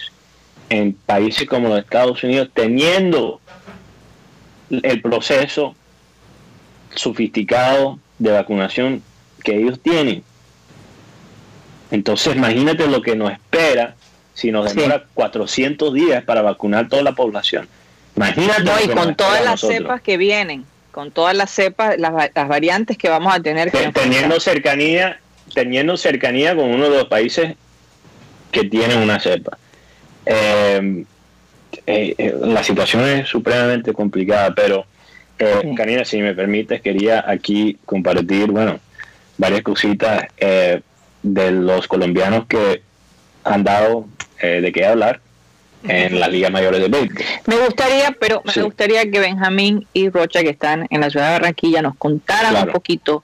en 0.70 0.94
países 0.94 1.48
como 1.48 1.70
los 1.70 1.80
Estados 1.80 2.24
Unidos 2.24 2.50
teniendo 2.54 3.40
el 4.70 5.02
proceso 5.02 5.76
sofisticado 6.94 8.00
de 8.20 8.32
vacunación 8.32 9.04
que 9.44 9.56
ellos 9.58 9.80
tienen. 9.80 10.24
Entonces, 11.92 12.36
imagínate 12.36 12.88
lo 12.88 13.02
que 13.02 13.16
nos 13.16 13.32
espera 13.32 13.96
si 14.34 14.52
nos 14.52 14.74
demora 14.74 15.06
400 15.14 15.94
días 15.94 16.24
para 16.24 16.42
vacunar 16.42 16.90
toda 16.90 17.04
la 17.04 17.14
población. 17.14 17.68
Imagínate. 18.16 18.64
y 18.86 18.88
con 18.90 19.16
todas 19.16 19.44
las 19.44 19.62
cepas 19.62 20.02
que 20.02 20.18
vienen, 20.18 20.66
con 20.92 21.12
todas 21.12 21.36
las 21.36 21.52
cepas, 21.52 21.98
las, 21.98 22.32
variantes 22.48 22.98
que 22.98 23.10
vamos 23.10 23.34
a 23.34 23.40
tener. 23.40 23.72
Que 23.72 23.92
teniendo 23.92 24.40
cercanía, 24.40 25.20
teniendo 25.54 25.96
cercanía 25.98 26.56
con 26.56 26.66
uno 26.74 26.90
de 26.90 26.98
los 26.98 27.08
países 27.08 27.56
que 28.52 28.64
tienen 28.66 29.00
una 29.00 29.20
cepa. 29.20 29.58
Eh, 30.26 31.06
eh, 31.86 32.16
eh, 32.18 32.36
la 32.42 32.64
situación 32.64 33.08
es 33.08 33.28
supremamente 33.28 33.94
complicada, 33.94 34.54
pero 34.54 34.86
eh, 35.38 35.74
Karina, 35.76 36.06
si 36.06 36.22
me 36.22 36.34
permites, 36.34 36.82
quería 36.82 37.24
aquí 37.28 37.78
compartir, 37.86 38.52
bueno, 38.52 38.80
varias 39.38 39.62
cositas 39.64 40.26
eh, 40.38 40.82
de 41.22 41.52
los 41.52 41.88
colombianos 41.88 42.46
que 42.48 42.82
han 43.44 43.64
dado 43.64 44.08
eh, 44.42 44.62
de 44.62 44.72
qué 44.72 44.86
hablar 44.86 45.20
en 45.88 46.20
la 46.20 46.28
Liga 46.28 46.50
Mayores 46.50 46.82
de 46.82 46.88
Béisbol. 46.88 47.24
Me 47.46 47.58
gustaría, 47.58 48.16
pero 48.20 48.42
me 48.44 48.64
gustaría 48.64 49.10
que 49.12 49.20
Benjamín 49.20 49.86
y 49.94 50.10
Rocha, 50.10 50.42
que 50.42 50.50
están 50.50 50.88
en 50.90 51.02
la 51.02 51.10
ciudad 51.10 51.28
de 51.28 51.32
Barranquilla, 51.34 51.82
nos 51.84 51.96
contaran 51.96 52.56
un 52.56 52.74
poquito 52.74 53.24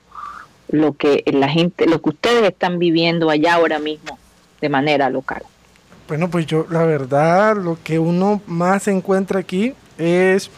lo 0.69 0.93
que 0.93 1.23
la 1.25 1.49
gente, 1.49 1.87
lo 1.87 2.01
que 2.01 2.09
ustedes 2.09 2.43
están 2.43 2.77
viviendo 2.77 3.29
allá 3.29 3.55
ahora 3.55 3.79
mismo 3.79 4.19
de 4.61 4.69
manera 4.69 5.09
local. 5.09 5.41
Bueno, 6.11 6.29
pues 6.29 6.45
yo, 6.45 6.67
la 6.69 6.83
verdad, 6.83 7.55
lo 7.55 7.77
que 7.81 7.97
uno 7.97 8.41
más 8.45 8.89
encuentra 8.89 9.39
aquí 9.39 9.73
es 9.97 10.51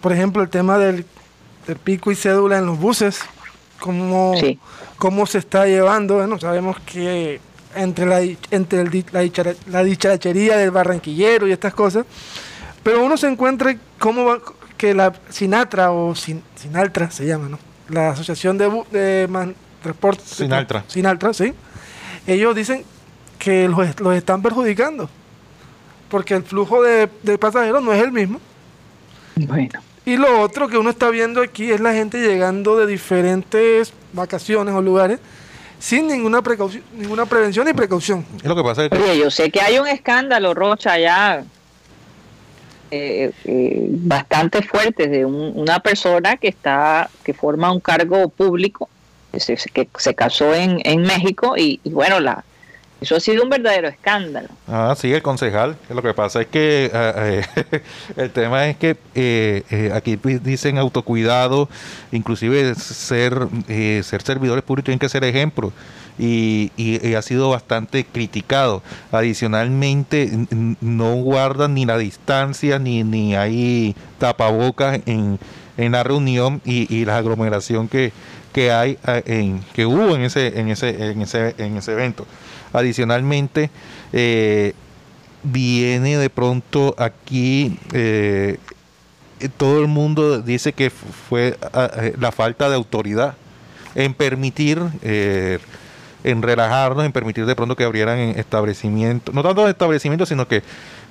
por 0.00 0.12
ejemplo, 0.12 0.42
el 0.42 0.48
tema 0.48 0.78
del, 0.78 1.04
pico 1.84 2.10
y 2.10 2.14
cédula 2.14 2.56
en 2.56 2.64
los 2.64 2.78
buses, 2.78 3.20
cómo, 3.78 4.34
cómo 4.96 5.26
se 5.26 5.36
está 5.36 5.66
llevando. 5.66 6.14
Bueno, 6.14 6.38
sabemos 6.38 6.78
que 6.80 7.40
entre 7.74 8.06
la, 8.06 8.22
entre 8.50 9.04
la, 9.12 9.82
dicharachería 9.82 10.56
del 10.56 10.70
barranquillero 10.70 11.46
y 11.46 11.52
estas 11.52 11.74
cosas, 11.74 12.06
pero 12.82 13.04
uno 13.04 13.18
se 13.18 13.28
encuentra 13.28 13.76
cómo 13.98 14.38
que 14.78 14.94
la 14.94 15.12
Sinatra 15.28 15.90
o 15.90 16.14
Sin, 16.14 16.42
Sinaltra 16.54 17.10
se 17.10 17.26
llama, 17.26 17.50
¿no? 17.50 17.58
La 17.90 18.10
Asociación 18.10 18.56
de, 18.56 18.70
de 18.90 19.54
Transporte. 19.82 20.22
Sinaltra. 20.24 20.84
Sinaltra, 20.86 21.34
sí. 21.34 21.52
Ellos 22.26 22.54
dicen 22.54 22.84
que 23.38 23.68
los, 23.68 24.00
los 24.00 24.14
están 24.14 24.42
perjudicando 24.42 25.08
porque 26.08 26.34
el 26.34 26.42
flujo 26.42 26.82
de, 26.82 27.08
de 27.22 27.38
pasajeros 27.38 27.82
no 27.82 27.92
es 27.92 28.02
el 28.02 28.12
mismo. 28.12 28.40
Bueno. 29.36 29.80
Y 30.04 30.16
lo 30.16 30.40
otro 30.40 30.68
que 30.68 30.78
uno 30.78 30.90
está 30.90 31.10
viendo 31.10 31.42
aquí 31.42 31.70
es 31.70 31.80
la 31.80 31.92
gente 31.92 32.18
llegando 32.18 32.76
de 32.78 32.86
diferentes 32.86 33.92
vacaciones 34.12 34.74
o 34.74 34.80
lugares 34.80 35.20
sin 35.78 36.08
ninguna 36.08 36.42
precaución, 36.42 36.82
ninguna 36.96 37.26
prevención 37.26 37.66
ni 37.66 37.72
precaución. 37.72 38.24
Es 38.38 38.44
lo 38.44 38.56
que 38.56 38.62
pasa 38.62 38.86
es 38.86 38.92
Oye, 38.92 39.18
yo 39.18 39.30
sé 39.30 39.50
que 39.50 39.60
hay 39.60 39.78
un 39.78 39.86
escándalo, 39.86 40.54
Rocha, 40.54 40.92
allá 40.92 41.44
eh, 42.90 43.30
eh, 43.44 43.86
bastante 43.90 44.62
fuerte 44.62 45.08
de 45.08 45.26
una 45.26 45.78
persona 45.80 46.36
que 46.38 46.48
está 46.48 47.10
que 47.22 47.34
forma 47.34 47.70
un 47.70 47.80
cargo 47.80 48.30
público 48.30 48.88
que 49.30 49.40
se, 49.40 49.56
que 49.56 49.88
se 49.98 50.14
casó 50.14 50.54
en, 50.54 50.80
en 50.84 51.02
México 51.02 51.54
y, 51.56 51.80
y 51.84 51.90
bueno 51.90 52.18
la 52.18 52.44
eso 53.00 53.14
ha 53.14 53.20
sido 53.20 53.44
un 53.44 53.48
verdadero 53.48 53.86
escándalo. 53.86 54.48
Ah, 54.66 54.94
sí, 54.98 55.12
el 55.12 55.22
concejal. 55.22 55.76
Lo 55.88 56.02
que 56.02 56.14
pasa 56.14 56.40
es 56.42 56.48
que 56.48 56.90
eh, 56.92 57.42
eh, 57.52 57.82
el 58.16 58.30
tema 58.30 58.66
es 58.68 58.76
que 58.76 58.96
eh, 59.14 59.92
aquí 59.94 60.18
dicen 60.42 60.78
autocuidado, 60.78 61.68
inclusive 62.10 62.74
ser, 62.74 63.46
ser 64.02 64.22
servidores 64.22 64.64
públicos 64.64 64.86
tienen 64.86 64.98
que 64.98 65.08
ser 65.08 65.24
ejemplo. 65.24 65.72
Y, 66.20 66.72
y, 66.76 67.14
ha 67.14 67.22
sido 67.22 67.50
bastante 67.50 68.04
criticado. 68.04 68.82
Adicionalmente, 69.12 70.28
no 70.80 71.14
guardan 71.14 71.74
ni 71.74 71.86
la 71.86 71.96
distancia, 71.96 72.80
ni, 72.80 73.04
ni 73.04 73.36
hay 73.36 73.94
tapabocas 74.18 74.98
en, 75.06 75.38
en 75.76 75.92
la 75.92 76.02
reunión 76.02 76.60
y, 76.64 76.92
y 76.92 77.04
la 77.04 77.18
aglomeración 77.18 77.86
que, 77.86 78.12
que 78.52 78.72
hay 78.72 78.98
en, 79.04 79.60
que 79.74 79.86
hubo 79.86 80.16
en 80.16 80.22
ese, 80.22 80.58
en 80.58 80.70
ese, 80.70 81.12
en 81.12 81.22
ese, 81.22 81.54
en 81.58 81.76
ese 81.76 81.92
evento. 81.92 82.26
Adicionalmente, 82.72 83.70
eh, 84.12 84.74
viene 85.42 86.16
de 86.16 86.30
pronto 86.30 86.94
aquí, 86.98 87.78
eh, 87.92 88.58
todo 89.56 89.80
el 89.80 89.86
mundo 89.86 90.40
dice 90.42 90.72
que 90.72 90.90
fue 90.90 91.56
eh, 91.96 92.14
la 92.18 92.32
falta 92.32 92.68
de 92.68 92.74
autoridad 92.74 93.36
en 93.94 94.14
permitir, 94.14 94.82
en 95.02 96.42
relajarnos, 96.42 97.04
en 97.04 97.12
permitir 97.12 97.46
de 97.46 97.56
pronto 97.56 97.74
que 97.74 97.84
abrieran 97.84 98.18
establecimientos, 98.18 99.34
no 99.34 99.42
tanto 99.42 99.66
establecimientos, 99.68 100.28
sino 100.28 100.46
que, 100.46 100.62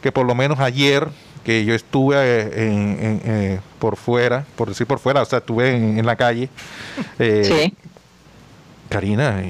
que 0.01 0.11
por 0.11 0.25
lo 0.25 0.35
menos 0.35 0.59
ayer 0.59 1.07
que 1.43 1.65
yo 1.65 1.73
estuve 1.73 3.59
por 3.79 3.97
fuera, 3.97 4.45
por 4.55 4.69
decir 4.69 4.85
por 4.85 4.99
fuera, 4.99 5.21
o 5.21 5.25
sea, 5.25 5.39
estuve 5.39 5.75
en, 5.75 6.05
la 6.05 6.15
calle. 6.15 6.49
sí. 7.17 7.73
Karina, 8.89 9.41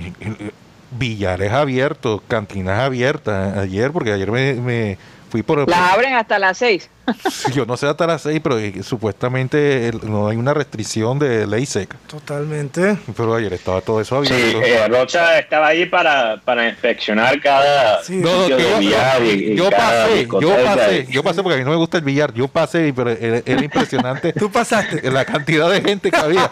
Villares 0.97 1.51
abierto, 1.51 2.23
cantinas 2.27 2.79
abiertas 2.79 3.57
ayer, 3.57 3.91
porque 3.91 4.13
ayer 4.13 4.31
me, 4.31 4.97
fui 5.37 5.43
por... 5.55 5.69
Las 5.69 5.93
abren 5.93 6.13
hasta 6.15 6.39
las 6.39 6.57
6. 6.57 6.89
yo 7.53 7.65
no 7.65 7.77
sé 7.77 7.85
hasta 7.87 8.05
las 8.05 8.21
6, 8.23 8.39
pero 8.43 8.59
eh, 8.59 8.83
supuestamente 8.83 9.87
el- 9.87 10.09
no 10.09 10.27
hay 10.27 10.35
una 10.37 10.53
restricción 10.53 11.19
de 11.19 11.47
ley 11.47 11.65
seca. 11.65 11.97
Totalmente. 12.07 12.97
Pero 13.15 13.35
ayer 13.35 13.53
estaba 13.53 13.79
todo 13.81 14.01
eso 14.01 14.23
Sí, 14.25 14.33
abierto. 14.33 14.61
eh, 14.61 14.87
Rocha 14.89 15.39
estaba 15.39 15.67
ahí 15.67 15.85
para, 15.85 16.41
para 16.43 16.67
inspeccionar 16.67 17.39
cada 17.41 18.03
Sí. 18.03 18.15
No, 18.17 18.31
no, 18.33 18.41
sitio 18.41 18.57
que 18.57 18.63
de 18.63 18.69
yo, 18.71 18.77
billar 18.79 19.23
y- 19.23 19.29
y 19.29 19.55
yo 19.55 19.69
cada 19.69 20.05
pasé, 20.07 20.27
yo 20.41 20.55
pasé, 20.65 21.07
yo 21.09 21.23
pasé 21.23 21.43
porque 21.43 21.55
a 21.55 21.57
mí 21.59 21.63
no 21.63 21.71
me 21.71 21.77
gusta 21.77 21.97
el 21.97 22.03
billar, 22.03 22.33
yo 22.33 22.47
pasé, 22.47 22.91
pero 22.95 23.11
era, 23.11 23.41
era 23.45 23.63
impresionante 23.63 24.33
Tú 24.37 24.51
pasaste. 24.51 25.09
la 25.11 25.23
cantidad 25.23 25.69
de 25.69 25.81
gente 25.81 26.11
que 26.11 26.17
había, 26.17 26.51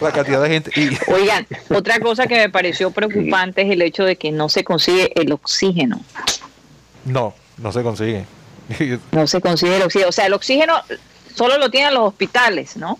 la 0.00 0.12
cantidad 0.12 0.42
de 0.42 0.48
gente. 0.48 0.70
Y, 0.80 0.96
Oigan, 1.12 1.46
otra 1.68 2.00
cosa 2.00 2.26
que 2.26 2.36
me 2.36 2.48
pareció 2.48 2.90
preocupante 2.90 3.62
es 3.62 3.70
el 3.70 3.82
hecho 3.82 4.04
de 4.04 4.16
que 4.16 4.32
no 4.32 4.48
se 4.48 4.64
consigue 4.64 5.12
el 5.20 5.30
oxígeno. 5.32 6.00
no, 7.04 7.34
no 7.62 7.72
se 7.72 7.82
consigue. 7.82 8.24
No 9.12 9.26
se 9.26 9.40
consigue 9.40 9.76
el 9.76 9.82
oxígeno. 9.82 10.08
O 10.08 10.12
sea, 10.12 10.26
el 10.26 10.32
oxígeno 10.32 10.74
solo 11.34 11.58
lo 11.58 11.70
tienen 11.70 11.92
los 11.94 12.04
hospitales, 12.08 12.76
¿no? 12.76 12.98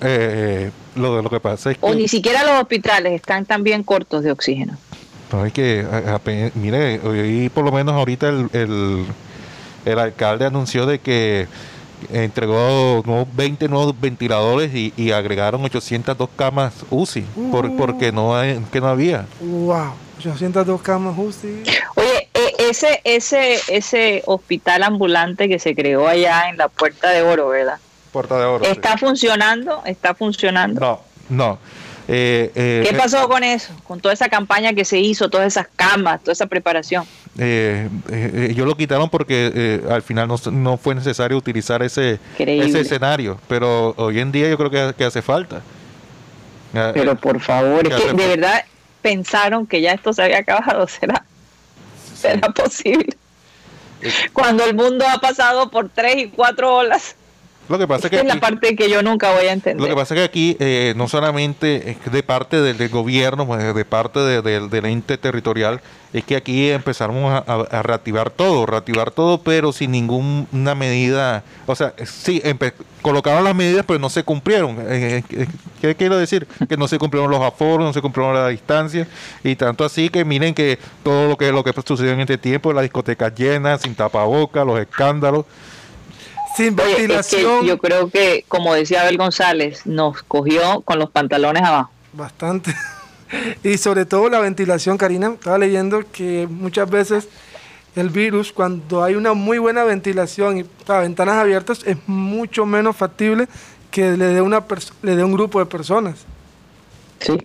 Eh, 0.00 0.70
lo, 0.96 1.22
lo 1.22 1.30
que 1.30 1.40
pasa 1.40 1.70
es 1.70 1.78
O 1.80 1.94
ni 1.94 2.02
que, 2.02 2.08
siquiera 2.08 2.42
los 2.42 2.60
hospitales 2.62 3.12
están 3.12 3.44
también 3.44 3.82
cortos 3.82 4.22
de 4.24 4.30
oxígeno. 4.32 4.76
no, 5.32 5.44
es 5.44 5.52
que 5.52 5.80
a- 5.90 6.20
mire, 6.54 7.00
hoy 7.00 7.48
por 7.50 7.64
lo 7.64 7.72
menos 7.72 7.94
ahorita 7.94 8.28
el, 8.28 8.48
el, 8.52 9.04
el 9.84 9.98
alcalde 9.98 10.46
anunció 10.46 10.86
de 10.86 10.98
que 11.00 11.46
entregó 12.12 13.02
nuevos 13.06 13.28
20 13.34 13.68
nuevos 13.68 13.94
ventiladores 14.00 14.74
y, 14.74 14.92
y 14.96 15.12
agregaron 15.12 15.64
802 15.64 16.28
camas 16.36 16.72
UCI 16.90 17.22
por, 17.50 17.66
Uh. 17.66 17.76
porque 17.76 18.12
no 18.12 18.36
hay- 18.36 18.60
que 18.72 18.80
no 18.80 18.88
había. 18.88 19.26
Wow. 19.40 19.92
802 20.18 20.80
camas 20.82 21.14
justo. 21.14 21.46
Oye, 21.96 22.15
ese, 22.70 23.00
ese, 23.04 23.58
ese 23.68 24.22
hospital 24.26 24.82
ambulante 24.82 25.48
que 25.48 25.58
se 25.58 25.74
creó 25.74 26.06
allá 26.08 26.48
en 26.48 26.56
la 26.56 26.68
Puerta 26.68 27.10
de 27.10 27.22
Oro, 27.22 27.48
¿verdad? 27.48 27.78
Puerta 28.12 28.38
de 28.38 28.44
oro. 28.44 28.64
sí. 28.64 28.70
¿Está 28.70 28.96
funcionando? 28.96 29.82
¿Está 29.84 30.14
funcionando? 30.14 30.80
No, 30.80 31.00
no. 31.28 31.58
Eh, 32.08 32.52
eh, 32.54 32.86
¿Qué 32.88 32.96
pasó 32.96 33.28
con 33.28 33.42
eso? 33.42 33.72
Con 33.84 34.00
toda 34.00 34.14
esa 34.14 34.28
campaña 34.28 34.72
que 34.74 34.84
se 34.84 34.98
hizo, 34.98 35.28
todas 35.28 35.48
esas 35.48 35.66
camas, 35.74 36.20
toda 36.20 36.32
esa 36.32 36.46
preparación. 36.46 37.04
eh, 37.36 37.88
eh, 38.10 38.48
ellos 38.50 38.64
lo 38.66 38.76
quitaron 38.76 39.10
porque 39.10 39.50
eh, 39.54 39.82
al 39.90 40.02
final 40.02 40.28
no, 40.28 40.36
no 40.52 40.76
fue 40.78 40.94
necesario 40.94 41.36
utilizar 41.36 41.82
ese, 41.82 42.20
Increíble. 42.38 42.68
ese 42.68 42.80
escenario, 42.82 43.38
pero 43.48 43.92
hoy 43.96 44.20
en 44.20 44.30
día 44.30 44.48
yo 44.48 44.56
creo 44.56 44.70
que, 44.70 44.94
que 44.96 45.04
hace 45.04 45.20
falta. 45.20 45.62
Eh, 46.74 46.90
Pero 46.94 47.16
por 47.16 47.40
favor, 47.40 47.86
es 47.86 47.94
¿Qué 47.94 48.02
que 48.02 48.12
de 48.12 48.28
verdad 48.36 48.64
pensaron 49.02 49.66
que 49.66 49.80
ya 49.80 49.92
esto 49.92 50.12
se 50.12 50.22
había 50.22 50.38
acabado. 50.38 50.86
¿Será, 51.00 51.24
será 52.16 52.48
posible? 52.50 53.16
Cuando 54.32 54.64
el 54.64 54.74
mundo 54.74 55.04
ha 55.08 55.18
pasado 55.18 55.70
por 55.70 55.88
tres 55.88 56.16
y 56.16 56.28
cuatro 56.28 56.76
olas, 56.76 57.16
lo 57.68 57.78
que 57.78 57.86
pasa 57.88 58.06
es 58.06 58.12
esta 58.12 58.22
que 58.22 58.28
es 58.28 58.34
la 58.34 58.40
parte 58.40 58.76
que 58.76 58.88
yo 58.88 59.02
nunca 59.02 59.32
voy 59.32 59.46
a 59.46 59.52
entender. 59.52 59.80
Lo 59.82 59.88
que 59.88 59.98
pasa 60.00 60.14
es 60.14 60.20
que 60.20 60.24
aquí 60.24 60.56
eh, 60.60 60.94
no 60.96 61.08
solamente 61.08 61.96
de 62.10 62.22
parte 62.22 62.60
del, 62.60 62.78
del 62.78 62.88
gobierno, 62.88 63.46
pues, 63.46 63.74
de 63.74 63.84
parte 63.84 64.20
de- 64.20 64.42
del- 64.42 64.70
del 64.70 64.84
ente 64.86 65.18
territorial, 65.18 65.80
es 66.12 66.24
que 66.24 66.36
aquí 66.36 66.70
empezamos 66.70 67.32
a, 67.32 67.38
a- 67.52 67.78
a 67.78 67.82
reactivar 67.82 68.30
todo, 68.30 68.64
reactivar 68.66 69.10
todo, 69.10 69.38
pero 69.42 69.72
sin 69.72 69.90
ninguna 69.90 70.74
medida, 70.74 71.42
o 71.66 71.74
sea, 71.74 71.92
sí, 72.04 72.40
colocaron 73.02 73.44
las 73.44 73.54
medidas, 73.54 73.84
pero 73.86 73.98
no 73.98 74.08
se 74.10 74.22
cumplieron. 74.22 74.78
Eh, 74.88 75.22
eh, 75.30 75.46
¿Qué 75.80 75.94
quiero 75.94 76.16
decir? 76.16 76.46
Que 76.68 76.76
no 76.76 76.88
se 76.88 76.98
cumplieron 76.98 77.30
los 77.30 77.40
aforos, 77.42 77.84
no 77.86 77.92
se 77.92 78.00
cumplieron 78.00 78.34
la 78.34 78.48
distancia, 78.48 79.06
y 79.44 79.56
tanto 79.56 79.84
así 79.84 80.08
que 80.08 80.24
miren 80.24 80.54
que 80.54 80.78
todo 81.02 81.28
lo 81.28 81.36
que 81.36 81.52
lo 81.52 81.62
que 81.64 81.72
sucedió 81.86 82.12
en 82.12 82.20
este 82.20 82.38
tiempo, 82.38 82.72
las 82.72 82.82
discotecas 82.82 83.34
llenas, 83.34 83.82
sin 83.82 83.94
tapabocas, 83.94 84.64
los 84.66 84.78
escándalos. 84.80 85.44
Sin 86.56 86.78
Oye, 86.80 86.90
es 86.90 86.96
que 86.96 87.02
ventilación. 87.02 87.66
yo 87.66 87.78
creo 87.78 88.08
que, 88.08 88.44
como 88.48 88.72
decía 88.74 89.02
Abel 89.02 89.18
González, 89.18 89.84
nos 89.86 90.22
cogió 90.22 90.80
con 90.82 90.98
los 90.98 91.10
pantalones 91.10 91.62
abajo. 91.62 91.90
Bastante. 92.12 92.74
Y 93.64 93.76
sobre 93.78 94.06
todo 94.06 94.30
la 94.30 94.38
ventilación, 94.38 94.96
Karina. 94.96 95.32
Estaba 95.34 95.58
leyendo 95.58 96.04
que 96.12 96.46
muchas 96.48 96.88
veces 96.88 97.28
el 97.96 98.10
virus, 98.10 98.52
cuando 98.52 99.02
hay 99.02 99.16
una 99.16 99.32
muy 99.32 99.58
buena 99.58 99.82
ventilación 99.84 100.58
y 100.58 100.64
sea, 100.86 101.00
ventanas 101.00 101.34
abiertas, 101.34 101.80
es 101.84 101.96
mucho 102.06 102.66
menos 102.66 102.96
factible 102.96 103.48
que 103.90 104.16
le 104.16 104.26
dé 104.26 104.42
una 104.42 104.64
le 105.02 105.16
dé 105.16 105.24
un 105.24 105.32
grupo 105.32 105.58
de 105.58 105.66
personas. 105.66 106.24
Sí. 107.20 107.38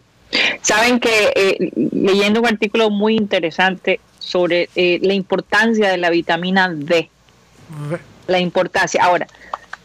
Saben 0.61 0.99
que 0.99 1.33
eh, 1.35 1.71
leyendo 1.91 2.41
un 2.41 2.47
artículo 2.47 2.89
muy 2.89 3.15
interesante 3.15 3.99
sobre 4.19 4.69
eh, 4.75 4.99
la 5.01 5.13
importancia 5.13 5.89
de 5.89 5.97
la 5.97 6.09
vitamina 6.09 6.69
D, 6.69 7.09
la 8.31 8.39
importancia. 8.39 9.03
Ahora, 9.03 9.27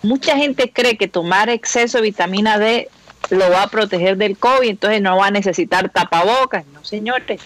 mucha 0.02 0.36
gente 0.36 0.70
cree 0.72 0.96
que 0.96 1.08
tomar 1.08 1.48
exceso 1.50 1.98
de 1.98 2.02
vitamina 2.02 2.58
D 2.58 2.88
lo 3.30 3.50
va 3.50 3.64
a 3.64 3.68
proteger 3.68 4.16
del 4.16 4.38
COVID, 4.38 4.68
entonces 4.68 5.02
no 5.02 5.16
va 5.16 5.26
a 5.26 5.30
necesitar 5.30 5.88
tapabocas. 5.90 6.64
No, 6.72 6.84
señores. 6.84 7.40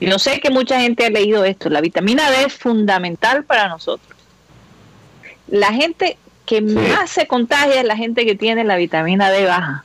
Yo 0.00 0.18
sé 0.18 0.40
que 0.40 0.50
mucha 0.50 0.80
gente 0.80 1.04
ha 1.04 1.10
leído 1.10 1.44
esto. 1.44 1.68
La 1.68 1.80
vitamina 1.80 2.30
D 2.30 2.44
es 2.44 2.54
fundamental 2.54 3.44
para 3.44 3.68
nosotros. 3.68 4.16
La 5.48 5.72
gente 5.72 6.16
que 6.46 6.60
más 6.62 7.10
se 7.10 7.26
contagia 7.26 7.80
es 7.80 7.84
la 7.84 7.96
gente 7.96 8.24
que 8.24 8.34
tiene 8.34 8.64
la 8.64 8.76
vitamina 8.76 9.30
D 9.30 9.44
baja. 9.44 9.84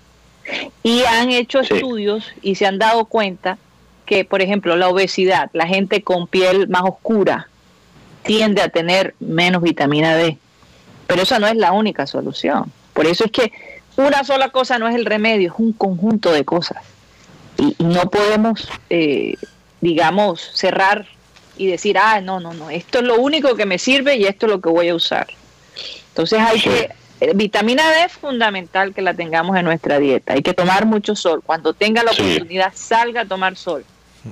Y 0.84 1.04
han 1.04 1.32
hecho 1.32 1.64
Sí. 1.64 1.74
estudios 1.74 2.32
y 2.42 2.56
se 2.56 2.66
han 2.66 2.78
dado 2.78 3.06
cuenta 3.06 3.58
que, 4.06 4.24
por 4.24 4.42
ejemplo, 4.42 4.76
la 4.76 4.88
obesidad, 4.88 5.50
la 5.54 5.68
gente 5.68 6.02
con 6.02 6.28
piel 6.28 6.68
más 6.68 6.84
oscura, 6.84 7.50
tiende 8.26 8.62
a 8.62 8.70
tener 8.70 9.16
menos 9.20 9.62
vitamina 9.62 10.16
D. 10.16 10.38
Pero 11.08 11.22
esa 11.22 11.40
no 11.40 11.48
es 11.48 11.56
la 11.56 11.72
única 11.72 12.08
solución. 12.08 12.72
Por 12.94 13.06
eso 13.06 13.26
es 13.26 13.32
que 13.32 13.52
una 13.96 14.24
sola 14.24 14.50
cosa 14.50 14.80
no 14.80 14.88
es 14.88 14.96
el 14.96 15.06
remedio, 15.06 15.54
es 15.54 15.60
un 15.60 15.74
conjunto 15.74 16.32
de 16.32 16.44
cosas. 16.44 16.84
Y, 17.58 17.76
y 17.78 17.84
no 17.84 18.10
podemos, 18.10 18.68
eh, 18.90 19.36
digamos, 19.80 20.52
cerrar 20.54 21.08
y 21.58 21.68
decir, 21.68 21.98
ah, 21.98 22.20
no, 22.22 22.40
no, 22.40 22.54
no, 22.54 22.70
esto 22.70 23.00
es 23.00 23.06
lo 23.06 23.16
único 23.16 23.56
que 23.56 23.66
me 23.66 23.78
sirve 23.78 24.18
y 24.18 24.26
esto 24.26 24.46
es 24.48 24.52
lo 24.52 24.60
que 24.60 24.70
voy 24.70 24.90
a 24.90 24.96
usar. 24.96 25.28
Entonces 26.10 26.40
hay 26.40 26.60
que, 26.60 26.90
eh, 27.22 27.32
vitamina 27.34 27.90
D 27.92 28.04
es 28.06 28.14
fundamental 28.14 28.94
que 28.94 29.02
la 29.02 29.14
tengamos 29.14 29.56
en 29.58 29.66
nuestra 29.66 30.00
dieta. 30.00 30.34
Hay 30.34 30.42
que 30.42 30.54
tomar 30.54 30.86
mucho 30.86 31.16
sol. 31.16 31.42
Cuando 31.46 31.74
tenga 31.74 32.04
la 32.04 32.12
oportunidad, 32.12 32.74
salga 32.76 33.22
a 33.22 33.26
tomar 33.26 33.56
sol. 33.56 33.86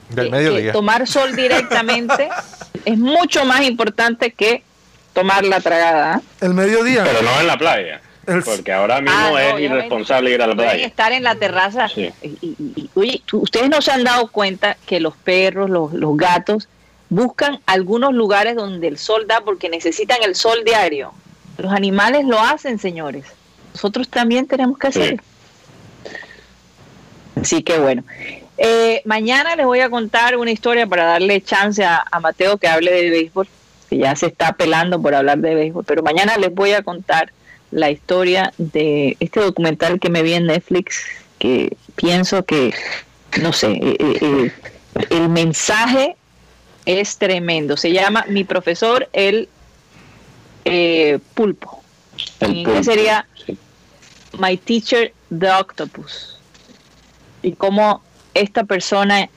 Del 0.09 0.27
Eh, 0.27 0.31
mediodía. 0.31 0.65
que 0.67 0.71
tomar 0.71 1.07
sol 1.07 1.35
directamente 1.35 2.29
es 2.85 2.97
mucho 2.97 3.45
más 3.45 3.61
importante 3.61 4.31
que 4.31 4.63
tomar 5.13 5.45
la 5.45 5.59
tragada. 5.61 6.15
¿ah? 6.15 6.21
El 6.41 6.53
mediodía. 6.53 7.03
Pero 7.03 7.21
no 7.21 7.39
en 7.39 7.47
la 7.47 7.57
playa. 7.57 8.01
El- 8.25 8.41
Porque 8.41 8.71
ahora 8.71 9.01
mismo 9.01 9.17
Ah, 9.19 9.29
no, 9.31 9.37
es 9.37 9.59
irresponsable 9.59 10.31
ir 10.31 10.41
a 10.41 10.47
la 10.47 10.55
playa. 10.55 10.85
estar 10.85 11.11
en 11.11 11.23
la 11.23 11.35
terraza. 11.35 11.89
Sí. 11.89 12.09
Y, 12.21 12.27
y- 12.41 12.55
y- 12.75 12.89
oye, 12.95 13.21
ustedes 13.33 13.69
no 13.69 13.81
se 13.81 13.91
han 13.91 14.03
dado 14.03 14.27
cuenta 14.27 14.77
que 14.85 14.99
los 15.01 15.15
perros, 15.17 15.69
los, 15.69 15.91
los 15.93 16.15
gatos, 16.17 16.69
buscan 17.09 17.59
algunos 17.65 18.13
lugares 18.13 18.55
donde 18.55 18.87
el 18.87 18.97
sol 18.97 19.25
da 19.27 19.41
porque 19.41 19.69
necesitan 19.69 20.17
el 20.23 20.35
sol 20.35 20.63
diario. 20.65 21.13
Los 21.57 21.71
animales 21.73 22.25
lo 22.25 22.39
hacen, 22.39 22.79
señores. 22.79 23.25
Nosotros 23.73 24.07
también 24.09 24.47
tenemos 24.47 24.77
que 24.79 24.91
Sí. 24.91 24.99
hacerlo. 25.01 25.23
Así 27.41 27.61
que 27.63 27.77
bueno. 27.77 28.03
Eh, 28.66 29.01
mañana 29.03 29.57
les 29.57 29.66
voy 29.66 29.82
a 29.82 29.89
contar 29.89 30.38
una 30.38 30.49
historia 30.49 30.88
para 30.88 31.03
darle 31.03 31.41
chance 31.41 31.84
a, 31.84 32.01
a 32.09 32.22
Mateo 32.22 32.57
que 32.57 32.68
hable 32.68 32.93
de 32.93 33.09
béisbol, 33.09 33.45
que 33.89 33.97
ya 33.97 34.16
se 34.16 34.28
está 34.28 34.53
pelando 34.53 35.01
por 35.01 35.14
hablar 35.14 35.39
de 35.39 35.53
béisbol, 35.53 35.84
pero 35.84 36.01
mañana 36.01 36.38
les 36.38 36.55
voy 36.55 36.72
a 36.72 36.82
contar 36.82 37.34
la 37.72 37.91
historia 37.91 38.53
de 38.57 39.18
este 39.20 39.41
documental 39.41 39.99
que 39.99 40.09
me 40.09 40.24
vi 40.24 40.34
en 40.36 40.45
Netflix, 40.45 41.03
que 41.39 41.76
pienso 41.95 42.45
que, 42.45 42.74
no 43.41 43.51
sé, 43.51 43.72
eh, 43.72 43.97
eh, 43.99 44.18
eh, 44.22 44.51
el 45.09 45.28
mensaje 45.28 46.16
es 46.86 47.18
tremendo. 47.18 47.76
Se 47.76 47.91
llama 47.91 48.26
Mi 48.30 48.45
profesor, 48.45 49.09
el 49.11 49.49
pulpo. 51.34 51.84
El 52.39 52.49
en 52.49 52.55
inglés 52.57 52.76
pulpo, 52.78 52.91
sería 52.91 53.28
sí. 53.45 53.57
My 54.39 54.55
Teacher, 54.55 55.11
the 55.38 55.51
Octopus. 55.51 56.39
Y 57.41 57.51
cómo 57.53 58.01
esta 58.34 58.63
persona 58.63 59.29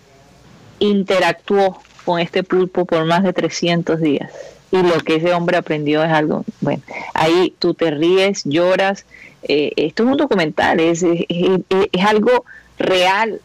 interactuó 0.78 1.80
con 2.04 2.20
este 2.20 2.42
pulpo 2.42 2.84
por 2.84 3.04
más 3.04 3.22
de 3.22 3.32
300 3.32 4.00
días. 4.00 4.30
Y 4.70 4.82
lo 4.82 4.98
que 5.00 5.16
ese 5.16 5.32
hombre 5.32 5.56
aprendió 5.56 6.02
es 6.04 6.10
algo, 6.10 6.44
bueno, 6.60 6.82
ahí 7.14 7.54
tú 7.58 7.74
te 7.74 7.90
ríes, 7.90 8.42
lloras. 8.44 9.04
eh, 9.48 9.72
esto 9.76 10.02
es 10.02 10.08
un 10.10 10.16
documental, 10.16 10.80
es, 10.80 11.02
es, 11.04 11.20
es- 11.28 11.88
es 11.92 12.04
algo 12.04 12.44
real, 12.78 13.40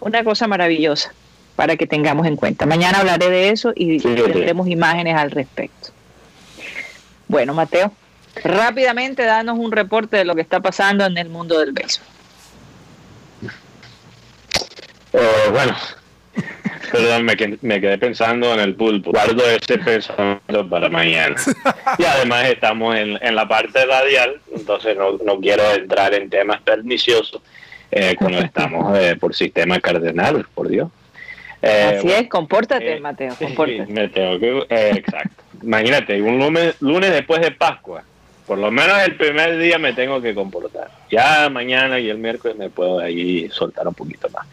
una 0.00 0.24
cosa 0.24 0.48
maravillosa 0.48 1.12
para 1.56 1.76
que 1.76 1.86
tengamos 1.86 2.26
en 2.26 2.34
cuenta. 2.36 2.66
Mañana 2.66 2.98
hablaré 2.98 3.30
de 3.30 3.50
eso 3.50 3.72
y 3.76 4.00
Sí, 4.00 4.08
sí. 4.08 4.14
tendremos 4.22 4.66
imágenes 4.68 5.14
al 5.14 5.30
respecto. 5.30 5.90
Bueno, 7.28 7.54
Mateo, 7.54 7.92
rápidamente 8.42 9.24
danos 9.24 9.58
un 9.58 9.70
reporte 9.70 10.16
de 10.16 10.24
lo 10.24 10.34
que 10.34 10.40
está 10.40 10.58
pasando 10.60 11.04
en 11.06 11.16
el 11.16 11.28
mundo 11.28 11.58
del 11.60 11.72
béisbol. 11.72 12.06
Eh, 15.12 15.50
bueno, 15.50 15.76
Perdón, 16.92 17.24
me, 17.24 17.80
quedé 17.80 17.98
pensando 17.98 18.52
en 18.54 18.60
el 18.60 18.74
pulpo. 18.74 19.10
Guardo 19.10 19.42
ese 19.48 19.78
pensamiento 19.78 20.68
para 20.68 20.88
mañana. 20.88 21.36
Y 21.98 22.04
además 22.04 22.48
estamos 22.48 22.96
en, 22.96 23.34
la 23.34 23.46
parte 23.46 23.84
radial, 23.84 24.40
entonces 24.54 24.96
no, 24.96 25.40
quiero 25.40 25.62
entrar 25.72 26.14
en 26.14 26.28
temas 26.28 26.60
perniciosos 26.62 27.42
eh, 27.90 28.16
cuando 28.18 28.38
estamos 28.40 28.96
eh, 28.98 29.16
por 29.16 29.34
sistema 29.34 29.78
cardenal, 29.80 30.46
por 30.54 30.68
Dios. 30.68 30.88
Eh, 31.62 31.98
Así 31.98 32.10
es, 32.10 32.28
compórtate, 32.28 32.98
Mateo, 33.00 33.34
compórtate. 33.38 33.86
me 33.92 34.08
tengo 34.08 34.38
que, 34.38 34.66
exacto. 34.96 35.44
Imagínate, 35.62 36.20
un 36.22 36.38
lunes, 36.38 36.74
lunes 36.80 37.12
después 37.12 37.40
de 37.42 37.50
Pascua, 37.50 38.02
por 38.50 38.58
lo 38.58 38.72
menos 38.72 39.00
el 39.04 39.14
primer 39.14 39.60
día 39.60 39.78
me 39.78 39.92
tengo 39.92 40.20
que 40.20 40.34
comportar. 40.34 40.90
Ya 41.08 41.48
mañana 41.48 42.00
y 42.00 42.08
el 42.08 42.18
miércoles 42.18 42.58
me 42.58 42.68
puedo 42.68 42.98
ahí 42.98 43.48
soltar 43.50 43.86
un 43.86 43.94
poquito 43.94 44.28
más. 44.30 44.44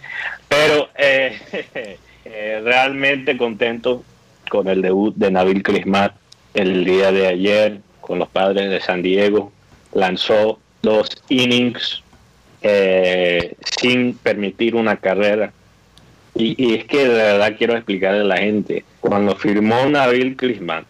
Pero 0.47 0.89
eh, 0.95 1.35
eh, 2.23 2.61
realmente 2.63 3.35
contento 3.37 4.03
con 4.51 4.67
el 4.67 4.83
debut 4.83 5.15
de 5.15 5.31
Nabil 5.31 5.63
Crismat 5.63 6.13
el 6.53 6.85
día 6.85 7.11
de 7.11 7.25
ayer 7.25 7.79
con 7.99 8.19
los 8.19 8.29
padres 8.29 8.69
de 8.69 8.79
San 8.81 9.01
Diego. 9.01 9.51
Lanzó 9.93 10.59
dos 10.83 11.09
innings 11.29 12.03
eh, 12.61 13.55
sin 13.79 14.15
permitir 14.15 14.75
una 14.75 14.97
carrera. 14.97 15.51
Y, 16.35 16.75
es 16.75 16.85
que 16.85 16.99
de 16.99 17.15
verdad 17.15 17.55
quiero 17.57 17.73
explicarle 17.73 18.21
a 18.21 18.25
la 18.25 18.37
gente, 18.37 18.85
cuando 18.99 19.35
firmó 19.35 19.87
Nabil 19.87 20.37
Crismat, 20.37 20.85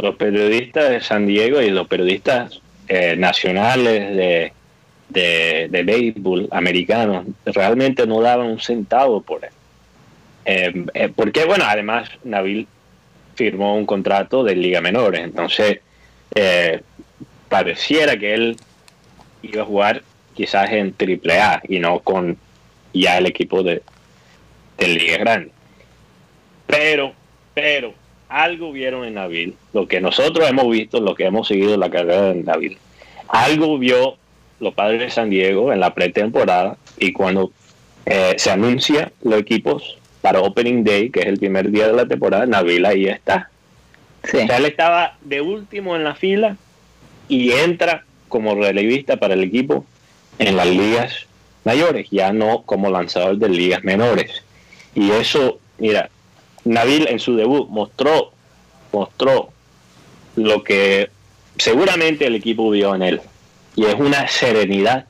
los 0.00 0.16
periodistas 0.16 0.90
de 0.90 1.00
San 1.00 1.26
Diego 1.26 1.60
y 1.60 1.70
los 1.70 1.86
periodistas 1.86 2.60
eh, 2.88 3.14
nacionales 3.16 4.16
de, 4.16 4.52
de, 5.68 5.82
béisbol 5.82 6.48
americanos 6.50 7.26
realmente 7.44 8.06
no 8.06 8.20
daban 8.20 8.46
un 8.46 8.60
centavo 8.60 9.20
por 9.20 9.44
él. 9.44 9.50
Eh, 10.44 10.86
eh, 10.94 11.12
porque, 11.14 11.44
bueno, 11.44 11.64
además 11.66 12.08
Nabil 12.24 12.66
firmó 13.34 13.76
un 13.76 13.86
contrato 13.86 14.42
de 14.42 14.56
Liga 14.56 14.80
Menores, 14.80 15.22
entonces 15.22 15.80
pareciera 17.50 18.16
que 18.16 18.32
él 18.32 18.56
iba 19.42 19.62
a 19.62 19.66
jugar 19.66 20.02
quizás 20.34 20.70
en 20.72 20.94
Triple 20.94 21.38
A 21.38 21.60
y 21.68 21.78
no 21.78 22.00
con 22.00 22.38
ya 22.94 23.18
el 23.18 23.26
equipo 23.26 23.62
de, 23.62 23.82
de 24.78 24.88
Liga 24.88 25.18
Grande. 25.18 25.50
Pero, 26.66 27.12
pero, 27.52 27.94
algo 28.32 28.72
vieron 28.72 29.04
en 29.04 29.14
Nabil, 29.14 29.54
lo 29.74 29.86
que 29.86 30.00
nosotros 30.00 30.48
hemos 30.48 30.68
visto, 30.70 31.00
lo 31.00 31.14
que 31.14 31.26
hemos 31.26 31.48
seguido 31.48 31.76
la 31.76 31.90
carrera 31.90 32.32
de 32.32 32.42
Nabil, 32.42 32.78
algo 33.28 33.78
vio 33.78 34.16
los 34.58 34.72
padres 34.72 35.00
de 35.00 35.10
San 35.10 35.28
Diego 35.28 35.72
en 35.72 35.80
la 35.80 35.92
pretemporada 35.92 36.76
y 36.98 37.12
cuando 37.12 37.52
eh, 38.06 38.34
se 38.38 38.50
anuncia 38.50 39.12
los 39.22 39.38
equipos 39.38 39.98
para 40.22 40.40
Opening 40.40 40.82
Day, 40.82 41.10
que 41.10 41.20
es 41.20 41.26
el 41.26 41.38
primer 41.38 41.70
día 41.70 41.88
de 41.88 41.92
la 41.92 42.06
temporada, 42.06 42.46
Nabil 42.46 42.86
ahí 42.86 43.06
está. 43.06 43.50
O 44.24 44.28
sea, 44.28 44.56
él 44.56 44.64
estaba 44.64 45.18
de 45.20 45.40
último 45.40 45.94
en 45.94 46.04
la 46.04 46.14
fila 46.14 46.56
y 47.28 47.52
entra 47.52 48.04
como 48.28 48.54
relevista 48.54 49.18
para 49.18 49.34
el 49.34 49.42
equipo 49.42 49.84
en 50.38 50.56
las 50.56 50.68
ligas 50.68 51.26
mayores, 51.64 52.08
ya 52.10 52.32
no 52.32 52.62
como 52.62 52.88
lanzador 52.88 53.36
de 53.36 53.48
ligas 53.48 53.84
menores. 53.84 54.42
Y 54.94 55.10
eso, 55.10 55.58
mira, 55.78 56.08
Nabil 56.64 57.08
en 57.08 57.18
su 57.18 57.36
debut 57.36 57.68
mostró, 57.68 58.32
mostró 58.92 59.50
lo 60.36 60.62
que 60.62 61.10
seguramente 61.58 62.26
el 62.26 62.34
equipo 62.34 62.70
vio 62.70 62.94
en 62.94 63.02
él. 63.02 63.20
Y 63.74 63.86
es 63.86 63.94
una 63.94 64.28
serenidad, 64.28 65.06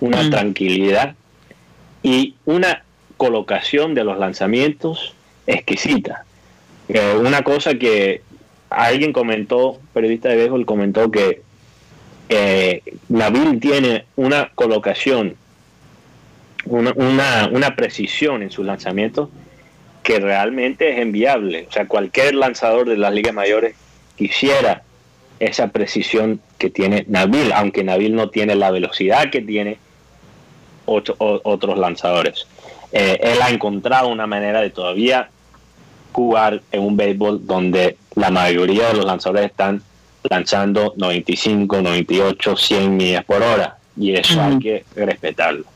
una 0.00 0.22
mm. 0.22 0.30
tranquilidad 0.30 1.14
y 2.02 2.34
una 2.44 2.84
colocación 3.16 3.94
de 3.94 4.04
los 4.04 4.18
lanzamientos 4.18 5.14
exquisita. 5.46 6.24
Eh, 6.88 7.14
una 7.18 7.42
cosa 7.42 7.74
que 7.74 8.22
alguien 8.70 9.12
comentó, 9.12 9.80
periodista 9.92 10.28
de 10.28 10.36
béisbol 10.36 10.66
comentó 10.66 11.10
que 11.10 11.42
eh, 12.28 12.82
Nabil 13.08 13.58
tiene 13.60 14.04
una 14.16 14.50
colocación, 14.54 15.36
una, 16.64 16.92
una, 16.94 17.48
una 17.50 17.76
precisión 17.76 18.42
en 18.42 18.50
sus 18.50 18.64
lanzamientos 18.64 19.30
que 20.08 20.20
realmente 20.20 20.90
es 20.90 21.00
enviable. 21.00 21.66
O 21.68 21.70
sea, 21.70 21.86
cualquier 21.86 22.34
lanzador 22.34 22.88
de 22.88 22.96
las 22.96 23.12
ligas 23.12 23.34
mayores 23.34 23.74
quisiera 24.16 24.82
esa 25.38 25.68
precisión 25.68 26.40
que 26.56 26.70
tiene 26.70 27.04
Nabil, 27.08 27.52
aunque 27.52 27.84
Nabil 27.84 28.16
no 28.16 28.30
tiene 28.30 28.54
la 28.54 28.70
velocidad 28.70 29.28
que 29.30 29.42
tiene 29.42 29.76
otros 30.86 31.78
lanzadores. 31.78 32.46
Eh, 32.90 33.18
él 33.20 33.42
ha 33.42 33.50
encontrado 33.50 34.08
una 34.08 34.26
manera 34.26 34.62
de 34.62 34.70
todavía 34.70 35.28
jugar 36.12 36.62
en 36.72 36.80
un 36.80 36.96
béisbol 36.96 37.46
donde 37.46 37.98
la 38.14 38.30
mayoría 38.30 38.88
de 38.88 38.94
los 38.94 39.04
lanzadores 39.04 39.50
están 39.50 39.82
lanzando 40.22 40.94
95, 40.96 41.82
98, 41.82 42.56
100 42.56 42.96
millas 42.96 43.24
por 43.26 43.42
hora 43.42 43.76
y 43.94 44.14
eso 44.14 44.40
hay 44.40 44.58
que 44.58 44.84
respetarlo 44.96 45.66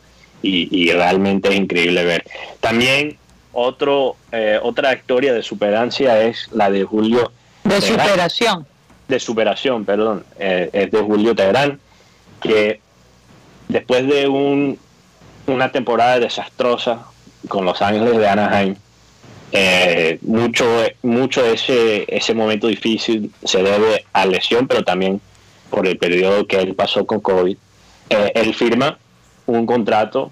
y, 0.41 0.69
y, 0.71 0.91
realmente 0.91 1.51
es 1.51 1.55
increíble 1.55 2.03
ver. 2.05 2.25
También 2.61 3.19
otro, 3.53 4.17
eh, 4.31 4.59
otra 4.63 4.95
historia 4.95 5.33
de 5.33 5.43
superancia 5.43 6.23
es 6.23 6.49
la 6.53 6.71
de 6.71 6.85
Julio. 6.85 7.33
De 7.65 7.81
superación. 7.81 8.67
De 9.09 9.21
superación, 9.21 9.85
perdón. 9.85 10.25
Eh, 10.39 10.71
es 10.73 10.91
de 10.91 11.01
Julio 11.01 11.35
Teherán, 11.35 11.79
que 12.41 12.81
después 13.69 14.07
de 14.07 14.29
un, 14.29 14.79
una 15.47 15.71
temporada 15.71 16.19
desastrosa 16.19 17.07
con 17.49 17.65
Los 17.65 17.83
Ángeles 17.83 18.17
de 18.17 18.29
Anaheim, 18.29 18.77
eh, 19.53 20.19
mucho, 20.23 20.65
mucho 21.03 21.45
ese, 21.45 22.07
ese 22.09 22.35
momento 22.35 22.69
difícil 22.69 23.31
se 23.45 23.63
debe 23.63 24.07
a 24.15 24.25
lesión, 24.25 24.67
pero 24.67 24.83
también 24.83 25.21
por 25.69 25.87
el 25.87 25.99
periodo 25.99 26.47
que 26.47 26.57
él 26.57 26.75
pasó 26.75 27.05
con 27.07 27.21
COVID. 27.21 27.57
él 28.09 28.55
firma 28.55 28.99
un 29.47 29.67
contrato 29.67 30.31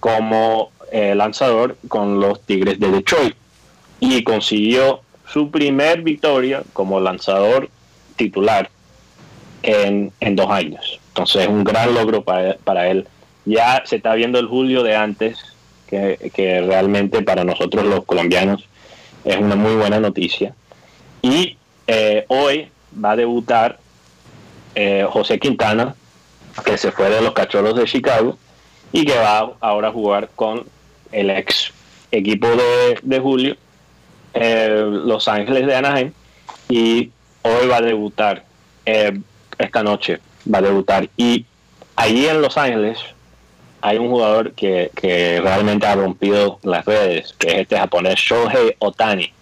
como 0.00 0.70
eh, 0.90 1.14
lanzador 1.14 1.76
con 1.88 2.20
los 2.20 2.40
Tigres 2.42 2.78
de 2.80 2.90
Detroit 2.90 3.34
y 4.00 4.22
consiguió 4.22 5.02
su 5.26 5.50
primer 5.50 6.02
victoria 6.02 6.62
como 6.72 7.00
lanzador 7.00 7.68
titular 8.16 8.70
en, 9.62 10.12
dos 10.32 10.50
años. 10.50 11.00
Entonces 11.08 11.42
es 11.42 11.48
un 11.48 11.64
gran 11.64 11.94
logro 11.94 12.22
para, 12.22 12.88
él. 12.88 13.06
Ya 13.44 13.82
se 13.84 13.96
está 13.96 14.14
viendo 14.14 14.38
el 14.38 14.46
Julio 14.46 14.82
de 14.82 14.96
antes, 14.96 15.38
que, 15.88 16.64
realmente 16.66 17.22
para 17.22 17.44
nosotros 17.44 17.84
los 17.84 18.04
colombianos 18.04 18.68
es 19.24 19.36
una 19.36 19.56
muy 19.56 19.74
buena 19.74 20.00
noticia. 20.00 20.54
Y 21.22 21.56
eh, 21.86 22.24
hoy 22.28 22.68
va 23.04 23.12
a 23.12 23.16
debutar 23.16 23.78
eh, 24.74 25.06
José 25.08 25.38
Quintana, 25.38 25.94
que 26.64 26.78
se 26.78 26.92
fue 26.92 27.10
de 27.10 27.20
los 27.20 27.32
Cachorros 27.32 27.76
de 27.76 27.84
Chicago 27.84 28.36
y 28.92 29.04
que 29.04 29.16
va 29.16 29.52
ahora 29.60 29.88
a 29.88 29.92
jugar 29.92 30.30
con 30.34 30.64
el 31.12 31.30
ex 31.30 31.72
equipo 32.10 32.48
de, 33.02 33.20
Julio, 33.20 33.56
eh, 34.34 34.84
Los 34.86 35.28
Ángeles 35.28 35.66
de 35.66 35.74
Anaheim, 35.74 36.12
y 36.68 37.10
hoy 37.42 37.66
va 37.68 37.76
a 37.76 37.82
debutar, 37.82 38.44
eh, 38.86 39.18
esta 39.58 39.82
noche 39.82 40.20
va 40.52 40.58
a 40.58 40.62
debutar. 40.62 41.08
Y 41.16 41.46
allí 41.96 42.26
en 42.26 42.42
Los 42.42 42.56
Ángeles 42.56 42.98
hay 43.80 43.98
un 43.98 44.08
jugador 44.10 44.52
que, 44.52 44.90
realmente 45.42 45.86
ha 45.86 45.94
rompido 45.94 46.58
las 46.62 46.84
redes, 46.84 47.34
que 47.38 47.48
es 47.48 47.54
este 47.60 47.78
japonés 47.78 48.16
Shohei 48.16 48.74
Otani, 48.78 49.32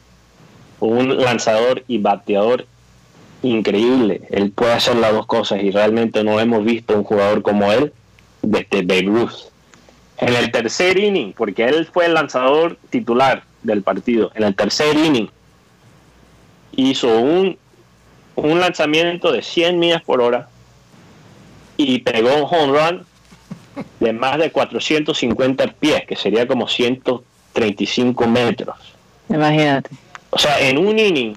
un 0.81 1.23
lanzador 1.23 1.85
y 1.89 1.99
bateador 1.99 2.67
increíble. 3.43 4.23
Él 4.31 4.51
puede 4.51 4.73
hacer 4.73 4.97
las 4.97 5.13
dos 5.13 5.27
cosas 5.27 5.63
y 5.63 5.71
realmente 5.71 6.23
no 6.25 6.39
hemos 6.41 6.65
visto 6.65 6.95
un 6.95 7.05
jugador 7.05 7.43
como 7.43 7.73
él 7.73 7.93
desde 8.43 8.83
Babe 8.83 9.03
Ruth 9.03 9.56
en 10.19 10.35
el 10.35 10.51
tercer 10.51 10.99
inning, 10.99 11.33
porque 11.33 11.65
él 11.65 11.87
fue 11.93 12.07
el 12.07 12.15
lanzador 12.15 12.79
titular 12.91 13.45
del 13.63 13.83
partido, 13.83 14.31
en 14.35 14.45
el 14.45 14.55
tercer 14.55 14.97
inning 14.97 15.29
hizo 16.77 17.09
un, 17.21 17.59
un 18.37 18.61
lanzamiento 18.61 19.33
de 19.33 19.43
100 19.43 19.79
millas 19.79 20.03
por 20.03 20.21
hora 20.21 20.49
y 21.77 21.99
pegó 22.01 22.35
un 22.35 22.43
home 22.49 22.79
run 22.79 23.07
de 24.01 24.13
más 24.13 24.39
de 24.39 24.51
450 24.51 25.67
pies, 25.69 26.07
que 26.07 26.17
sería 26.17 26.47
como 26.47 26.69
135 26.69 28.27
metros. 28.27 28.77
Imagínate. 29.29 29.91
O 30.31 30.39
sea, 30.39 30.61
en 30.61 30.79
un 30.79 30.99
inning 30.99 31.35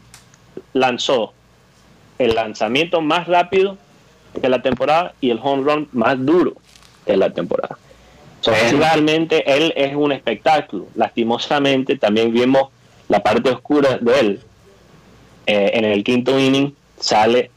lanzó 0.74 1.34
el 2.18 2.36
lanzamiento 2.36 3.02
más 3.02 3.28
rápido 3.28 3.78
de 4.34 4.50
la 4.50 4.62
temporada 4.62 5.14
y 5.22 5.30
el 5.32 5.40
home 5.42 5.64
run 5.64 5.90
más 5.94 6.24
duro 6.24 6.54
de 7.06 7.18
la 7.18 7.30
temporada 7.32 7.78
realmente 8.46 9.44
él 9.46 9.74
es 9.76 9.96
un 9.96 10.12
espectáculo. 10.12 10.88
Lastimosamente 10.96 11.98
también 11.98 12.32
vimos 12.34 12.70
la 13.08 13.22
parte 13.22 13.50
oscura 13.50 13.98
de 14.00 14.20
él. 14.20 14.40
Eh, 15.46 15.72
en 15.74 15.86
el 15.86 16.04
quinto 16.04 16.38
inning 16.40 16.76
sale 17.00 17.50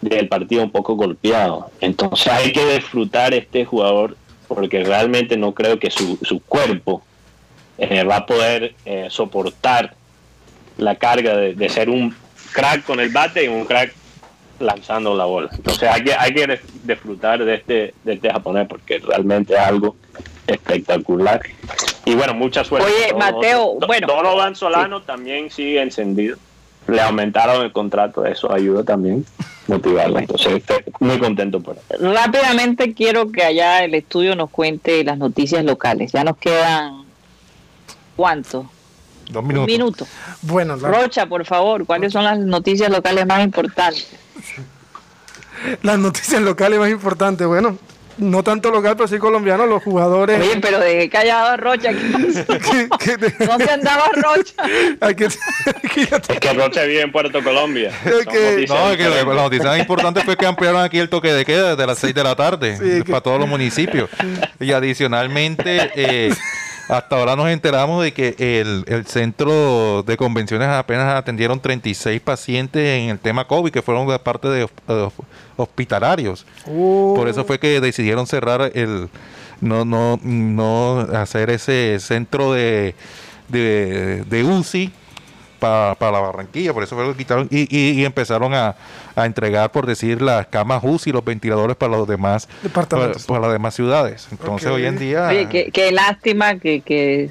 del 0.00 0.28
partido 0.28 0.62
un 0.62 0.70
poco 0.70 0.94
golpeado. 0.94 1.70
Entonces 1.80 2.32
hay 2.32 2.52
que 2.52 2.74
disfrutar 2.74 3.34
este 3.34 3.64
jugador 3.64 4.16
porque 4.48 4.82
realmente 4.82 5.36
no 5.36 5.52
creo 5.52 5.78
que 5.78 5.90
su, 5.90 6.18
su 6.22 6.40
cuerpo 6.42 7.02
eh, 7.78 8.02
va 8.02 8.16
a 8.16 8.26
poder 8.26 8.74
eh, 8.84 9.06
soportar 9.10 9.94
la 10.76 10.96
carga 10.96 11.36
de, 11.36 11.68
ser 11.68 11.88
un 11.88 12.14
crack 12.52 12.84
con 12.84 13.00
el 13.00 13.10
bate 13.10 13.44
y 13.44 13.48
un 13.48 13.64
crack 13.64 13.94
lanzando 14.60 15.16
la 15.16 15.24
bola. 15.24 15.50
Entonces 15.52 15.88
hay 15.88 16.04
que, 16.04 16.14
hay 16.14 16.32
que 16.32 16.60
disfrutar 16.84 17.44
de 17.44 17.54
este, 17.54 17.94
de 18.04 18.12
este 18.12 18.30
japonés 18.30 18.68
porque 18.68 18.98
realmente 18.98 19.54
es 19.54 19.60
algo 19.60 19.96
espectacular. 20.46 21.40
Y 22.04 22.14
bueno, 22.14 22.34
mucha 22.34 22.64
suerte. 22.64 22.88
Oye, 22.88 23.14
Mateo, 23.14 23.78
bueno. 23.86 24.06
Donovan 24.06 24.54
Solano 24.54 25.02
también 25.02 25.50
sigue 25.50 25.82
encendido. 25.82 26.36
Le 26.86 27.00
aumentaron 27.00 27.62
el 27.62 27.72
contrato, 27.72 28.24
eso 28.24 28.52
ayuda 28.52 28.82
también 28.82 29.24
motivarla. 29.66 30.20
Entonces, 30.20 30.54
estoy 30.54 30.78
muy 30.98 31.18
contento 31.18 31.60
por 31.60 31.76
eso. 31.76 32.12
Rápidamente 32.12 32.94
quiero 32.94 33.30
que 33.30 33.44
allá 33.44 33.84
el 33.84 33.94
estudio 33.94 34.34
nos 34.34 34.50
cuente 34.50 35.04
las 35.04 35.18
noticias 35.18 35.64
locales. 35.64 36.12
Ya 36.12 36.24
nos 36.24 36.36
quedan, 36.36 37.04
¿cuánto? 38.16 38.68
Dos 39.30 39.44
minutos. 39.44 39.60
Un 39.60 39.66
minuto. 39.66 40.06
Bueno, 40.42 40.76
Rocha, 40.76 41.26
por 41.26 41.44
favor, 41.44 41.86
¿cuáles 41.86 42.12
son 42.12 42.24
las 42.24 42.38
noticias 42.38 42.90
locales 42.90 43.26
más 43.26 43.44
importantes? 43.44 44.08
Las 45.82 45.98
noticias 45.98 46.40
locales 46.40 46.78
más 46.78 46.90
importantes, 46.90 47.46
bueno, 47.46 47.76
no 48.20 48.42
tanto 48.42 48.70
local, 48.70 48.96
pero 48.96 49.08
sí 49.08 49.18
colombiano, 49.18 49.66
los 49.66 49.82
jugadores. 49.82 50.40
Oye, 50.40 50.60
pero 50.60 50.78
de 50.78 51.08
callado 51.08 51.48
a 51.48 51.56
Rocha, 51.56 51.90
¿qué 51.92 53.16
no 53.46 53.58
se 53.58 53.70
andaba 53.70 54.04
Rocha. 54.12 54.54
es 56.28 56.38
que 56.38 56.52
Rocha 56.52 56.82
vive 56.84 57.02
en 57.02 57.12
Puerto 57.12 57.42
Colombia. 57.42 57.92
no, 58.04 58.90
es 58.90 58.96
que 58.96 59.08
la, 59.08 59.24
noticia 59.24 59.78
importante 59.78 60.22
fue 60.22 60.36
que 60.36 60.46
ampliaron 60.46 60.82
aquí 60.82 60.98
el 60.98 61.08
toque 61.08 61.32
de 61.32 61.44
queda 61.44 61.70
desde 61.70 61.86
las 61.86 61.98
6 61.98 62.14
de 62.14 62.24
la 62.24 62.36
tarde 62.36 63.04
para 63.04 63.20
todos 63.20 63.40
los 63.40 63.48
municipios. 63.48 64.10
Y 64.58 64.72
adicionalmente, 64.72 65.90
eh, 65.94 66.34
hasta 66.90 67.16
ahora 67.16 67.36
nos 67.36 67.48
enteramos 67.48 68.02
de 68.02 68.12
que 68.12 68.34
el, 68.38 68.84
el, 68.86 69.06
centro 69.06 70.02
de 70.02 70.16
convenciones 70.16 70.68
apenas 70.68 71.14
atendieron 71.14 71.60
36 71.60 72.20
pacientes 72.20 72.82
en 72.82 73.10
el 73.10 73.18
tema 73.18 73.46
COVID, 73.46 73.70
que 73.70 73.82
fueron 73.82 74.06
de 74.08 74.18
parte 74.18 74.48
de, 74.48 74.68
hospitalarios. 75.56 76.46
Oh. 76.66 77.14
Por 77.16 77.28
eso 77.28 77.44
fue 77.44 77.58
que 77.58 77.80
decidieron 77.80 78.26
cerrar 78.26 78.72
el, 78.74 79.08
no, 79.60 79.84
no, 79.84 80.18
no 80.22 81.00
hacer 81.14 81.50
ese 81.50 81.98
centro 82.00 82.52
de, 82.52 82.94
de, 83.48 84.24
de 84.24 84.44
UCI 84.44 84.92
para 85.60 86.10
la 86.10 86.20
Barranquilla, 86.20 86.72
por 86.72 86.82
eso 86.82 86.96
fue 86.96 87.04
lo 87.04 87.12
que 87.12 87.18
quitaron 87.18 87.46
y, 87.50 88.04
empezaron 88.04 88.54
a, 88.54 88.74
entregar, 89.16 89.70
por 89.70 89.86
decir, 89.86 90.22
las 90.22 90.46
camas 90.46 90.82
UCI 90.82 91.10
y 91.10 91.12
los 91.12 91.24
ventiladores 91.24 91.76
para 91.76 91.92
los 91.92 92.08
demás 92.08 92.48
departamentos, 92.62 93.26
para, 93.26 93.40
las 93.40 93.52
demás 93.52 93.74
ciudades. 93.74 94.28
Entonces 94.32 94.68
hoy 94.70 94.86
en 94.86 94.98
día... 94.98 95.28
Oye, 95.28 95.70
qué, 95.70 95.92
lástima 95.92 96.58
que, 96.58 97.30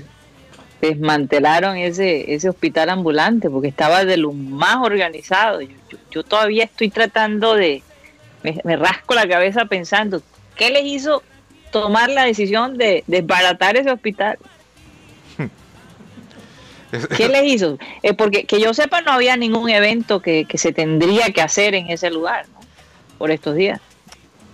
desmantelaron 0.81 1.75
ese, 1.75 2.33
ese 2.33 2.47
hospital 2.47 2.89
ambulante, 2.89 3.49
porque 3.49 3.67
estaba 3.67 4.05
de 4.05 4.17
lo 4.17 4.31
más 4.31 4.77
organizado. 4.77 5.59
Yo, 6.11 6.23
todavía 6.23 6.63
estoy 6.63 6.89
tratando 6.89 7.55
de... 7.55 7.83
Me, 8.43 8.77
rasco 8.77 9.15
la 9.15 9.27
cabeza 9.27 9.65
pensando, 9.65 10.21
¿qué 10.55 10.69
les 10.69 10.85
hizo 10.85 11.23
tomar 11.71 12.09
la 12.09 12.23
decisión 12.23 12.77
de 12.77 13.03
desbaratar 13.07 13.75
ese 13.75 13.91
hospital? 13.91 14.37
¿Qué 17.17 17.29
les 17.29 17.43
hizo? 17.43 17.77
Eh, 18.03 18.13
porque 18.13 18.45
que 18.45 18.59
yo 18.59 18.73
sepa 18.73 19.01
no 19.01 19.11
había 19.11 19.37
ningún 19.37 19.69
evento 19.69 20.21
que, 20.21 20.45
se 20.55 20.71
tendría 20.71 21.31
que 21.31 21.41
hacer 21.41 21.75
en 21.75 21.89
ese 21.89 22.09
lugar, 22.09 22.47
¿no? 22.53 22.59
Por 23.17 23.31
estos 23.31 23.55
días. 23.55 23.79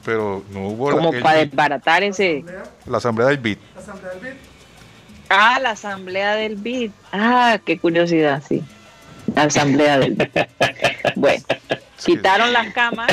Pero 0.03 0.43
no 0.51 0.67
hubo... 0.67 0.91
Como 0.91 1.11
para 1.19 1.39
desbaratar 1.39 2.03
ese... 2.03 2.43
La 2.85 2.97
asamblea 2.97 3.27
del 3.27 3.37
BID. 3.37 3.57
Ah, 5.29 5.59
la 5.59 5.71
asamblea 5.71 6.35
del 6.35 6.55
BID. 6.55 6.91
Ah, 7.11 7.59
qué 7.65 7.79
curiosidad, 7.79 8.43
sí. 8.47 8.63
La 9.33 9.43
asamblea 9.43 9.97
del 9.97 10.13
BID. 10.13 10.27
bueno, 11.15 11.43
quitaron 12.03 12.53
las 12.53 12.71
camas. 12.73 13.11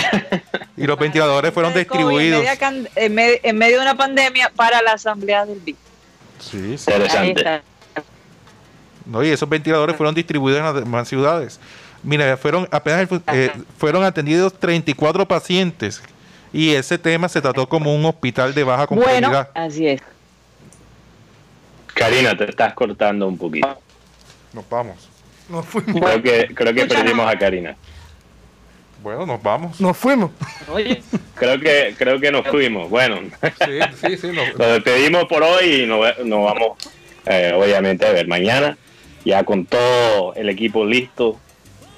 Y 0.77 0.87
los 0.87 0.99
ventiladores 0.99 1.55
fueron 1.55 1.73
distribuidos. 1.73 2.45
En, 2.97 3.15
medio 3.15 3.77
de 3.77 3.83
una 3.83 3.97
pandemia 3.97 4.51
para 4.55 4.83
la 4.83 4.93
asamblea 4.93 5.47
del 5.47 5.61
BID. 5.61 5.77
Sí, 6.39 6.73
Interesante. 6.73 7.63
¿No? 9.07 9.23
Y 9.23 9.29
esos 9.29 9.49
ventiladores 9.49 9.97
fueron 9.97 10.15
distribuidos 10.15 10.61
en 10.61 10.67
las 10.67 10.75
demás 10.75 11.09
ciudades. 11.09 11.61
Mira, 12.03 12.37
fueron 12.37 12.69
apenas 12.71 13.09
eh, 13.33 13.53
fueron 13.79 14.03
atendidos 14.05 14.53
34 14.59 15.27
pacientes 15.27 16.03
y 16.53 16.71
ese 16.71 16.99
tema 16.99 17.29
se 17.29 17.41
trató 17.41 17.69
como 17.69 17.95
un 17.95 18.05
hospital 18.05 18.55
de 18.55 18.65
baja 18.65 18.87
complejidad. 18.87 19.21
Bueno, 19.21 19.47
así 19.55 19.87
es. 19.87 20.01
Karina, 21.95 22.37
te 22.37 22.51
estás 22.51 22.75
cortando 22.75 23.29
un 23.29 23.39
poquito. 23.39 23.79
Nos 24.53 24.69
vamos. 24.69 25.09
Nos 25.49 25.65
fuimos. 25.67 26.01
Creo 26.01 26.23
que, 26.23 26.55
creo 26.55 26.75
que 26.75 26.87
perdimos 26.87 27.27
a 27.27 27.39
Karina. 27.39 27.77
Bueno, 29.03 29.27
nos 29.27 29.43
vamos. 29.43 29.81
Nos 29.81 29.97
fuimos. 29.97 30.31
Oye. 30.69 31.03
Creo 31.35 31.59
que, 31.61 31.95
creo 31.99 32.21
que 32.21 32.31
nos 32.31 32.47
fuimos. 32.47 32.89
Bueno. 32.89 33.19
Sí, 33.21 33.79
sí, 34.01 34.17
sí. 34.17 34.27
Nos, 34.29 34.57
despedimos 34.59 35.25
por 35.25 35.43
hoy 35.43 35.83
y 35.83 35.87
nos, 35.87 36.01
vamos, 36.19 36.79
eh, 37.27 37.53
obviamente, 37.55 38.07
a 38.07 38.13
ver 38.13 38.27
mañana 38.27 38.77
ya 39.25 39.45
con 39.45 39.67
todo 39.67 40.35
el 40.35 40.49
equipo 40.49 40.85
listo 40.85 41.39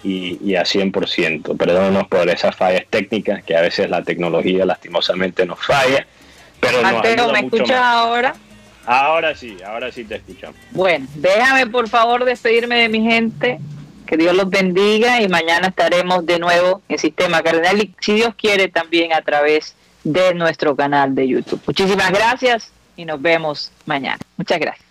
y, 0.02 0.54
a 0.54 0.62
100%. 0.64 1.56
Perdónenos 1.56 2.06
por 2.08 2.28
esas 2.28 2.54
fallas 2.54 2.84
técnicas 2.90 3.42
que 3.42 3.56
a 3.56 3.62
veces 3.62 3.88
la 3.88 4.02
tecnología 4.02 4.66
lastimosamente 4.66 5.46
nos 5.46 5.64
falla. 5.64 6.06
Pero 6.60 6.82
Mateo, 6.82 7.32
¿me 7.32 7.40
escuchas 7.40 7.80
ahora? 7.80 8.34
Ahora 8.86 9.34
sí, 9.34 9.56
ahora 9.66 9.90
sí 9.90 10.04
te 10.04 10.16
escuchamos. 10.16 10.56
Bueno, 10.72 11.06
déjame 11.14 11.66
por 11.66 11.88
favor 11.88 12.24
despedirme 12.24 12.76
de 12.76 12.88
mi 12.88 13.02
gente. 13.02 13.58
Que 14.06 14.18
Dios 14.18 14.34
los 14.34 14.50
bendiga 14.50 15.22
y 15.22 15.28
mañana 15.28 15.68
estaremos 15.68 16.26
de 16.26 16.38
nuevo 16.38 16.82
en 16.90 16.98
Sistema 16.98 17.42
Cardenal 17.42 17.82
y 17.82 17.94
si 18.00 18.12
Dios 18.12 18.34
quiere 18.34 18.68
también 18.68 19.14
a 19.14 19.22
través 19.22 19.74
de 20.04 20.34
nuestro 20.34 20.76
canal 20.76 21.14
de 21.14 21.26
YouTube. 21.26 21.62
Muchísimas 21.66 22.10
gracias 22.10 22.70
y 22.96 23.06
nos 23.06 23.20
vemos 23.22 23.72
mañana. 23.86 24.18
Muchas 24.36 24.60
gracias. 24.60 24.83